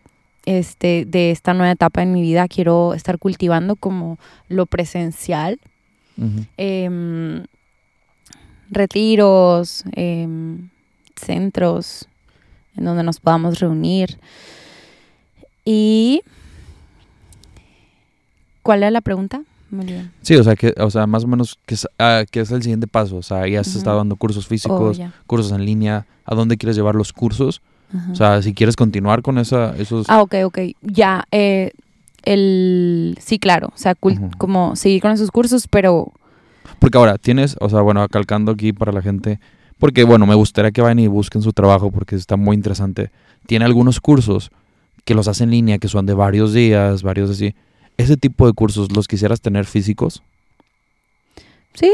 [0.47, 5.59] este, de esta nueva etapa en mi vida quiero estar cultivando como lo presencial.
[6.57, 7.43] Em,
[8.70, 10.69] retiros, em,
[11.16, 12.07] centros
[12.77, 14.20] en donde nos podamos reunir.
[15.65, 16.23] Y...
[18.62, 19.43] ¿Cuál era la pregunta?
[19.71, 20.11] Me olvidé.
[20.23, 22.63] Sí, o sea, que, o sea, más o menos, ¿qué es, ah, qué es el
[22.63, 23.17] siguiente paso?
[23.17, 25.13] O sea, ya has estado dando cursos Oh, físicos, ya.
[25.27, 26.07] cursos en línea.
[26.25, 27.63] ¿A dónde quieres llevar los cursos?
[28.13, 30.07] O sea, si quieres continuar con esa, esos...
[30.09, 30.59] Ah, ok, ok.
[30.83, 31.73] Ya, eh,
[32.25, 33.17] el...
[33.21, 33.69] Sí, claro.
[33.75, 33.95] O sea,
[34.39, 36.13] como seguir con esos cursos, pero...
[36.79, 39.41] Porque ahora tienes, o sea, bueno, calcando aquí para la gente,
[39.79, 43.11] porque bueno, me gustaría que vayan y busquen su trabajo porque está muy interesante.
[43.47, 44.51] Tiene algunos cursos
[45.05, 47.55] que los hace en línea, que son de varios días, varios así.
[47.97, 50.23] Ese tipo de cursos, ¿los quisieras tener físicos?
[51.75, 51.91] Sí,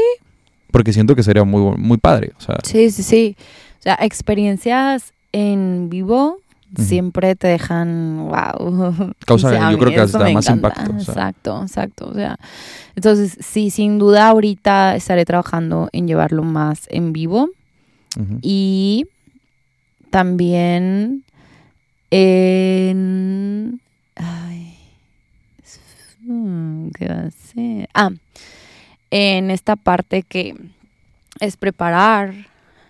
[0.71, 2.31] Porque siento que sería muy, muy padre.
[2.37, 3.35] O sea, sí, sí, sí.
[3.79, 6.39] O sea, experiencias en vivo
[6.77, 9.13] siempre te dejan, wow.
[9.25, 10.67] Causa- O sea, a yo creo que hasta más encanta.
[10.67, 11.13] impacto, o sea.
[11.13, 12.09] Exacto, exacto.
[12.09, 12.37] O sea,
[12.95, 17.49] entonces, sí, sin duda ahorita estaré trabajando en llevarlo más en vivo.
[18.41, 19.05] Y
[20.09, 21.23] también
[22.09, 23.79] en...
[24.15, 24.56] Ay,
[26.27, 27.89] mm, ¿Qué va a ser?
[27.93, 28.11] Ah,
[29.11, 30.55] en esta parte que
[31.39, 32.33] es preparar.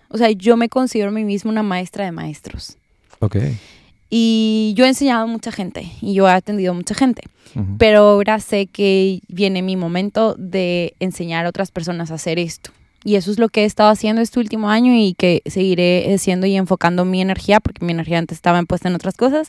[0.10, 2.78] O sea, yo me considero a mí misma una maestra de maestros.
[3.20, 3.38] ok.
[4.10, 7.24] Y yo he enseñado a mucha gente y yo he atendido a mucha gente.
[7.80, 12.70] Pero ahora sé que viene mi momento de enseñar a otras personas a hacer esto.
[13.08, 16.46] Y eso es lo que he estado haciendo este último año y que seguiré haciendo
[16.46, 19.48] y enfocando mi energía, porque mi energía antes estaba puesta en otras cosas,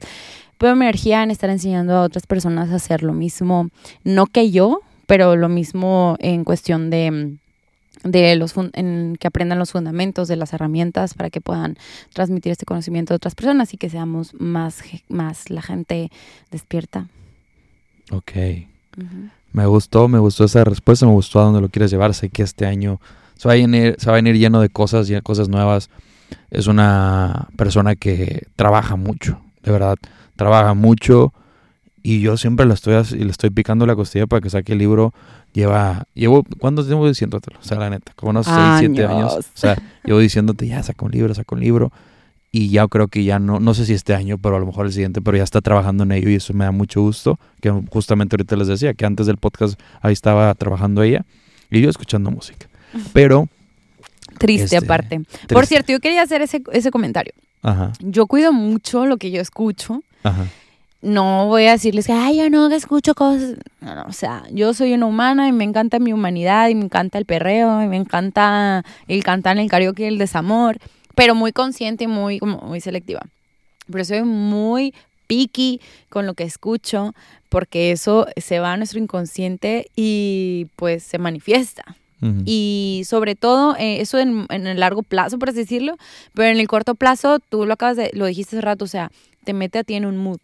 [0.58, 3.68] pero mi energía en estar enseñando a otras personas a hacer lo mismo,
[4.04, 9.58] no que yo, pero lo mismo en cuestión de, mm, de los en que aprendan
[9.58, 11.76] los fundamentos de las herramientas para que puedan
[12.12, 16.12] transmitir este conocimiento a otras personas y que seamos más, más la gente
[16.52, 17.08] despierta.
[18.12, 18.32] Ok.
[19.52, 22.14] Me gustó, me gustó esa respuesta, me gustó a dónde lo quieres llevar.
[22.14, 23.00] Sé que este año
[23.38, 25.88] se va a venir, se va a venir lleno de cosas, y cosas nuevas.
[26.50, 29.96] Es una persona que trabaja mucho, de verdad,
[30.36, 31.32] trabaja mucho.
[32.02, 35.14] Y yo siempre le estoy, le estoy picando la costilla para que saque el libro.
[35.52, 37.58] Lleva, llevo, ¿cuánto tiempo diciéndotelo?
[37.60, 39.32] O sea, la neta, como unos 6, 7 años.
[39.32, 39.46] Años.
[39.46, 41.92] O sea, llevo diciéndote, ya, saca un libro, saca un libro.
[42.50, 44.86] Y ya creo que ya no, no sé si este año, pero a lo mejor
[44.86, 47.38] el siguiente, pero ya está trabajando en ello y eso me da mucho gusto.
[47.60, 51.24] Que justamente ahorita les decía que antes del podcast ahí estaba trabajando ella
[51.70, 52.67] y yo escuchando música.
[53.12, 53.48] Pero,
[54.38, 55.18] Triste Este, aparte.
[55.20, 55.66] Por triste.
[55.66, 57.32] cierto, yo quería hacer ese, ese comentario.
[57.62, 60.02] ajá, Yo cuido mucho lo que yo escucho.
[60.22, 60.46] ajá,
[61.02, 63.56] No voy a decirles que, ay, yo no escucho cosas.
[63.80, 66.84] No, no, o sea, yo soy una humana y me encanta mi humanidad y me
[66.84, 70.78] encanta el perreo y me encanta el cantar en el karaoke y el desamor,
[71.16, 73.22] pero muy consciente y muy, como, muy selectiva.
[73.90, 74.94] Pero soy muy
[75.26, 77.14] picky con lo que escucho
[77.48, 81.96] porque eso se va a nuestro inconsciente y pues se manifiesta.
[82.22, 82.42] Ujú.
[82.44, 85.96] Y sobre todo, eh, eso en, en el largo plazo, por así decirlo,
[86.34, 89.10] pero en el corto plazo, tú lo acabas de, lo dijiste hace rato, o sea,
[89.44, 90.38] te mete a ti en un mood.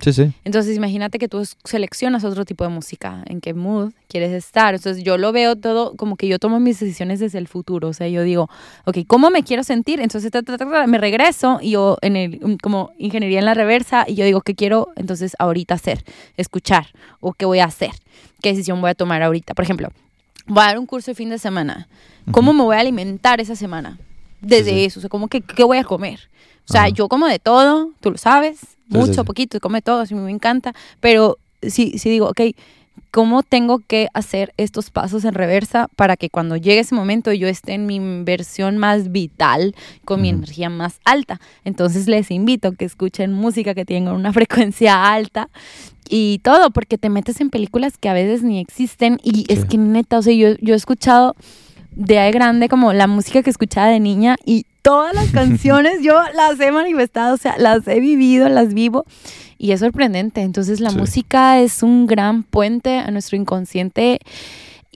[0.00, 0.32] sí, sí.
[0.44, 4.74] Entonces, imagínate que tú seleccionas otro tipo de música, en qué mood quieres estar.
[4.74, 7.88] Entonces, yo lo veo todo como que yo tomo mis decisiones desde el futuro.
[7.88, 8.50] O sea, yo digo,
[8.84, 10.00] ok, ¿cómo me quiero sentir?
[10.00, 14.04] Entonces, ta, ta, ta, me regreso y yo, en el, como ingeniería en la reversa,
[14.06, 16.04] y yo digo, ¿qué quiero entonces ahorita hacer?
[16.36, 16.88] Escuchar.
[17.20, 17.92] ¿O qué voy a hacer?
[18.42, 19.54] ¿Qué decisión voy a tomar ahorita?
[19.54, 19.88] Por ejemplo,
[20.46, 21.88] voy a dar un curso de fin de semana.
[22.30, 23.98] ¿Cómo me voy a alimentar esa semana?
[24.40, 24.84] Desde Sí, sí.
[24.84, 26.20] eso, o sea, como que, ¿qué voy a comer?
[26.68, 26.90] O sea, Ajá.
[26.90, 29.22] yo como de todo, tú lo sabes, sí, mucho, sí.
[29.22, 32.40] poquito, come todo, así me encanta, pero si, si digo, ok,
[33.14, 37.46] cómo tengo que hacer estos pasos en reversa para que cuando llegue ese momento yo
[37.46, 41.40] esté en mi versión más vital, con mi energía más alta.
[41.64, 45.48] Entonces les invito a que escuchen música que tenga una frecuencia alta
[46.08, 49.78] y todo, porque te metes en películas que a veces ni existen y es que
[49.78, 51.36] neta, o sea, yo, yo he escuchado
[51.92, 56.14] de ahí grande como la música que escuchaba de niña y todas las canciones yo
[56.34, 59.04] las he manifestado, o sea, las he vivido, las vivo
[59.58, 60.42] y es sorprendente.
[60.42, 60.96] Entonces la Sí.
[60.98, 64.20] música es un gran puente a nuestro inconsciente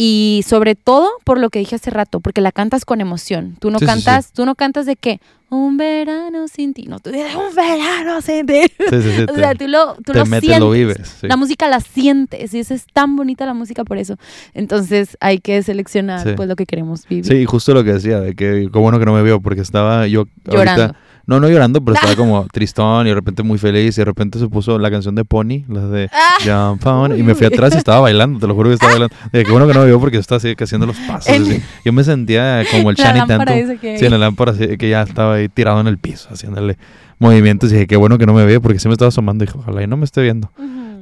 [0.00, 3.56] y sobre todo por lo que dije hace rato, porque la cantas con emoción.
[3.58, 5.20] Tú no Sí, sí, cantas, tú no cantas de qué?
[5.50, 6.84] Un verano sin ti.
[6.84, 8.60] No, tú dices un verano sin ti.
[9.28, 10.60] O sea, tú lo, tú te lo metes, sientes.
[10.60, 11.18] lo vives.
[11.22, 14.16] La música la sientes y esa es tan bonita la música por eso.
[14.54, 17.26] Entonces hay que seleccionar pues lo que queremos vivir.
[17.26, 20.06] Sí, justo lo que decía, de que como bueno que no me veo, porque estaba
[20.06, 20.82] yo Llorando.
[20.82, 21.07] ahorita...
[21.28, 24.38] No, no llorando, pero estaba como tristón y de repente muy feliz y de repente
[24.38, 26.38] se puso la canción de Pony, la de Ah.
[26.72, 29.14] Jump On, y me fui atrás y estaba bailando, te lo juro que estaba bailando.
[29.30, 31.28] De qué bueno que no me vio porque yo estaba así que haciendo los pasos.
[31.28, 31.62] Así.
[31.84, 35.02] Yo me sentía como el Shani esa que- Sí, en la lámpara así, que ya
[35.02, 36.78] estaba ahí tirado en el piso, haciéndole
[37.18, 39.46] movimientos y dije, qué bueno que no me ve porque se me estaba asomando y
[39.48, 40.50] dije, ojalá y no me esté viendo.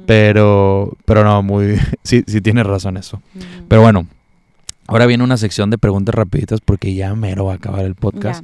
[0.05, 3.21] Pero, pero no, muy, sí, sí tiene razón eso.
[3.67, 4.07] Pero bueno,
[4.87, 8.43] ahora viene una sección de preguntas rapiditas porque ya mero va a acabar el podcast.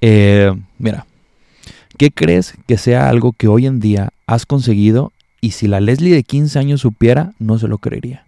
[0.00, 1.04] Eh, mira,
[2.00, 5.12] ¿qué crees que sea algo que hoy en día has conseguido
[5.42, 8.24] y si la Leslie de 15 años supiera, no se lo creería?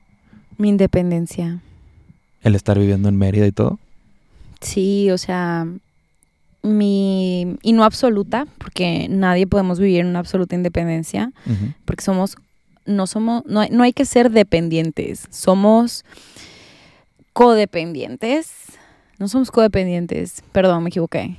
[0.59, 1.59] Mi independencia.
[2.43, 3.79] El estar viviendo en Mérida y todo.
[4.61, 5.67] Sí, o sea,
[6.63, 7.57] mi...
[7.63, 11.33] Y no absoluta, porque nadie podemos vivir en una absoluta independencia,
[11.87, 12.37] porque somos...
[12.85, 13.43] No somos...
[13.47, 16.05] No hay, no hay que ser dependientes, somos
[17.33, 18.53] codependientes.
[19.19, 21.39] No somos codependientes, perdón, me equivoqué.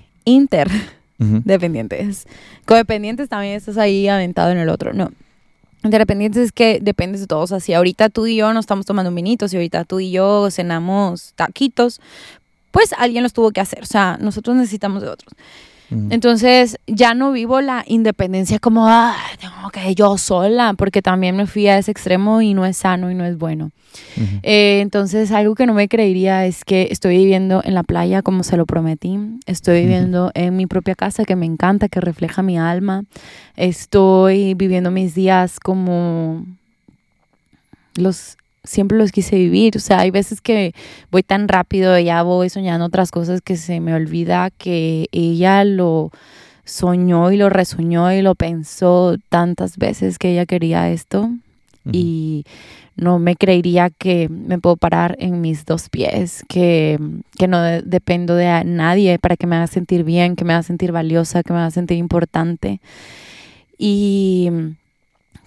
[1.23, 2.25] Interdependientes.
[2.25, 2.35] Ujú.
[2.65, 5.11] Codependientes también estás ahí aventado en el otro, no.
[5.83, 7.51] Interdependientes es que dependes de todos.
[7.51, 10.49] Así ahorita tú y yo nos estamos tomando un vinito, si ahorita tú y yo
[10.49, 11.99] cenamos taquitos,
[12.71, 13.83] pues alguien los tuvo que hacer.
[13.83, 15.33] O sea, nosotros necesitamos de otros.
[16.09, 21.45] Entonces ya no vivo la independencia como, ah, tengo que yo sola, porque también me
[21.45, 23.71] fui a ese extremo y no es sano y no es bueno.
[24.41, 28.43] Eh, entonces, algo que no me creería es que estoy viviendo en la playa como
[28.43, 29.19] se lo prometí.
[29.45, 33.03] Estoy viviendo en mi propia casa que me encanta, que refleja mi alma.
[33.55, 36.45] Estoy viviendo mis días como
[37.95, 39.77] los siempre los quise vivir.
[39.77, 40.73] O sea, hay veces que
[41.11, 46.11] voy tan rápido, ya voy soñando otras cosas que se me olvida que ella lo
[46.65, 51.29] soñó y lo resoñó y lo pensó tantas veces que ella quería esto.
[51.91, 52.45] Y
[52.95, 56.97] no me creería que me puedo parar en mis dos pies, que,
[57.37, 60.63] que no de- dependo de nadie para que me haga sentir bien, que me haga
[60.63, 62.79] sentir valiosa, que me haga sentir importante.
[63.77, 64.49] Y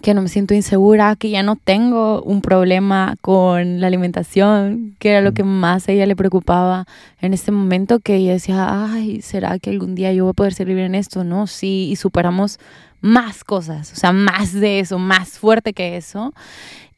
[0.07, 5.09] que no me siento insegura, que ya no tengo un problema con la alimentación, que
[5.09, 5.33] era lo Mm.
[5.33, 6.85] que más a ella le preocupaba
[7.19, 10.53] en este momento, que ella decía, ay, ¿será que algún día yo voy a poder
[10.53, 11.25] servir en esto?
[11.25, 12.57] No, sí, y superamos
[13.01, 16.33] más cosas, o sea, más de eso, más fuerte que eso.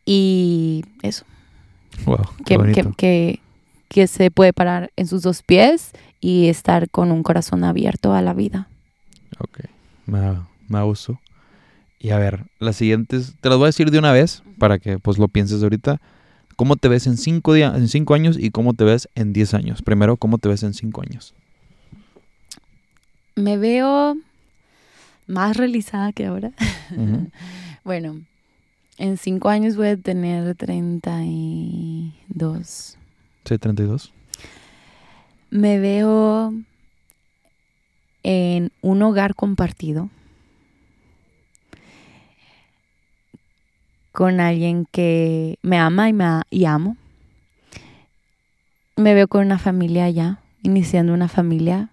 [0.06, 1.26] Y eso,
[2.06, 3.40] Wow, qué que, que, que,
[3.88, 8.22] que se puede parar en sus dos pies y estar con un corazón abierto a
[8.22, 8.68] la vida.
[9.40, 9.62] Ok,
[10.06, 11.20] me, da- me da gusto.
[12.00, 15.00] Y a ver, las siguientes, te las voy a decir de una vez para que
[15.00, 16.00] pues lo pienses ahorita.
[16.56, 17.18] ¿Cómo te ves en en
[17.90, 19.82] cinco años y cómo te ves en 10 años?
[19.82, 21.34] Primero, ¿cómo te ves en cinco años?
[23.36, 24.18] Me veo
[25.28, 26.54] más realizada que ahora.
[27.86, 28.20] Bueno,
[28.98, 32.98] en cinco años voy a tener 32.
[33.46, 34.12] Sí, 32.
[35.50, 36.54] Me veo
[38.22, 40.10] en un hogar compartido
[44.12, 46.98] con alguien que me ama y, me y amo.
[48.96, 51.90] Me veo con una familia ya, iniciando una familia.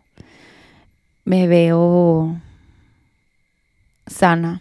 [1.25, 2.41] Me veo
[4.07, 4.61] sana.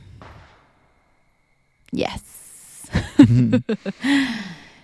[1.92, 2.90] Yes.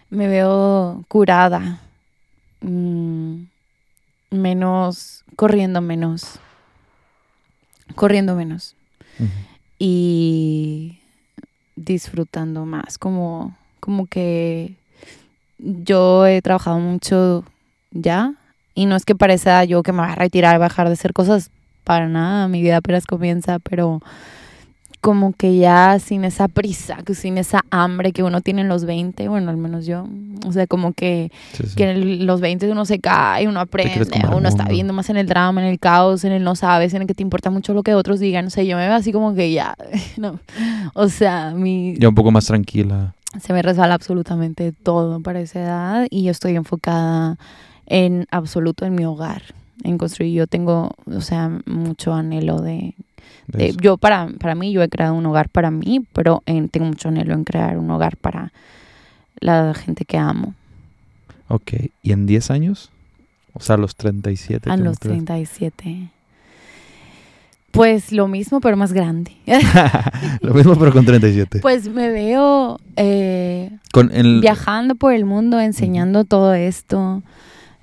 [0.10, 1.80] Me veo curada.
[2.61, 3.43] Mm,
[4.30, 6.39] menos, corriendo menos.
[7.95, 8.76] Corriendo menos.
[9.80, 11.01] Y
[11.82, 12.98] disfrutando más.
[12.98, 14.76] Como, como que
[15.58, 17.44] yo he trabajado mucho
[17.91, 18.34] ya.
[18.74, 21.52] Y no es que parezca yo que me voy a retirar, bajar de hacer cosas.
[21.84, 24.02] Para nada, mi vida apenas comienza, pero
[25.02, 29.28] como que ya sin esa prisa, sin esa hambre que uno tiene en los 20,
[29.30, 30.07] bueno, al menos yo.
[30.45, 31.76] O sea, como que Sí, sí.
[31.76, 35.26] que en los 20 uno se cae, uno aprende, uno está viendo más en el
[35.28, 37.82] drama, en el caos, en el no sabes, en el que te importa mucho lo
[37.84, 38.45] que otros digan.
[38.45, 39.76] O sea, yo me veo así como que ya,
[40.18, 40.40] no.
[40.94, 41.95] O sea, mi...
[41.98, 43.14] Ya un poco más tranquila.
[43.41, 47.38] se me resbala absolutamente todo para esa edad y yo estoy enfocada
[47.88, 49.41] en absoluto en mi hogar,
[49.84, 50.34] en construir.
[50.34, 52.94] Yo tengo, o sea, mucho anhelo de...
[53.57, 53.80] De eso.
[53.82, 57.10] yo para, para mí, yo he creado un hogar para mí, pero en- tengo mucho
[57.10, 58.52] anhelo en crear un hogar para
[59.40, 60.53] la gente que amo.
[61.48, 62.90] Ok, ¿y en 10 años?
[63.53, 64.69] O sea, a los 37.
[64.69, 65.18] A ¿cómo los te ves?
[65.18, 66.10] 37.
[67.72, 69.32] Pues lo mismo, pero más grande.
[70.41, 71.60] Lo mismo, pero con 37.
[71.61, 77.23] pues me veo eh, con el, viajando por el mundo, enseñando todo esto.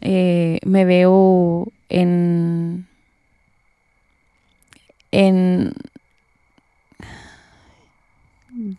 [0.02, 2.86] Eh, me veo en.
[5.12, 5.72] En.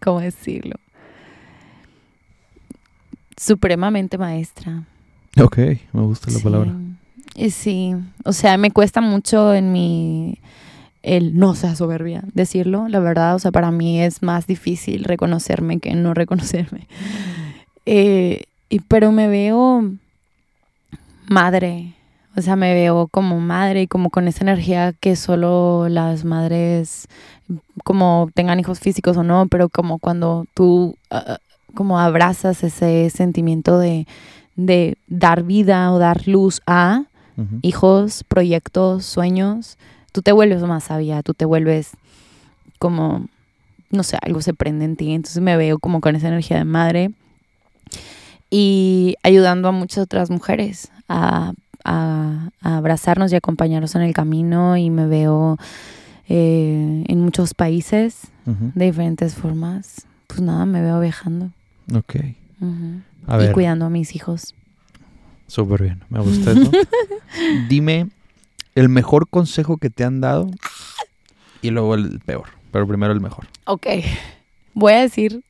[0.02, 0.76] ¿Cómo decirlo?
[3.38, 4.84] Supremamente maestra.
[5.42, 5.58] Ok,
[5.94, 6.44] me gusta la Sí.
[6.44, 6.74] palabra.
[7.52, 7.96] Sí,
[8.26, 10.38] o sea, me cuesta mucho en mi
[11.02, 15.80] el no sea soberbia decirlo, la verdad, o sea, para mí es más difícil reconocerme
[15.80, 16.88] que no reconocerme.
[17.92, 19.84] Eh, y, pero me veo
[21.28, 21.94] madre,
[22.36, 27.08] o sea, me veo como madre y como con esa energía que solo las madres,
[27.84, 31.40] como tengan hijos físicos o no, pero como cuando tú ah,
[31.74, 34.08] como abrazas ese sentimiento de,
[34.56, 37.04] de dar vida o dar luz a
[37.62, 39.78] hijos, proyectos, sueños,
[40.12, 41.92] tú te vuelves más sabia, tú te vuelves
[42.80, 43.28] como,
[43.92, 45.14] no sé, algo se prende en ti.
[45.14, 47.12] Entonces me veo como con esa energía de madre
[48.50, 51.54] y ayudando a muchas otras mujeres a,
[51.86, 55.58] a- a abrazarnos y acompañarnos en el camino y me veo
[56.28, 60.06] eh, en muchos países de diferentes formas.
[60.28, 61.52] Pues nada, me veo viajando
[61.96, 62.16] Ok.
[62.62, 64.54] ujú, A y ver, cuidando a mis hijos.
[65.48, 66.04] súper bien.
[66.10, 66.72] Me gusta eso.
[67.68, 68.10] Dime
[68.76, 70.50] el mejor consejo que te han dado
[71.62, 72.50] y luego el peor.
[72.72, 73.48] Pero primero el mejor.
[73.66, 73.88] Ok.
[74.76, 75.44] Voy a decir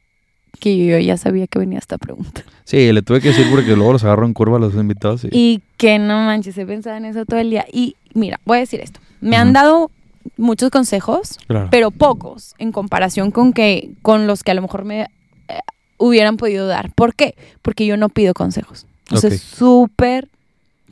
[0.59, 2.43] que yo ya sabía que venía esta pregunta.
[2.65, 5.23] Sí, le tuve que decir porque luego los agarro en curva a los invitados.
[5.23, 5.29] Y...
[5.31, 7.65] Y que no manches, he pensado en eso todo el día.
[7.71, 8.99] Y mira, voy a decir esto.
[9.21, 9.89] Me han dado
[10.37, 11.67] muchos consejos, claro.
[11.71, 15.07] pero pocos en comparación con que con los que a lo mejor me eh,
[15.97, 16.91] hubieran podido dar.
[16.93, 17.35] ¿Por qué?
[17.61, 18.85] Porque yo no pido consejos.
[19.11, 19.35] O sea, Ok.
[19.37, 20.29] súper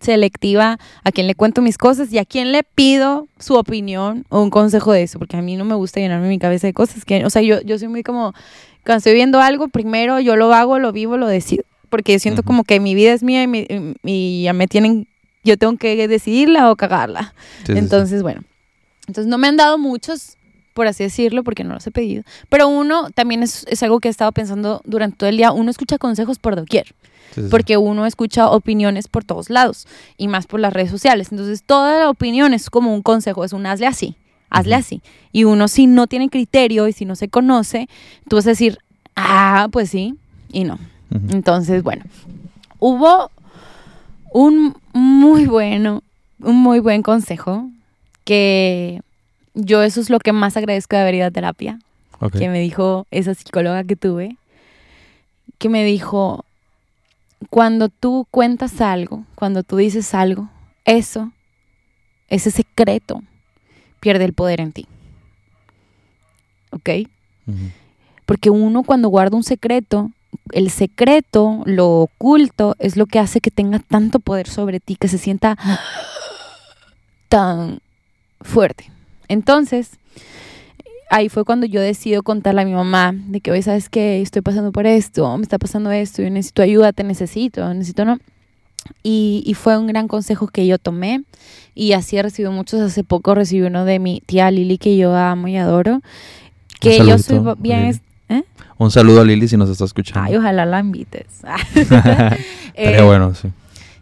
[0.02, 4.41] selectiva a quien le cuento mis cosas y a quien le pido su opinión o
[4.41, 7.03] un consejo de eso, porque a mí no me gusta llenarme mi cabeza de cosas
[7.06, 8.34] que, o sea, yo, yo soy muy como,
[8.88, 12.42] cuando estoy viendo algo, primero yo lo hago, lo vivo, lo decido, porque yo siento
[12.42, 12.48] Ujú.
[12.48, 13.68] como que mi vida es mía y, mi-
[14.04, 15.08] y ya me tienen,
[15.44, 17.34] yo tengo que decidirla o cagarla.
[17.60, 17.78] Sí, sí, sí.
[17.78, 18.42] Entonces, bueno,
[19.08, 20.38] entonces no me han dado muchos,
[20.74, 24.08] por así decirlo, porque no los he pedido, pero uno también es, es algo que
[24.08, 26.88] he estado pensando durante todo el día, uno escucha consejos por doquier
[27.36, 27.48] sí, sí.
[27.52, 29.86] porque uno escucha opiniones por todos lados
[30.18, 31.30] y más por las redes sociales.
[31.32, 34.16] Entonces, toda la opinión es como un consejo, es un hazle así,
[34.49, 35.02] hazle así.
[35.32, 37.88] Y uno si no tiene criterio y si no se conoce,
[38.28, 38.80] tú vas a decir,
[39.15, 40.15] ah, pues sí,
[40.52, 40.80] y no.
[41.30, 42.03] Entonces, bueno,
[42.80, 43.32] hubo
[44.32, 46.03] un muy bueno,
[46.40, 47.69] un muy buen consejo
[48.24, 49.02] que
[49.53, 51.80] yo eso es lo que más agradezco de haber ido a terapia
[52.38, 54.38] que me dijo esa psicóloga que tuve,
[55.57, 56.45] que me dijo,
[57.49, 60.49] cuando tú cuentas algo, cuando tú dices algo,
[60.86, 61.32] eso,
[62.28, 63.22] ese secreto,
[63.99, 64.88] pierde el poder en ti.
[66.72, 66.90] ¿Ok?
[68.26, 70.11] Porque uno cuando guarda un secreto,
[70.52, 75.07] el secreto, lo oculto, es lo que hace que tenga tanto poder sobre ti, que
[75.07, 75.57] se sienta
[77.30, 77.80] tan
[78.41, 78.91] fuerte.
[79.28, 79.91] Entonces,
[81.10, 84.41] ahí fue cuando yo decido contarle a mi mamá de que hoy sabes que estoy
[84.41, 88.19] pasando por esto, me está pasando esto, yo necesito ayuda, te necesito, necesito no.
[89.04, 91.24] Y, y fue un gran consejo que yo tomé
[91.76, 92.82] y así he recibido muchos.
[92.82, 96.02] Hace poco recibí uno de mi tía Lili que yo amo y adoro.
[96.80, 98.02] Que yo soy bien...
[98.30, 98.44] ¿eh?
[98.78, 100.28] Un saludo a Lili si nos está escuchando.
[100.28, 101.42] Ay, ojalá la invites.
[101.76, 102.38] Estaría
[102.74, 103.50] Eh, bueno, sí.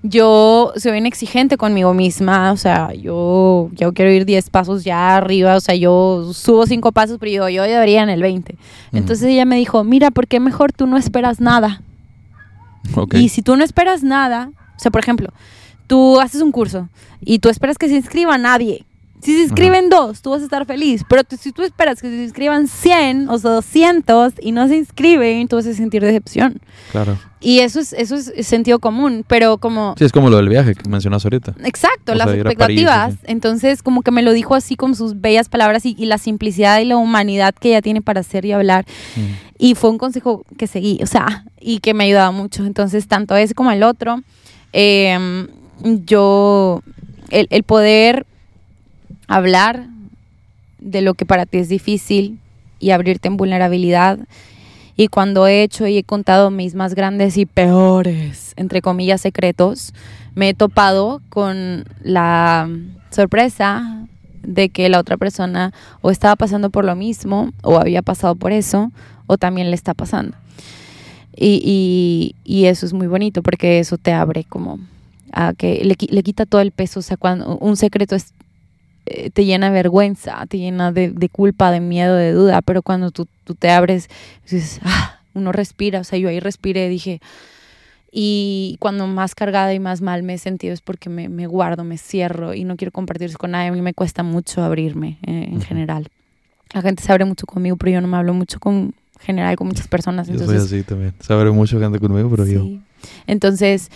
[0.03, 5.18] yo soy bien exigente conmigo misma, o sea, yo, yo quiero ir 10 pasos ya
[5.18, 8.56] arriba, o sea, yo subo 5 pasos, pero yo, yo debería en el 20.
[8.91, 11.82] Entonces ella me dijo, mira, ¿por qué mejor tú no esperas nada?
[12.95, 13.16] Ok.
[13.16, 15.30] Y si tú no esperas nada, o sea, por ejemplo,
[15.88, 16.89] tú haces un curso
[17.22, 18.85] y tú esperas que se inscriba nadie.
[19.22, 21.03] Si se inscriben dos, tú vas a estar feliz.
[21.10, 24.76] Pero tú- si tú esperas que se inscriban 100 o sea, 200 y no se
[24.76, 26.60] inscriben, tú vas a sentir decepción.
[26.91, 27.18] Claro.
[27.39, 29.95] Y eso es, eso es sentido común, pero como...
[29.97, 31.56] Sí, es como lo del viaje que mencionas ahorita.
[31.64, 33.14] Exacto, O las sea, a París, expectativas.
[33.14, 33.18] así.
[33.23, 36.80] Entonces, como que me lo dijo así con sus bellas palabras y, y la simplicidad
[36.80, 38.85] y la humanidad que ella tiene para hacer y hablar.
[39.15, 39.22] Mm.
[39.57, 42.64] Y fue un consejo que seguí, o sea, y que me ha ayudado mucho.
[42.65, 44.22] Entonces, tanto ese como el otro,
[44.77, 45.47] eh,
[45.84, 46.84] yo,
[47.30, 48.26] el, el poder
[49.27, 49.88] hablar
[50.80, 52.39] de lo que para ti es difícil
[52.80, 54.19] y abrirte en vulnerabilidad
[54.97, 59.93] Y cuando he hecho y he contado mis más grandes y peores, entre comillas, secretos,
[60.35, 62.69] me he topado con la
[63.11, 64.07] sorpresa
[64.41, 68.52] de que la otra persona o estaba pasando por lo mismo o había pasado por
[68.52, 68.91] eso
[69.27, 70.38] o también le está pasando.
[71.38, 74.80] Y, y, eso es muy bonito porque eso te abre como
[75.34, 76.99] a que le, le quita todo el peso.
[76.99, 78.34] O sea, cuando un secreto es,
[79.06, 82.82] eh, te llena de vergüenza, te llena de, de, culpa, de miedo, de duda, pero
[82.82, 84.10] cuando tú, tú te abres,
[84.44, 85.99] dices, ah, uno respira.
[85.99, 87.20] O sea, yo ahí respiré, dije,
[88.18, 91.84] y cuando más cargada y más mal me he sentido es porque me, me guardo,
[91.84, 93.68] me cierro y no quiero compartir eso con nadie.
[93.68, 96.07] A mí me cuesta mucho abrirme eh, en general.
[96.72, 98.95] La gente se abre mucho conmigo, pero yo no me hablo mucho con
[99.26, 100.30] general con muchas personas.
[100.30, 101.14] Entonces, yo soy así también.
[101.19, 102.65] Se abre mucho gente conmigo, pero yo.
[103.27, 103.89] Entonces,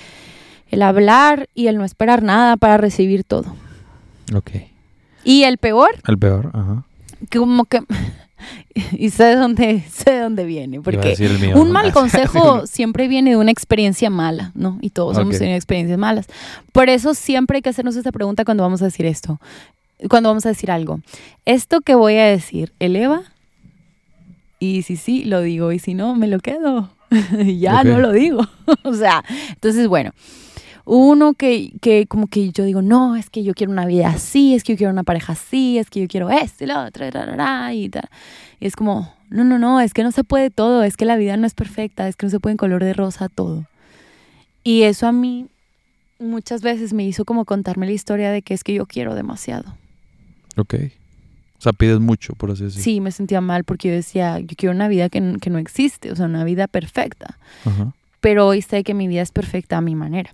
[0.69, 3.56] el hablar y el no esperar nada para recibir todo.
[4.35, 4.51] Ok.
[5.23, 5.89] Y el peor.
[6.07, 6.84] El peor, ajá.
[7.31, 7.81] Como que
[8.93, 10.81] y sé de dónde, sé de dónde viene.
[10.81, 11.15] Porque
[11.56, 14.77] un mal consejo siempre viene de una experiencia mala, ¿no?
[14.81, 16.27] Y todos hemos tenido experiencias malas.
[16.72, 19.39] Por eso siempre hay que hacernos esta pregunta cuando vamos a decir esto.
[20.10, 21.01] Cuando vamos a decir algo.
[21.45, 23.23] ¿Esto que voy a decir eleva?
[24.60, 25.72] Y si sí, lo digo.
[25.72, 26.91] Y si no, me lo quedo.
[27.57, 28.41] ya no lo digo.
[28.84, 30.11] o sea, entonces, bueno.
[30.91, 34.56] Uno que, que como que yo digo, no, es que yo quiero una vida así,
[34.56, 37.06] es que yo quiero una pareja así, es que yo quiero esto y lo otro,
[37.06, 37.11] y
[37.90, 38.10] tal.
[38.60, 41.15] Y es como, no, no, no, es que no se puede todo, es que la
[41.15, 43.68] vida no es perfecta, es que no se puede en color de rosa todo.
[44.64, 45.48] Y eso a mí
[46.18, 49.76] muchas veces me hizo como contarme la historia de que es que yo quiero demasiado.
[50.57, 50.76] Ok.
[51.60, 52.84] O sea, pides mucho, por así decirlo.
[52.84, 56.11] Sí, me sentía mal porque yo decía, yo quiero una vida que, que no existe,
[56.11, 57.38] o sea, una vida perfecta.
[58.22, 60.31] Pero hoy sé que mi vida es perfecta a mi manera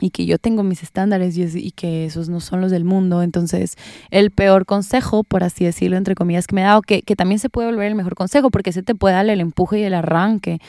[0.00, 3.22] y que yo tengo mis estándares y, que esos no son los del mundo.
[3.22, 3.76] Entonces,
[4.10, 7.38] el peor consejo, por así decirlo, entre comillas, que me ha dado, que, que también
[7.38, 9.94] se puede volver el mejor consejo, porque se te puede dar el empuje y el
[9.94, 10.60] arranque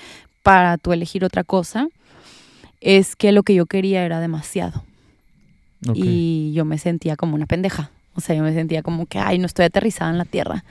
[0.44, 1.88] para tú elegir otra cosa,
[2.80, 4.84] es que lo que yo quería era demasiado.
[5.94, 7.92] Y yo me sentía como una pendeja.
[8.18, 10.66] O sea, yo me sentía como que, ay, no estoy aterrizada en la tierra.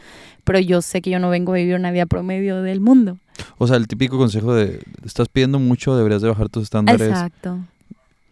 [0.44, 3.16] Pero yo sé que yo no vengo a vivir una vida promedio del mundo.
[3.56, 7.08] O sea, el típico consejo de, estás pidiendo mucho, deberías de bajar tus estándares.
[7.08, 7.58] Exacto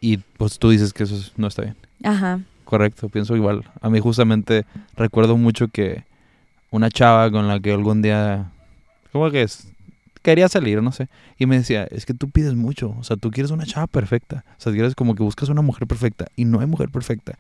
[0.04, 1.76] y pues tú dices que eso no está bien.
[2.02, 2.40] Ajá.
[2.66, 3.64] Correcto, pienso igual.
[3.80, 4.66] A mí justamente
[4.98, 6.04] recuerdo mucho que
[6.70, 8.50] una chava con la que algún día,
[9.12, 9.66] ¿cómo que es?
[10.20, 11.08] Quería salir, no sé.
[11.38, 12.94] Y me decía, es que tú pides mucho.
[12.98, 14.44] O sea, tú quieres una chava perfecta.
[14.58, 16.26] O sea, quieres como que buscas una mujer perfecta.
[16.36, 17.38] Y no hay mujer perfecta.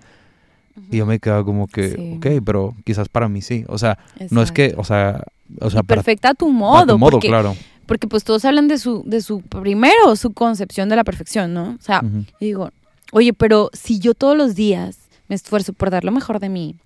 [0.90, 3.64] Y yo me quedaba como que, ok, pero quizás para mí sí.
[3.68, 3.98] O sea,
[4.30, 5.22] no es que, o sea...
[5.60, 6.78] O sea perfecta a tu modo.
[6.78, 7.54] A tu modo, claro
[7.86, 11.76] porque pues todos hablan de su, de su primero, su concepción de la perfección, ¿no?
[11.78, 12.02] O sea,
[12.40, 12.70] digo,
[13.12, 14.98] oye, pero si yo todos los días
[15.28, 16.76] me esfuerzo por dar lo mejor de mí,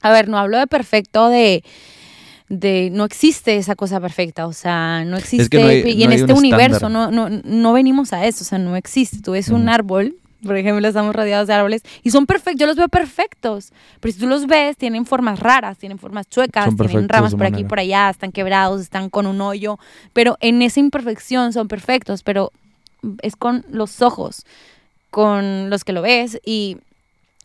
[0.00, 1.62] a ver, no hablo de perfecto de
[2.48, 7.10] de no existe esa cosa perfecta, o sea, no existe y en este universo no,
[7.10, 9.22] no, no venimos a eso, o sea, no existe.
[9.22, 12.76] Tú ves un árbol por ejemplo, estamos rodeados de árboles y son perfectos, yo los
[12.76, 17.34] veo perfectos, pero si tú los ves, tienen formas raras, tienen formas chuecas, tienen ramas
[17.34, 19.78] por aquí y por allá, están quebrados, están con un hoyo,
[20.12, 22.52] pero en esa imperfección son perfectos, pero
[23.22, 24.44] es con los ojos
[25.10, 26.78] con los que lo ves y,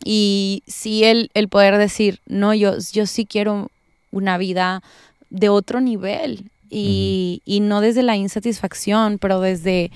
[0.04, 3.70] y sí el, el poder decir, no, yo, yo sí quiero
[4.12, 4.82] una vida
[5.30, 9.92] de otro nivel y, y no desde la insatisfacción, pero desde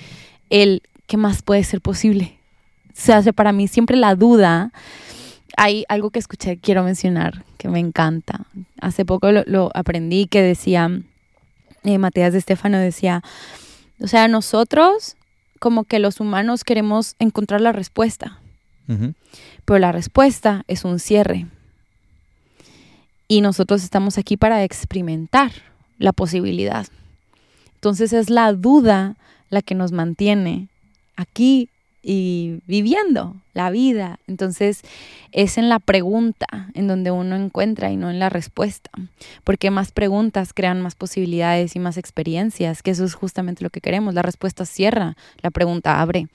[0.49, 2.40] el qué más puede ser posible
[3.01, 4.71] se hace para mí siempre la duda.
[5.57, 8.45] Hay algo que escuché, quiero mencionar, que me encanta.
[8.79, 11.01] Hace poco lo, aprendí que decía,
[11.83, 13.23] eh, Matías de Estefano decía,
[13.99, 15.17] o sea, nosotros
[15.59, 18.39] como que los humanos queremos encontrar la respuesta,
[19.65, 21.47] pero la respuesta es un cierre.
[23.27, 25.51] Y nosotros estamos aquí para experimentar
[25.97, 26.87] la posibilidad.
[27.75, 29.15] Entonces es la duda
[29.49, 30.67] la que nos mantiene
[31.15, 31.69] aquí
[32.03, 34.19] y viviendo la vida.
[34.27, 34.81] Entonces
[35.31, 38.89] es en la pregunta en donde uno encuentra y no en la respuesta,
[39.43, 43.81] porque más preguntas crean más posibilidades y más experiencias, que eso es justamente lo que
[43.81, 44.13] queremos.
[44.13, 46.27] La respuesta cierra, la pregunta abre.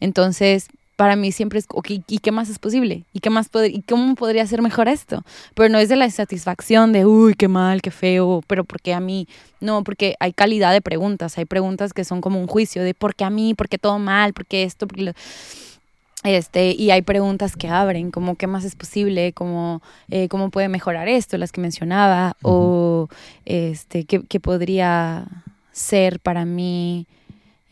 [0.00, 0.68] Entonces
[1.00, 1.66] para mí siempre es,
[2.08, 3.04] ¿y qué más es posible?
[3.14, 5.22] ¿Y, qué más ¿Y cómo podría ser mejor esto?
[5.54, 8.92] Pero no es de la satisfacción de, uy, qué mal, qué feo, pero ¿por qué
[8.92, 9.26] a mí?
[9.60, 13.14] No, porque hay calidad de preguntas, hay preguntas que son como un juicio de, ¿por
[13.14, 13.54] qué a mí?
[13.54, 14.34] ¿Por qué todo mal?
[14.34, 14.86] ¿Por qué esto?
[14.86, 15.14] ¿Por
[16.22, 20.68] Este, y hay preguntas que abren, como qué más es posible, como eh, cómo puede
[20.68, 23.08] mejorar esto, las que mencionaba, o
[23.46, 25.24] este, ¿qué, qué podría
[25.72, 27.06] ser para mí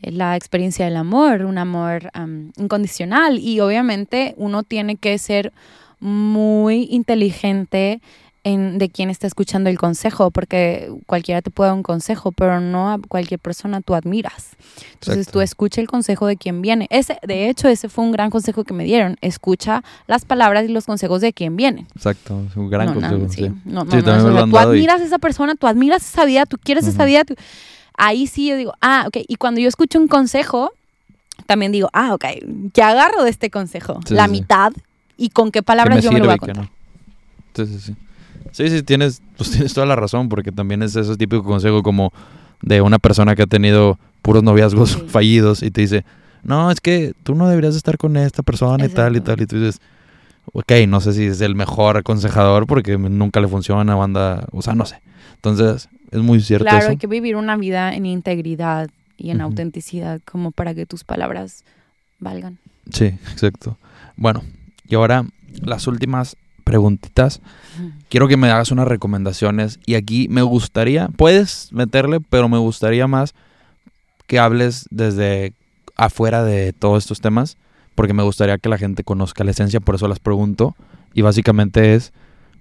[0.02, 2.10] la experiencia del amor, un amor
[2.56, 5.52] incondicional y obviamente uno tiene que ser
[6.00, 8.00] muy inteligente
[8.44, 12.60] en, de quién está escuchando el consejo, porque cualquiera te puede dar un consejo, pero
[12.60, 14.50] no a cualquier persona tú admiras.
[14.94, 15.32] Entonces Exacto.
[15.32, 16.86] tú escucha el consejo de quien viene.
[16.90, 19.16] Ese, de hecho, ese fue un gran consejo que me dieron.
[19.20, 21.86] Escucha las palabras y los consejos de quien viene.
[21.94, 23.32] Exacto, es un gran no, no, consejo.
[23.32, 23.44] sí.
[23.46, 23.52] sí.
[23.64, 26.56] No, no, Sí, no, han tú admiras a esa persona, tú admiras esa vida, tú
[26.62, 27.24] quieres esa vida.
[27.24, 27.34] tú-
[27.98, 29.18] Ahí sí yo digo, ah, ok.
[29.28, 30.70] Y cuando yo escucho un consejo,
[31.46, 32.24] también digo, ah, ok,
[32.72, 34.00] ¿qué agarro de este consejo?
[34.06, 34.72] Sí, La sí, mitad
[35.16, 36.56] y con qué ¿Qué palabras yo me lo voy a contar.
[36.64, 36.70] no?
[37.54, 37.94] Sí, sí, sí.
[38.52, 42.12] Sí, sí, tienes, pues tienes toda la razón, porque también es ese típico consejo como
[42.62, 45.02] de una persona que ha tenido puros noviazgos Sí.
[45.08, 46.04] fallidos y te dice,
[46.44, 49.34] no, es que tú no deberías estar con esta persona y tal y Exacto.
[49.36, 49.42] tal.
[49.42, 49.80] Y tú dices,
[50.52, 54.74] ok, no sé si es el mejor aconsejador porque nunca le funciona, banda, o sea,
[54.74, 55.00] no sé.
[55.34, 56.90] Entonces, es muy cierto Claro, eso.
[56.90, 61.64] hay que vivir una vida en integridad y en autenticidad como para que tus palabras
[62.20, 62.58] valgan.
[62.92, 63.76] Sí, exacto.
[64.16, 64.42] Bueno,
[64.88, 65.24] y ahora
[65.62, 67.40] las últimas preguntitas.
[68.10, 73.06] quiero que me hagas unas recomendaciones y aquí me gustaría, puedes meterle, pero me gustaría
[73.06, 73.34] más
[74.26, 75.54] que hables desde
[75.96, 77.56] afuera de todos estos temas,
[77.94, 80.76] porque me gustaría que la gente conozca la esencia, por eso las pregunto.
[81.14, 82.12] Y básicamente es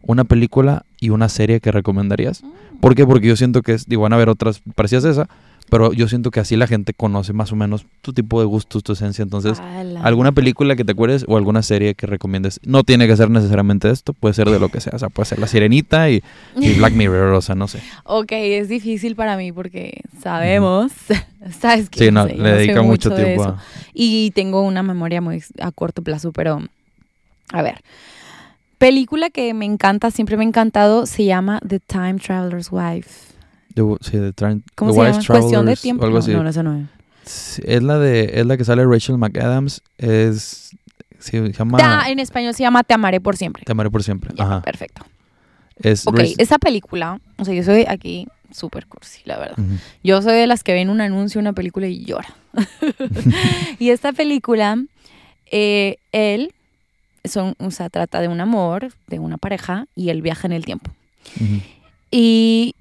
[0.08, 2.44] una película y una serie que recomendarías.
[2.82, 3.06] ¿Por qué?
[3.06, 5.30] Porque yo siento que es, digo, van a haber otras parecidas a esa,
[5.70, 8.84] pero yo siento que así la gente conoce más o menos tu tipo de gustos,
[8.84, 9.22] tu esencia.
[9.22, 10.02] Entonces, Ala.
[10.02, 12.62] ¿Alguna película que te acuerdes o alguna serie que recomiendes?
[12.64, 14.94] No tiene que ser necesariamente esto, puede ser de lo que sea.
[14.96, 16.24] O sea, puede ser La Sirenita y,
[16.56, 17.82] y Black Mirror, o sea, no sé.
[18.06, 20.94] Ok, es difícil para mí porque sabemos,
[21.60, 23.62] sabes que Sí, no, sé, le dedica mucho tiempo a...
[23.94, 26.62] Y tengo una memoria muy a corto plazo, pero
[27.52, 27.82] a ver.
[28.78, 33.34] Película que me encanta, siempre me ha encantado, se llama The Time Traveler's Wife.
[33.74, 35.24] The, sí, The Tran- ¿Cómo The se llama?
[35.28, 36.04] Cuestión de tiempo.
[36.06, 36.32] algo no, así.
[36.34, 36.86] no, no, eso no es.
[37.24, 40.72] Sí, Es la de es la que sale Rachel McAdams, es
[41.20, 43.64] sí, se llama Ta- en español se llama Te amaré por siempre.
[43.66, 44.32] Te amaré por siempre.
[44.36, 44.62] Ya, Ajá.
[44.62, 45.04] perfecto.
[45.76, 49.58] Es Ok, esa película, o sea, yo soy aquí súper cursi, la verdad.
[50.04, 52.30] Yo soy de las que ven un anuncio, una película y llora.
[53.80, 54.78] y esta película,
[55.52, 56.54] eh, él,
[57.28, 60.66] son, o sea, trata de un amor, de una pareja, y él viaja en el
[60.66, 60.92] tiempo.
[61.36, 61.62] Ujú.
[62.12, 62.76] Y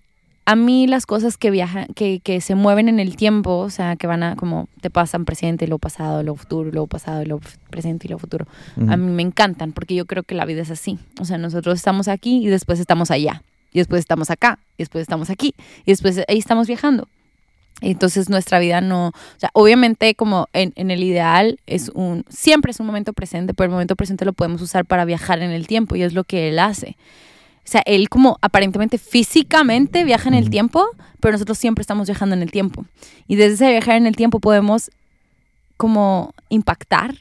[0.45, 3.97] a mí las cosas que viajan, que, que se mueven en el tiempo, o sea,
[3.97, 7.41] que van a, como te pasan presente, lo pasado, lo futuro, lo pasado, lo
[7.71, 8.47] presente y lo futuro,
[8.77, 8.91] Ujú.
[8.91, 10.99] a mí me encantan, porque yo creo que la vida es así.
[11.21, 13.43] O sea, nosotros estamos aquí y después estamos allá,
[13.73, 15.55] y después estamos acá, y después estamos aquí,
[15.85, 17.09] y después ahí estamos viajando.
[17.83, 22.71] Entonces nuestra vida no, o sea, obviamente como en, en el ideal es un, siempre
[22.71, 25.67] es un momento presente, pero el momento presente lo podemos usar para viajar en el
[25.67, 26.97] tiempo y es lo que él hace.
[27.67, 30.87] O sea, él como aparentemente físicamente viaja en el tiempo,
[31.21, 32.87] pero nosotros siempre estamos viajando en el tiempo.
[33.27, 34.91] Y desde ese viajar en el tiempo podemos
[35.77, 37.17] como impactar,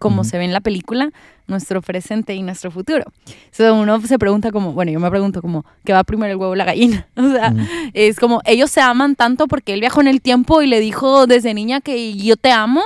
[0.00, 0.30] como Ujú.
[0.30, 1.10] se ve en la película,
[1.46, 3.04] nuestro presente y nuestro futuro.
[3.26, 6.52] Entonces uno se pregunta como, bueno, yo me pregunto como, ¿qué va primero el huevo
[6.52, 7.06] o la gallina?
[7.16, 7.64] O sea, Ujú.
[7.94, 11.26] es como, ellos se aman tanto porque él viajó en el tiempo y le dijo
[11.28, 12.82] desde niña que yo te amo,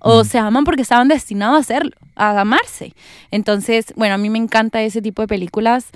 [0.00, 0.24] o Ujú.
[0.24, 2.92] se aman porque estaban destinados a hacerlo, a amarse.
[3.30, 5.86] Entonces, bueno, a mí me encanta ese tipo de películas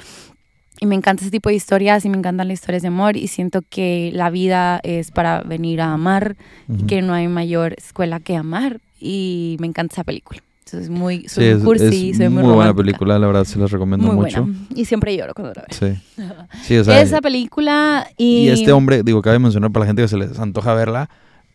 [0.81, 3.27] y me encanta ese tipo de historias y me encantan las historias de amor y
[3.29, 6.37] siento que la vida es para venir a amar
[6.69, 6.87] y Ujú.
[6.87, 10.41] que no hay mayor escuela que amar y me encanta esa película.
[10.73, 13.45] Entonces, muy, soy Sí, muy es, cursi, es soy muy, muy buena película, la verdad
[13.45, 14.43] se las recomiendo Muy mucho.
[14.43, 14.59] buena.
[14.75, 15.79] Y siempre lloro cuando la veo.
[15.95, 16.23] Sí.
[16.63, 18.47] Sí, o sea, Esa película y...
[18.47, 21.09] Y este hombre, digo, cabe mencionar para la gente que se les antoja verla,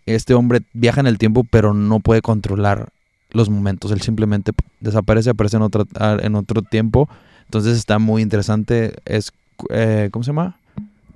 [0.06, 2.90] este hombre viaja en el tiempo, pero no puede controlar
[3.32, 3.92] los momentos.
[3.92, 7.10] Él simplemente desaparece, aparece en otro, en otro tiempo.
[7.46, 8.96] Entonces está muy interesante.
[9.06, 9.32] Es,
[9.70, 10.58] eh, ¿cómo se llama?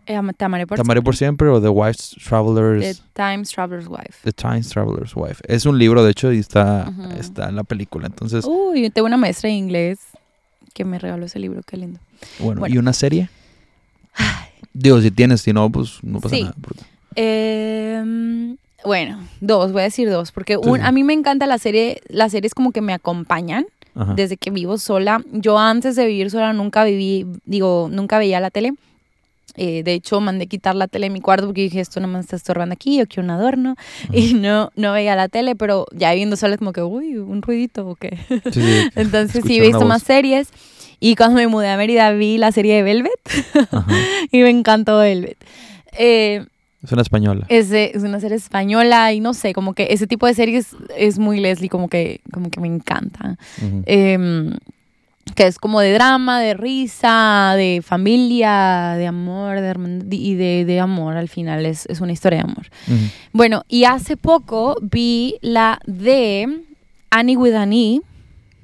[0.09, 3.03] Eh, Te amaré por Te amaré por siempre o The Wife's The Traveler's...
[3.13, 4.13] Times Traveler's Wife.
[4.23, 5.43] The Time Traveler's Wife.
[5.47, 7.11] Es un libro, de hecho, y está, Ujú.
[7.19, 8.07] está en la película.
[8.07, 9.99] Entonces, Uy, tengo una maestra de inglés
[10.73, 11.99] que me regaló ese libro, qué lindo.
[12.39, 12.73] bueno, bueno.
[12.73, 13.29] ¿y una serie?
[14.73, 16.43] Digo, si tienes, si no, pues no pasa Sí.
[16.43, 16.55] nada.
[16.61, 16.84] porque-
[17.15, 21.57] Em, bueno, dos, voy a decir dos, porque Sí, un, a mí me encanta la
[21.57, 23.65] serie, las series como que me acompañan
[23.95, 24.13] Ajá.
[24.13, 25.21] desde que vivo sola.
[25.31, 28.73] Yo antes de vivir sola nunca viví, digo, nunca veía la tele.
[29.57, 32.19] Eh, de hecho, mandé quitar la tele en mi cuarto porque dije, esto no me
[32.19, 33.75] está estorbando aquí, yo quiero un adorno.
[34.13, 37.41] Y no, no veía la tele, pero ya viviendo sola es como que, uy, un
[37.41, 38.17] ruidito o qué.
[38.29, 38.61] Sí, sí.
[38.95, 39.88] Entonces sí, he visto voz.
[39.88, 40.49] más series.
[40.99, 43.11] Y cuando me mudé a Mérida vi la serie de Velvet
[43.71, 43.85] Ajá.
[44.31, 45.38] y me encantó Velvet.
[45.97, 46.45] Eh,
[46.84, 47.45] Es una española.
[47.49, 50.75] es, de- es una serie española y no sé, como que ese tipo de series
[50.97, 53.38] es muy Leslie, como que, como que me encanta.
[53.61, 53.84] Ujú.
[53.85, 54.53] Em,
[55.35, 60.79] que es como de drama, de risa, de familia, de amor, de y de, de
[60.79, 62.67] amor al final, es, es una historia de amor.
[63.33, 66.61] Bueno, y hace poco vi la de
[67.09, 68.01] Annie with E,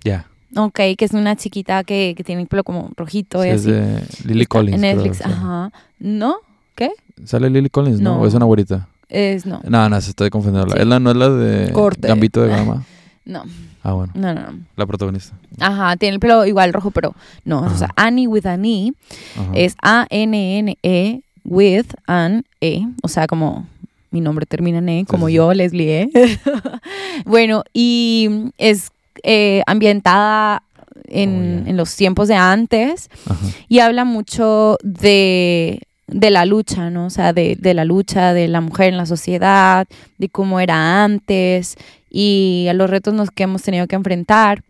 [0.04, 0.26] Ya.
[0.56, 3.62] Ok, que es una chiquita que, que tiene el pelo como rojito Sí, y es
[3.62, 3.72] así.
[3.72, 4.76] de Lily Está Collins.
[4.76, 5.72] En Netflix, ajá.
[6.00, 6.36] ¿No?
[6.76, 6.92] ¿Qué?
[7.26, 8.16] ¿Sale Lily Collins, no?
[8.16, 8.22] No.
[8.22, 8.88] ¿O es una güerita?
[9.10, 9.62] Es no.
[9.64, 10.74] No, no, se estoy confundiendo.
[10.74, 10.80] Sí.
[10.82, 12.08] ¿Es la, ¿No es la de Corte.
[12.08, 12.84] Gambito de Gama?
[13.26, 13.46] No,
[13.84, 14.14] Ah, bueno.
[14.16, 14.42] no, no.
[14.52, 14.60] no.
[14.76, 15.36] La protagonista.
[15.60, 17.14] Ajá, tiene el pelo igual rojo, pero
[17.46, 17.62] no.
[17.64, 17.90] O sea.
[17.96, 18.94] Annie with an E
[19.36, 19.52] Ajá.
[19.54, 22.86] es A-N-N-E with an E.
[23.04, 23.68] O sea, como
[24.12, 25.36] mi nombre termina en E, como sí, sí.
[25.38, 26.40] yo, Leslie E.
[27.26, 28.92] bueno, y es
[29.24, 30.64] eh, ambientada
[31.08, 33.46] en, Oh, en los tiempos de antes Ajá.
[33.68, 35.82] y habla mucho de,
[36.14, 37.08] de la lucha, ¿no?
[37.08, 39.88] O sea, de, de la lucha de la mujer en la sociedad,
[40.18, 41.76] de cómo era antes
[42.10, 44.64] y a los retos nos, que hemos tenido que enfrentar.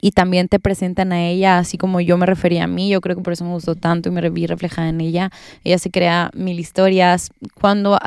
[0.00, 3.16] Y también te presentan a ella, así como yo me refería a mí, yo creo
[3.16, 5.30] que por eso me gustó tanto y me vi reflejada en ella.
[5.62, 7.30] Ella se crea mil historias.
[7.58, 7.98] Cuando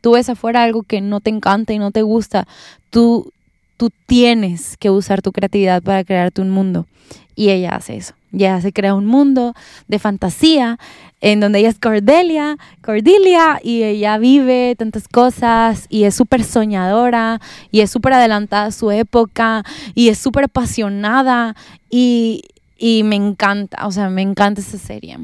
[0.00, 2.46] tú ves afuera algo que no te encanta y no te gusta,
[2.90, 3.32] tú,
[3.76, 6.86] tú tienes que usar tu creatividad para crearte un mundo.
[7.34, 8.14] Y ella hace eso.
[8.32, 9.54] Y ella se crea un mundo
[9.88, 10.78] de fantasía
[11.20, 17.40] en donde ella es Cordelia, Cordelia, y ella vive tantas cosas y es súper soñadora
[17.70, 19.64] y es súper adelantada a su época
[19.94, 21.54] y es súper apasionada
[21.90, 22.42] y,
[22.78, 25.18] y me encanta, o sea, me encanta esa serie.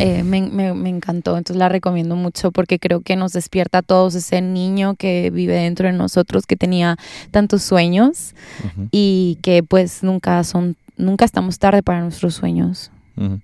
[0.00, 3.82] Eh, me, me- me encantó, entonces la recomiendo mucho porque creo que nos despierta a
[3.82, 6.96] todos ese niño que vive dentro de nosotros, que tenía
[7.30, 8.34] tantos sueños
[8.64, 8.88] Ujú.
[8.90, 12.90] y que pues nunca son, nunca estamos tarde para nuestros sueños.
[13.16, 13.40] Ujú.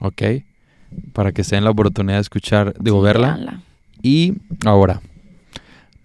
[0.00, 0.22] Ok.
[1.12, 3.34] Para que se den la oportunidad de escuchar, digo, Sí, verla.
[3.34, 3.60] véanla.
[4.02, 4.34] Y
[4.64, 5.00] ahora,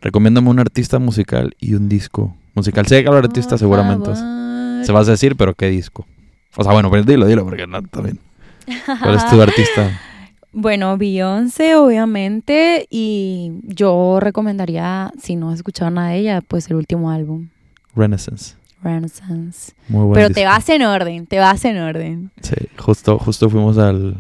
[0.02, 2.88] recomiéndame un artista musical y un disco musical.
[2.88, 6.06] Sé que hablar artista seguramente se vas a decir, pero ¿qué disco?
[6.56, 8.20] O sea, bueno, pero dilo, dilo, porque no, también.
[9.00, 10.00] ¿Cuál es tu artista?
[10.54, 16.76] Bueno, Beyoncé, obviamente, y yo recomendaría, si no has escuchado nada de ella, pues el
[16.76, 17.48] último álbum,
[17.96, 18.56] Renaissance.
[18.84, 19.74] Renaissance.
[19.90, 22.32] Muy buen Pero te vas en orden, te vas en orden.
[22.42, 24.18] Sí, justo, justo fuimos al,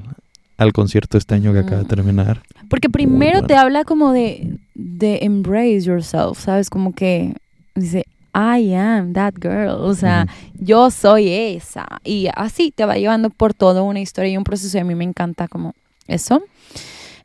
[0.58, 1.88] al concierto este año que acaba de Mm.
[1.88, 2.42] terminar.
[2.70, 3.48] Porque primero bueno.
[3.48, 6.70] te habla como de, de embrace yourself, ¿sabes?
[6.70, 7.34] Como que
[7.76, 11.86] dice, I am that girl, o sea, yo soy esa.
[12.06, 14.96] Y así te va llevando por toda una historia y un proceso y a mí
[14.96, 15.74] me encanta como
[16.08, 16.42] eso.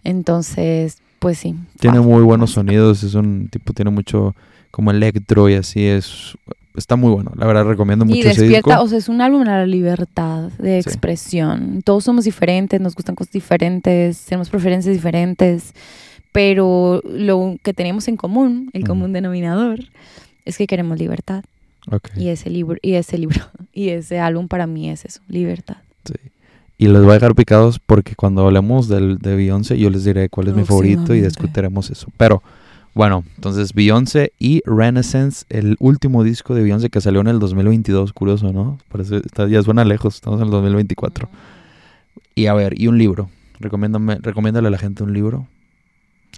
[0.03, 1.55] Entonces, pues sí.
[1.81, 4.35] Tiene muy buenos sonidos, es un tipo, tiene mucho
[4.71, 6.37] como electro y así es.
[6.77, 8.83] Está muy bueno, la verdad recomiendo mucho Y ese despierta, disco.
[8.85, 10.89] o sea, es un álbum a la libertad de Sí.
[10.89, 11.83] expresión.
[11.85, 15.73] Todos somos diferentes, nos gustan cosas diferentes, tenemos preferencias diferentes,
[16.33, 19.81] pero lo que tenemos en común, el común denominador,
[20.45, 21.45] es que queremos libertad.
[21.91, 23.41] Ok, Y ese libro, y ese libro,
[23.73, 25.77] y ese álbum para mí es eso, libertad.
[26.05, 26.15] sí.
[26.79, 30.29] Y les voy a dejar picados porque cuando hablemos del, de Beyoncé yo les diré
[30.29, 32.09] cuál es mi favorito y discutiremos eso.
[32.19, 32.43] Pero
[32.97, 38.15] bueno, entonces Beyoncé y Renaissance, el último disco de Beyoncé que salió en el 2022,
[38.15, 38.79] curioso, ¿no?
[38.89, 41.29] Parece, está, ya suena lejos, estamos en el 2024.
[42.35, 43.29] Y a ver, y un libro.
[43.61, 45.47] Recomiéndame, recomiéndale a la gente un libro.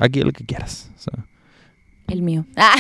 [0.01, 0.91] Aquí el que quieras.
[0.97, 1.25] o sea,
[2.09, 2.45] El mío.
[2.57, 2.75] Ah,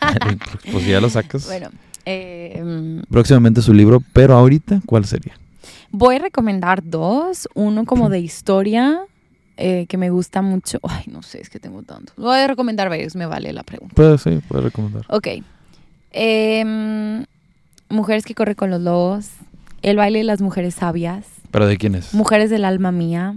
[0.70, 1.46] pues ya lo sacas.
[1.46, 1.70] bueno,
[2.06, 5.34] eh, mm, Próximamente su libro, pero ahorita, ¿cuál sería?
[5.90, 7.48] voy a recomendar dos.
[7.54, 9.00] Uno como de historia,
[9.56, 10.78] eh, que me gusta mucho.
[10.82, 12.12] Ay, no sé, es que tengo tanto.
[12.16, 13.94] Voy a recomendar varios, me vale la pregunta.
[13.94, 15.04] Puede, sí, puede recomendar.
[15.08, 15.28] Ok.
[16.10, 17.24] Em,
[17.88, 19.28] mujeres que corren con los lobos.
[19.82, 21.26] El baile de las mujeres sabias.
[21.50, 22.14] ¿Pero de quién es?
[22.14, 23.36] Mujeres del alma mía.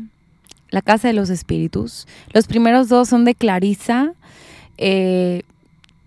[0.69, 2.07] La casa de los espíritus.
[2.33, 4.13] Los primeros dos son de Clarisa.
[4.77, 5.43] Eh,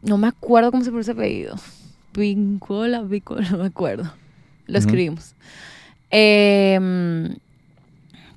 [0.03, 1.57] no me acuerdo cómo se pronuncia el apellido.
[2.13, 4.13] Pincola, Pincola, no me acuerdo.
[4.67, 5.35] Lo escribimos.
[6.11, 7.37] Em,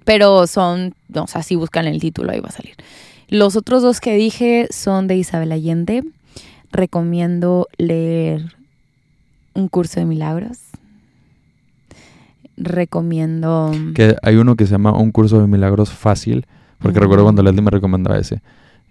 [0.05, 2.75] pero son, no, o sea, si buscan el título ahí va a salir.
[3.30, 6.03] Los otros dos que dije son de Isabel Allende.
[6.71, 8.55] Recomiendo leer
[9.53, 10.57] Un curso de milagros.
[12.57, 13.71] Recomiendo...
[13.95, 16.45] Que hay uno que se llama Un curso de milagros fácil,
[16.80, 18.41] porque recuerdo cuando Leslie me recomendaba ese.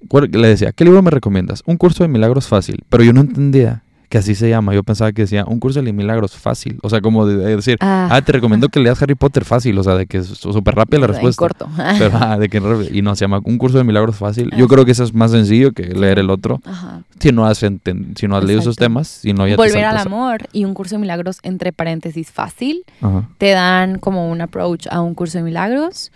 [0.08, 1.62] ¿Cuál- Le decía, ¿qué libro me recomiendas?
[1.66, 3.81] Un curso de milagros fácil, pero yo no entendía
[4.12, 4.74] que así se llama.
[4.74, 7.78] Yo pensaba que decía un curso de milagros fácil, o sea, como de, de decir,
[7.80, 10.74] Ah, ah, te recomiendo que leas Harry Potter fácil, o sea, de que es súper
[10.74, 11.40] rápida la en respuesta.
[11.40, 11.66] corto.
[11.98, 12.58] Pero, ah, de que,
[12.92, 14.50] y no, se llama un curso de milagros fácil.
[14.50, 14.74] Yo Ajá.
[14.74, 16.60] creo que eso es más sencillo que leer el otro.
[16.66, 17.04] Ajá.
[17.20, 19.96] Si no has, si no has leído esos temas, si no ya te Volver al
[19.96, 22.84] amor y un curso de milagros entre paréntesis fácil.
[23.00, 23.26] Ajá.
[23.38, 26.12] te dan como un approach a un curso de milagros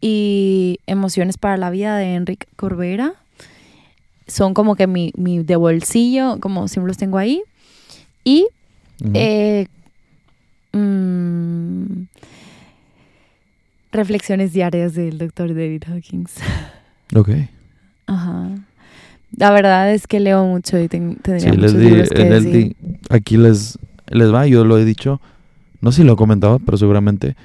[0.00, 3.14] y emociones para la vida de Enrique Corbera.
[4.26, 7.42] Son como que mi, mi de bolsillo, como siempre los tengo ahí.
[8.24, 8.46] Y
[9.12, 9.66] eh,
[10.72, 12.04] mm,
[13.92, 16.34] reflexiones diarias del doctor David Hawkins.
[17.14, 17.28] Ok.
[18.06, 18.48] Ajá.
[19.36, 22.24] La verdad es que leo mucho y ten- tendría Sí, muchos les di, libros que
[22.24, 22.52] les decir.
[22.68, 22.76] di-
[23.10, 23.78] aquí les,
[24.08, 25.20] les va, yo lo he dicho,
[25.80, 27.36] no sé si lo he comentado, pero seguramente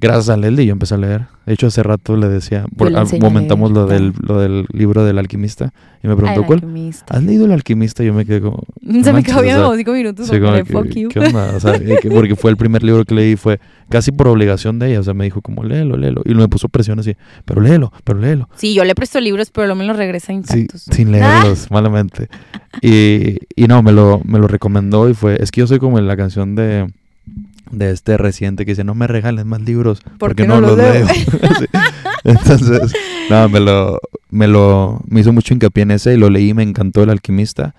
[0.00, 1.26] gracias a Leslie yo empecé a leer.
[1.46, 5.04] De hecho, hace rato le decía, por, le ah, comentamos lo del, lo del libro
[5.04, 6.58] del alquimista y me preguntó, ¿cuál?
[6.58, 7.16] alquimista.
[7.16, 8.02] ¿Has leído el alquimista?
[8.02, 8.64] Y yo me quedé como...
[9.02, 10.26] Se me quedó viendo como cinco minutos.
[10.26, 11.08] Sí, como como que, fuck que, you.
[11.08, 11.52] ¿qué onda?
[11.54, 15.00] O sea, porque fue el primer libro que leí, fue casi por obligación de ella.
[15.00, 16.22] O sea, me dijo como, léelo, léelo.
[16.24, 18.48] Y me puso presión así, pero léelo, pero léelo.
[18.56, 20.82] Sí, yo le presto libros, pero no me los regresa Sí, intactos.
[20.90, 22.28] sin leerlos, malamente.
[22.82, 25.98] Y, y no, me lo, me lo recomendó y fue, es que yo soy como
[26.00, 26.88] en la canción de,
[27.70, 31.06] de este reciente que dice, no me regales más libros porque no, los leo.
[31.58, 31.66] Sí.
[32.24, 32.92] Entonces,
[33.30, 36.62] no, me lo, me lo, me hizo mucho hincapié en ese y lo leí, me
[36.62, 37.74] encantó el alquimista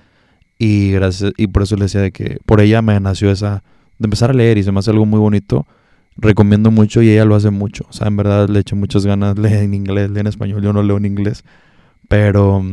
[0.57, 3.63] y gracias, y por eso le decía de que por ella me nació esa,
[3.99, 5.65] de empezar a leer y se me hace algo muy bonito.
[6.19, 7.85] Recomiendo mucho y ella lo hace mucho.
[7.89, 10.73] O sea, en verdad le echo muchas ganas, lee en inglés, lee en español, yo
[10.73, 11.43] no leo en inglés.
[12.07, 12.65] Pero...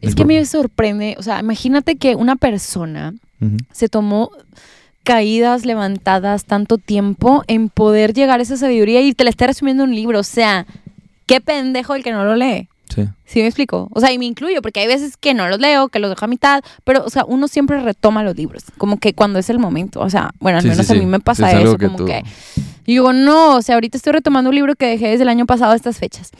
[0.00, 3.56] Es que me sorprende, o sea, imagínate que una persona Ujú.
[3.72, 4.30] se tomó
[5.08, 9.84] caídas, levantadas, tanto tiempo en poder llegar a esa sabiduría y te la está resumiendo
[9.84, 10.20] en un libro.
[10.20, 10.66] O sea,
[11.24, 12.68] qué pendejo el que no lo lee.
[12.94, 13.06] Sí.
[13.24, 13.88] ¿Sí me explico?
[13.94, 16.26] O sea, y me incluyo, porque hay veces que no los leo, que los dejo
[16.26, 19.58] a mitad, pero, o sea, uno siempre retoma los libros, como que cuando es el
[19.58, 20.00] momento.
[20.00, 21.96] O sea, bueno, al Sí, sí, menos a mí me pasa es eso, que como
[21.96, 22.22] tú- que...
[22.84, 25.46] Y digo, no, o sea, ahorita estoy retomando un libro que dejé desde el año
[25.46, 26.30] pasado a estas fechas.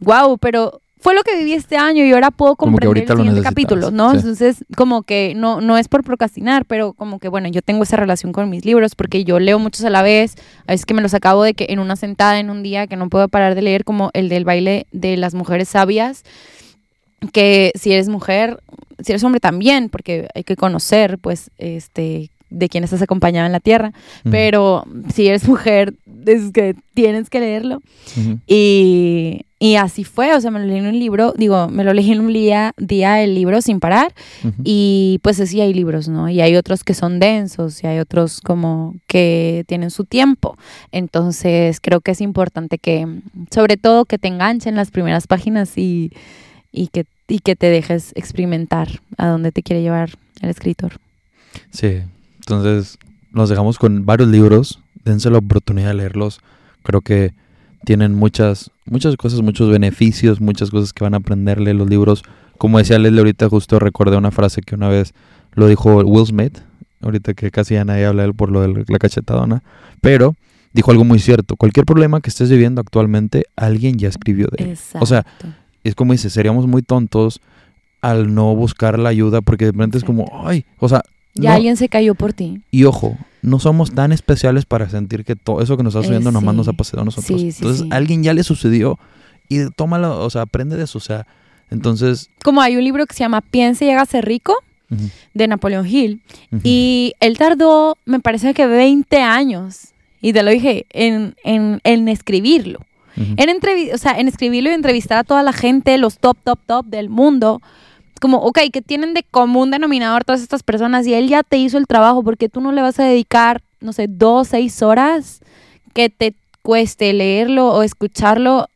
[0.00, 3.90] Wow, pero fue lo que viví este año y ahora puedo comprender el siguiente capítulo,
[3.90, 4.10] ¿no?
[4.12, 4.18] sí.
[4.18, 7.96] Entonces, como que no, no es por procrastinar, pero como que, bueno, yo tengo esa
[7.96, 10.34] relación con mis libros porque yo leo muchos a la vez,
[10.66, 12.96] a veces que me los acabo de que en una sentada, en un día, que
[12.96, 16.22] no puedo parar de leer, como el del baile de las mujeres sabias,
[17.32, 18.60] que si eres mujer,
[19.02, 23.52] si eres hombre también, porque hay que conocer, pues, este de quién estás acompañada en
[23.52, 23.92] la tierra,
[24.30, 25.94] pero si eres mujer,
[26.26, 27.80] es que tienes que leerlo.
[28.46, 31.92] Y, y así fue, o sea, me lo leí en un libro, digo, me lo
[31.92, 34.12] leí en un día, día el libro sin parar,
[34.64, 36.28] y pues así hay libros, ¿no?
[36.28, 40.56] Y hay otros que son densos y hay otros como que tienen su tiempo.
[40.92, 43.06] Entonces creo que es importante que,
[43.50, 46.12] sobre todo, que te enganchen las primeras páginas y,
[46.72, 50.10] y, que, y que te dejes experimentar a dónde te quiere llevar
[50.40, 50.92] el escritor.
[51.70, 52.00] Sí,
[52.50, 52.98] entonces
[53.32, 56.40] nos dejamos con varios libros, dense la oportunidad de leerlos.
[56.82, 57.32] Creo que
[57.84, 62.22] tienen muchas, muchas cosas, muchos beneficios, muchas cosas que van a aprenderle los libros.
[62.58, 65.14] Como decía Leslie ahorita, justo recordé una frase que una vez
[65.54, 66.58] lo dijo Will Smith,
[67.00, 69.62] ahorita que casi ya nadie habla de él por lo de la cachetadona,
[70.00, 70.34] pero
[70.72, 71.56] dijo algo muy cierto.
[71.56, 74.70] Cualquier problema que estés viviendo actualmente, alguien ya escribió de él.
[74.70, 75.02] Exacto.
[75.02, 75.26] O sea,
[75.84, 77.40] es como dice, seríamos muy tontos
[78.02, 81.02] al no buscar la ayuda porque de repente es como, ay, o sea,
[81.34, 82.60] ya no- alguien se cayó por ti.
[82.70, 86.02] y ojo, no somos tan especiales para sentir que todo eso que nos está Eh,
[86.04, 87.40] sucediendo nomás nos ha pasado a nosotros.
[87.40, 88.98] Sí, sí, entonces, a alguien ya le sucedió
[89.48, 91.26] y tómalo, o sea, aprende de eso, o sea,
[91.70, 94.54] entonces, Como hay un libro que se llama Piense y hágase rico
[94.90, 96.20] ujú, de Napoleón Hill
[96.52, 99.88] ujú, y él tardó, me parece que 20 años,
[100.20, 102.80] y te lo dije, en, en, en escribirlo.
[103.16, 103.34] ujú.
[103.38, 106.58] En, entrevi- o sea, en escribirlo y entrevistar a toda la gente, los top, top,
[106.66, 107.62] top del mundo.
[108.20, 111.06] Como, ok, que tienen de común denominador todas estas personas?
[111.06, 113.92] Y él ya te hizo el trabajo, porque tú no le vas a dedicar, no
[113.92, 115.40] sé, dos, seis horas
[115.94, 118.68] que te cueste leerlo o escucharlo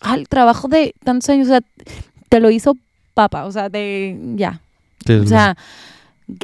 [0.00, 1.46] al trabajo de tantos años.
[1.46, 1.60] O sea,
[2.28, 2.76] te lo hizo
[3.14, 4.60] papa, o sea, de ya.
[5.06, 5.56] Sí, O sea,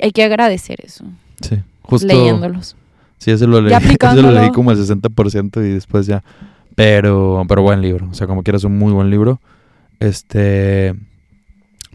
[0.02, 1.04] hay que agradecer eso,
[1.40, 2.76] sí, justo, leyéndolos.
[3.18, 6.22] sí, ese lo leí, ese lo leí como el 60% y después ya,
[6.74, 9.40] pero, pero buen libro, o sea, como quieras, un muy buen libro,
[10.00, 10.94] este,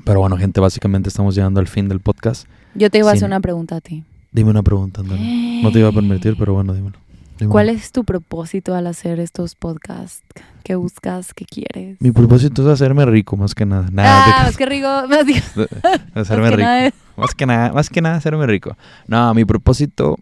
[0.05, 2.47] pero bueno, gente, básicamente estamos llegando al fin del podcast.
[2.75, 4.03] Yo te iba a hacer una pregunta a ti.
[4.31, 5.19] Dime una pregunta, Andrea.
[5.63, 6.97] No te iba a permitir, pero bueno, dímelo.
[7.39, 7.51] dímelo.
[7.51, 10.23] ¿Cuál es tu propósito al hacer estos podcasts?
[10.63, 11.33] ¿Qué buscas?
[11.33, 11.97] ¿Qué quieres?
[11.99, 13.87] Mi propósito es hacerme rico, más que nada.
[13.91, 14.87] Nada, ah, más que rico.
[15.09, 16.97] Más, más hacerme que rico.
[17.17, 18.77] Más que nada, más que nada hacerme rico.
[19.07, 20.17] No, mi propósito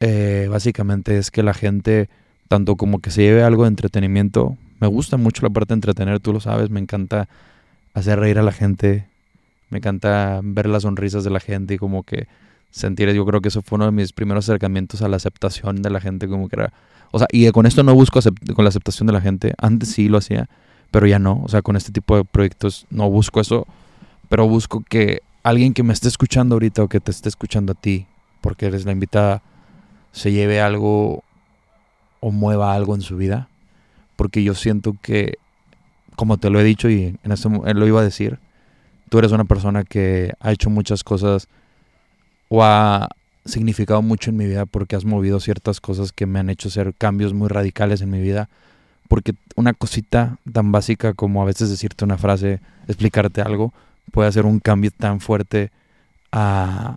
[0.00, 2.08] eh, básicamente es que la gente,
[2.48, 6.20] tanto como que se lleve algo de entretenimiento, me gusta mucho la parte de entretener,
[6.20, 7.28] tú lo sabes, me encanta
[7.94, 9.06] hacer reír a la gente,
[9.70, 12.28] me encanta ver las sonrisas de la gente y como que
[12.70, 15.90] sentir, yo creo que eso fue uno de mis primeros acercamientos a la aceptación de
[15.90, 16.72] la gente, como que era,
[17.10, 18.20] o sea, y con esto no busco
[18.54, 20.48] con la aceptación de la gente, antes sí lo hacía,
[20.90, 23.66] pero ya no, o sea, con este tipo de proyectos no busco eso,
[24.28, 27.74] pero busco que alguien que me esté escuchando ahorita o que te esté escuchando a
[27.74, 28.06] ti,
[28.40, 29.42] porque eres la invitada,
[30.12, 31.22] se lleve algo
[32.20, 33.48] o mueva algo en su vida.
[34.16, 35.38] Porque yo siento que,
[36.20, 38.38] como te lo he dicho y en este lo iba a decir,
[39.08, 41.48] tú eres una persona que ha hecho muchas cosas
[42.50, 43.08] o ha
[43.46, 46.92] significado mucho en mi vida porque has movido ciertas cosas que me han hecho hacer
[46.94, 48.50] cambios muy radicales en mi vida.
[49.08, 53.72] Porque una cosita tan básica como a veces decirte una frase, explicarte algo,
[54.12, 55.72] puede hacer un cambio tan fuerte
[56.32, 56.96] a,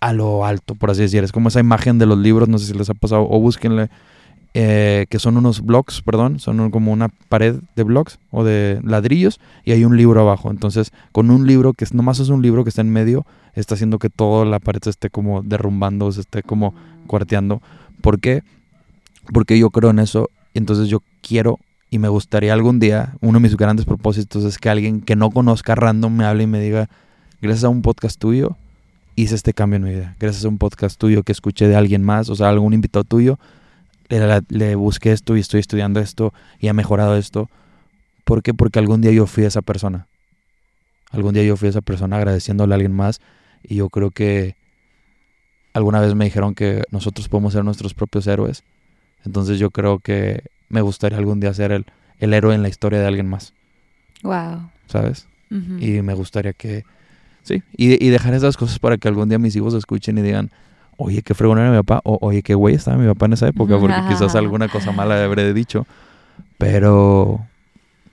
[0.00, 1.22] a lo alto, por así decir.
[1.22, 3.90] Es como esa imagen de los libros, no sé si les ha pasado, o búsquenle,
[4.56, 9.40] eh, que son unos blocks, perdón, son como una pared de blocks o de ladrillos
[9.64, 10.50] y hay un libro abajo.
[10.50, 13.98] Entonces, con un libro que nomás es un libro que está en medio, está haciendo
[13.98, 16.72] que toda la pared se esté como derrumbando, se esté como
[17.08, 17.62] cuarteando.
[18.00, 18.44] ¿Por qué?
[19.32, 20.30] Porque yo creo en eso.
[20.54, 21.58] Entonces yo quiero
[21.90, 25.30] y me gustaría algún día, uno de mis grandes propósitos es que alguien que no
[25.30, 26.88] conozca random me hable y me diga,
[27.40, 28.56] gracias a un podcast tuyo,
[29.16, 30.16] hice este cambio en mi vida.
[30.18, 33.38] Gracias a un podcast tuyo que escuché de alguien más, o sea, algún invitado tuyo,
[34.08, 37.50] le, le busqué esto y estoy estudiando esto y ha mejorado esto.
[38.24, 38.54] ¿Por qué?
[38.54, 40.08] Porque algún día yo fui esa persona.
[41.10, 43.20] Algún día yo fui esa persona agradeciéndole a alguien más
[43.62, 44.56] y yo creo que
[45.72, 48.64] alguna vez me dijeron que nosotros podemos ser nuestros propios héroes.
[49.24, 51.86] Entonces yo creo que me gustaría algún día ser el,
[52.18, 53.54] el héroe en la historia de alguien más.
[54.22, 54.70] Wow.
[54.86, 55.28] ¿Sabes?
[55.50, 56.84] Y me gustaría que...
[57.42, 60.50] Sí, y, y dejar esas cosas para que algún día mis hijos escuchen y digan,
[60.96, 63.48] oye, qué fregón era mi papá, o oye, qué güey estaba mi papá en esa
[63.48, 65.86] época, porque quizás alguna cosa mala habré dicho,
[66.58, 67.40] pero,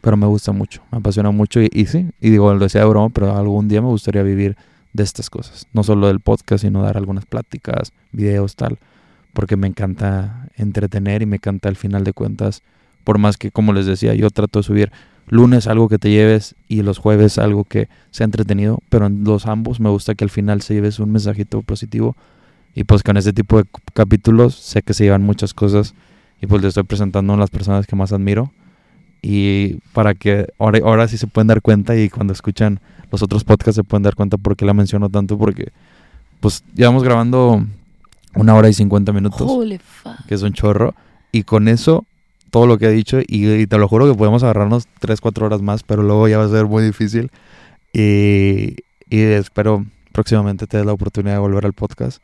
[0.01, 3.09] pero me gusta mucho, me apasiona mucho y, sí, y digo, lo decía de broma,
[3.09, 4.55] pero algún día me gustaría vivir
[4.93, 8.77] de estas cosas, no solo del podcast, sino dar algunas pláticas, videos, tal,
[9.33, 12.61] porque me encanta entretener y me encanta al final de cuentas,
[13.03, 14.91] por más que, como les decía, yo trato de subir
[15.27, 19.45] lunes algo que te lleves y los jueves algo que sea entretenido, pero en los
[19.45, 22.15] ambos me gusta que al final se lleves un mensajito positivo
[22.73, 25.93] y pues con este tipo de capítulos sé que se llevan muchas cosas
[26.41, 28.51] y pues le estoy presentando a las personas que más admiro.
[29.21, 32.79] Y para que ahora, ahora sí se pueden dar cuenta y cuando escuchan
[33.11, 35.37] los otros podcasts se pueden dar cuenta por qué la menciono tanto.
[35.37, 35.71] Porque
[36.39, 37.63] pues llevamos grabando
[38.33, 39.41] una hora y cincuenta minutos.
[40.27, 40.95] Que es un chorro.
[41.31, 42.05] Y con eso,
[42.49, 45.61] todo lo que he dicho, y, te lo juro que podemos agarrarnos tres, cuatro horas
[45.61, 47.29] más, pero luego ya va a ser muy difícil.
[47.93, 48.77] Y,
[49.09, 52.21] y espero próximamente te des la oportunidad de volver al podcast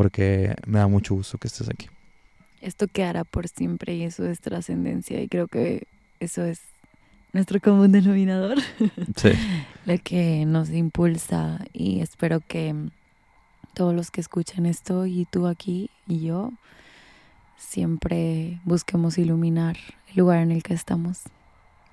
[0.00, 1.86] porque me da mucho gusto que estés aquí.
[2.62, 5.86] Esto quedará por siempre y eso es trascendencia y creo que
[6.20, 6.62] eso es
[7.34, 8.56] nuestro común denominador.
[9.16, 9.32] Sí.
[9.84, 12.74] Lo que nos impulsa y espero que
[13.74, 16.54] todos los que escuchan esto y tú aquí y yo
[17.58, 19.76] siempre busquemos iluminar
[20.08, 21.24] el lugar en el que estamos.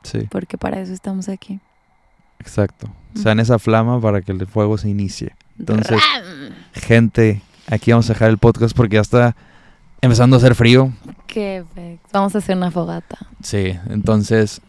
[0.03, 0.29] Sí.
[0.31, 1.59] Porque para eso estamos aquí.
[2.39, 2.87] Exacto.
[3.15, 5.35] Sean esa flama para que el fuego se inicie.
[5.59, 6.01] Entonces,
[6.71, 9.35] gente Aquí vamos a dejar el podcast porque ya está
[10.01, 10.93] empezando a hacer frío.
[11.27, 11.65] Qué
[12.13, 13.17] Vamos a hacer una fogata.
[13.43, 14.61] Sí, entonces,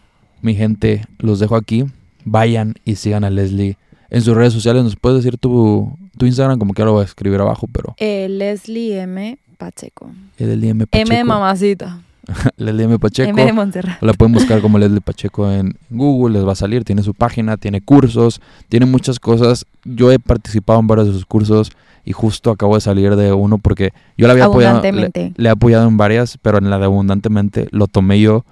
[0.42, 1.84] mi gente, los dejo aquí.
[2.24, 3.76] Vayan y sigan a Leslie
[4.10, 4.82] en sus redes sociales.
[4.82, 6.58] ¿Nos puedes decir tu, tu Instagram?
[6.58, 7.94] Como que ahora lo voy a escribir abajo, pero.
[7.98, 9.38] Eh, Leslie M.
[9.58, 10.10] Pacheco.
[10.36, 10.86] Leslie M.
[10.88, 11.08] Pacheco.
[11.08, 12.00] M de mamacita.
[12.56, 12.98] Leslie M.
[12.98, 13.30] Pacheco.
[13.30, 14.02] M de Montserrat.
[14.02, 16.82] La pueden buscar como Leslie Pacheco en Google, les va a salir.
[16.82, 19.66] Tiene su página, tiene cursos, tiene muchas cosas.
[19.84, 21.70] Yo he participado en varios de sus cursos
[22.08, 25.86] y justo acabo de salir de uno porque yo le había apoyado, le, he apoyado
[25.86, 28.46] en varias, pero en la de abundantemente lo tomé yo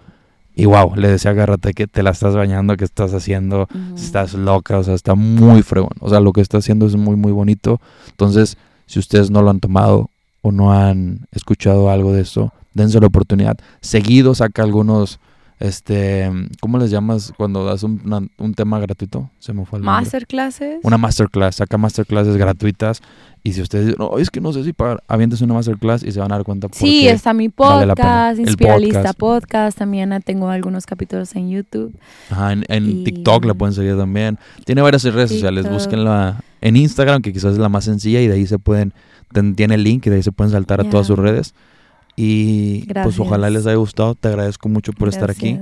[0.54, 4.76] y wow, le decía agárrate que te la estás bañando, que estás haciendo, estás loca,
[4.76, 7.80] o sea, está muy fregón, o sea, lo que está haciendo es muy muy bonito,
[8.10, 10.10] entonces si ustedes no lo han tomado
[10.42, 15.18] o no han escuchado algo de eso, dense la oportunidad, seguido saca algunos
[15.58, 16.30] este,
[16.60, 19.30] ¿cómo les llamas cuando das un, un tema gratuito?
[19.38, 20.80] Se me fue el Masterclasses.
[20.82, 23.00] Una masterclass, saca masterclasses gratuitas.
[23.42, 26.12] Y si ustedes dicen, no, es que no sé si para, avientes una masterclass y
[26.12, 26.68] se van a dar cuenta.
[26.68, 29.78] Por sí, está mi podcast, Inspiralista podcast.
[29.78, 31.94] También tengo algunos capítulos en YouTube.
[32.30, 34.38] Ajá, en, TikTok la pueden seguir también.
[34.64, 38.34] Tiene varias redes sociales, búsquenla en Instagram, que quizás es la más sencilla, y de
[38.34, 38.92] ahí se pueden,
[39.54, 41.54] tiene el link y de ahí se pueden saltar a todas sus redes.
[42.16, 44.14] Y pues ojalá les haya gustado.
[44.14, 45.58] Te agradezco mucho por estar aquí.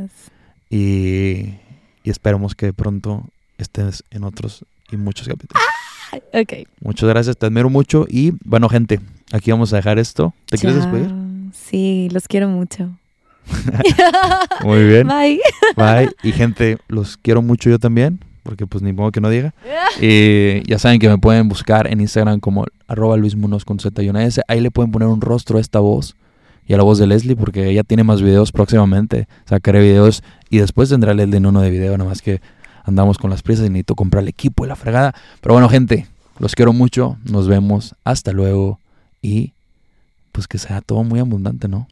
[0.71, 1.55] Y,
[2.05, 3.25] y, esperamos que pronto
[3.59, 5.63] estés en otros y muchos capítulos.
[6.13, 6.67] Ah, ok.
[6.81, 8.07] Muchas gracias, te admiro mucho.
[8.09, 9.01] Y bueno, gente,
[9.33, 10.33] aquí vamos a dejar esto.
[10.47, 11.13] ¿Te quieres despedir?
[11.53, 12.91] Sí, los quiero mucho.
[14.65, 15.09] Muy bien.
[15.09, 15.41] Bye.
[15.77, 16.11] Bye.
[16.23, 19.55] Y gente, los quiero mucho yo también, porque pues ni modo que no diga.
[20.01, 24.09] Y ya saben que me pueden buscar en Instagram como arroba Luis con Z y
[24.09, 24.43] una S.
[24.49, 26.17] Ahí le pueden poner un rostro a esta voz
[26.67, 29.29] y a la voz de Leslie porque ella tiene más videos próximamente.
[29.45, 32.41] Sacaré videos y después tendrá el de uno de video, nada más que
[32.85, 35.15] andamos con las prisas y necesito comprar el equipo y la fregada.
[35.41, 36.07] Pero bueno, gente,
[36.39, 37.17] los quiero mucho.
[37.25, 37.95] Nos vemos.
[38.05, 38.79] Hasta luego.
[39.23, 39.53] Y
[40.33, 41.87] pues que sea todo muy abundante, ¿no?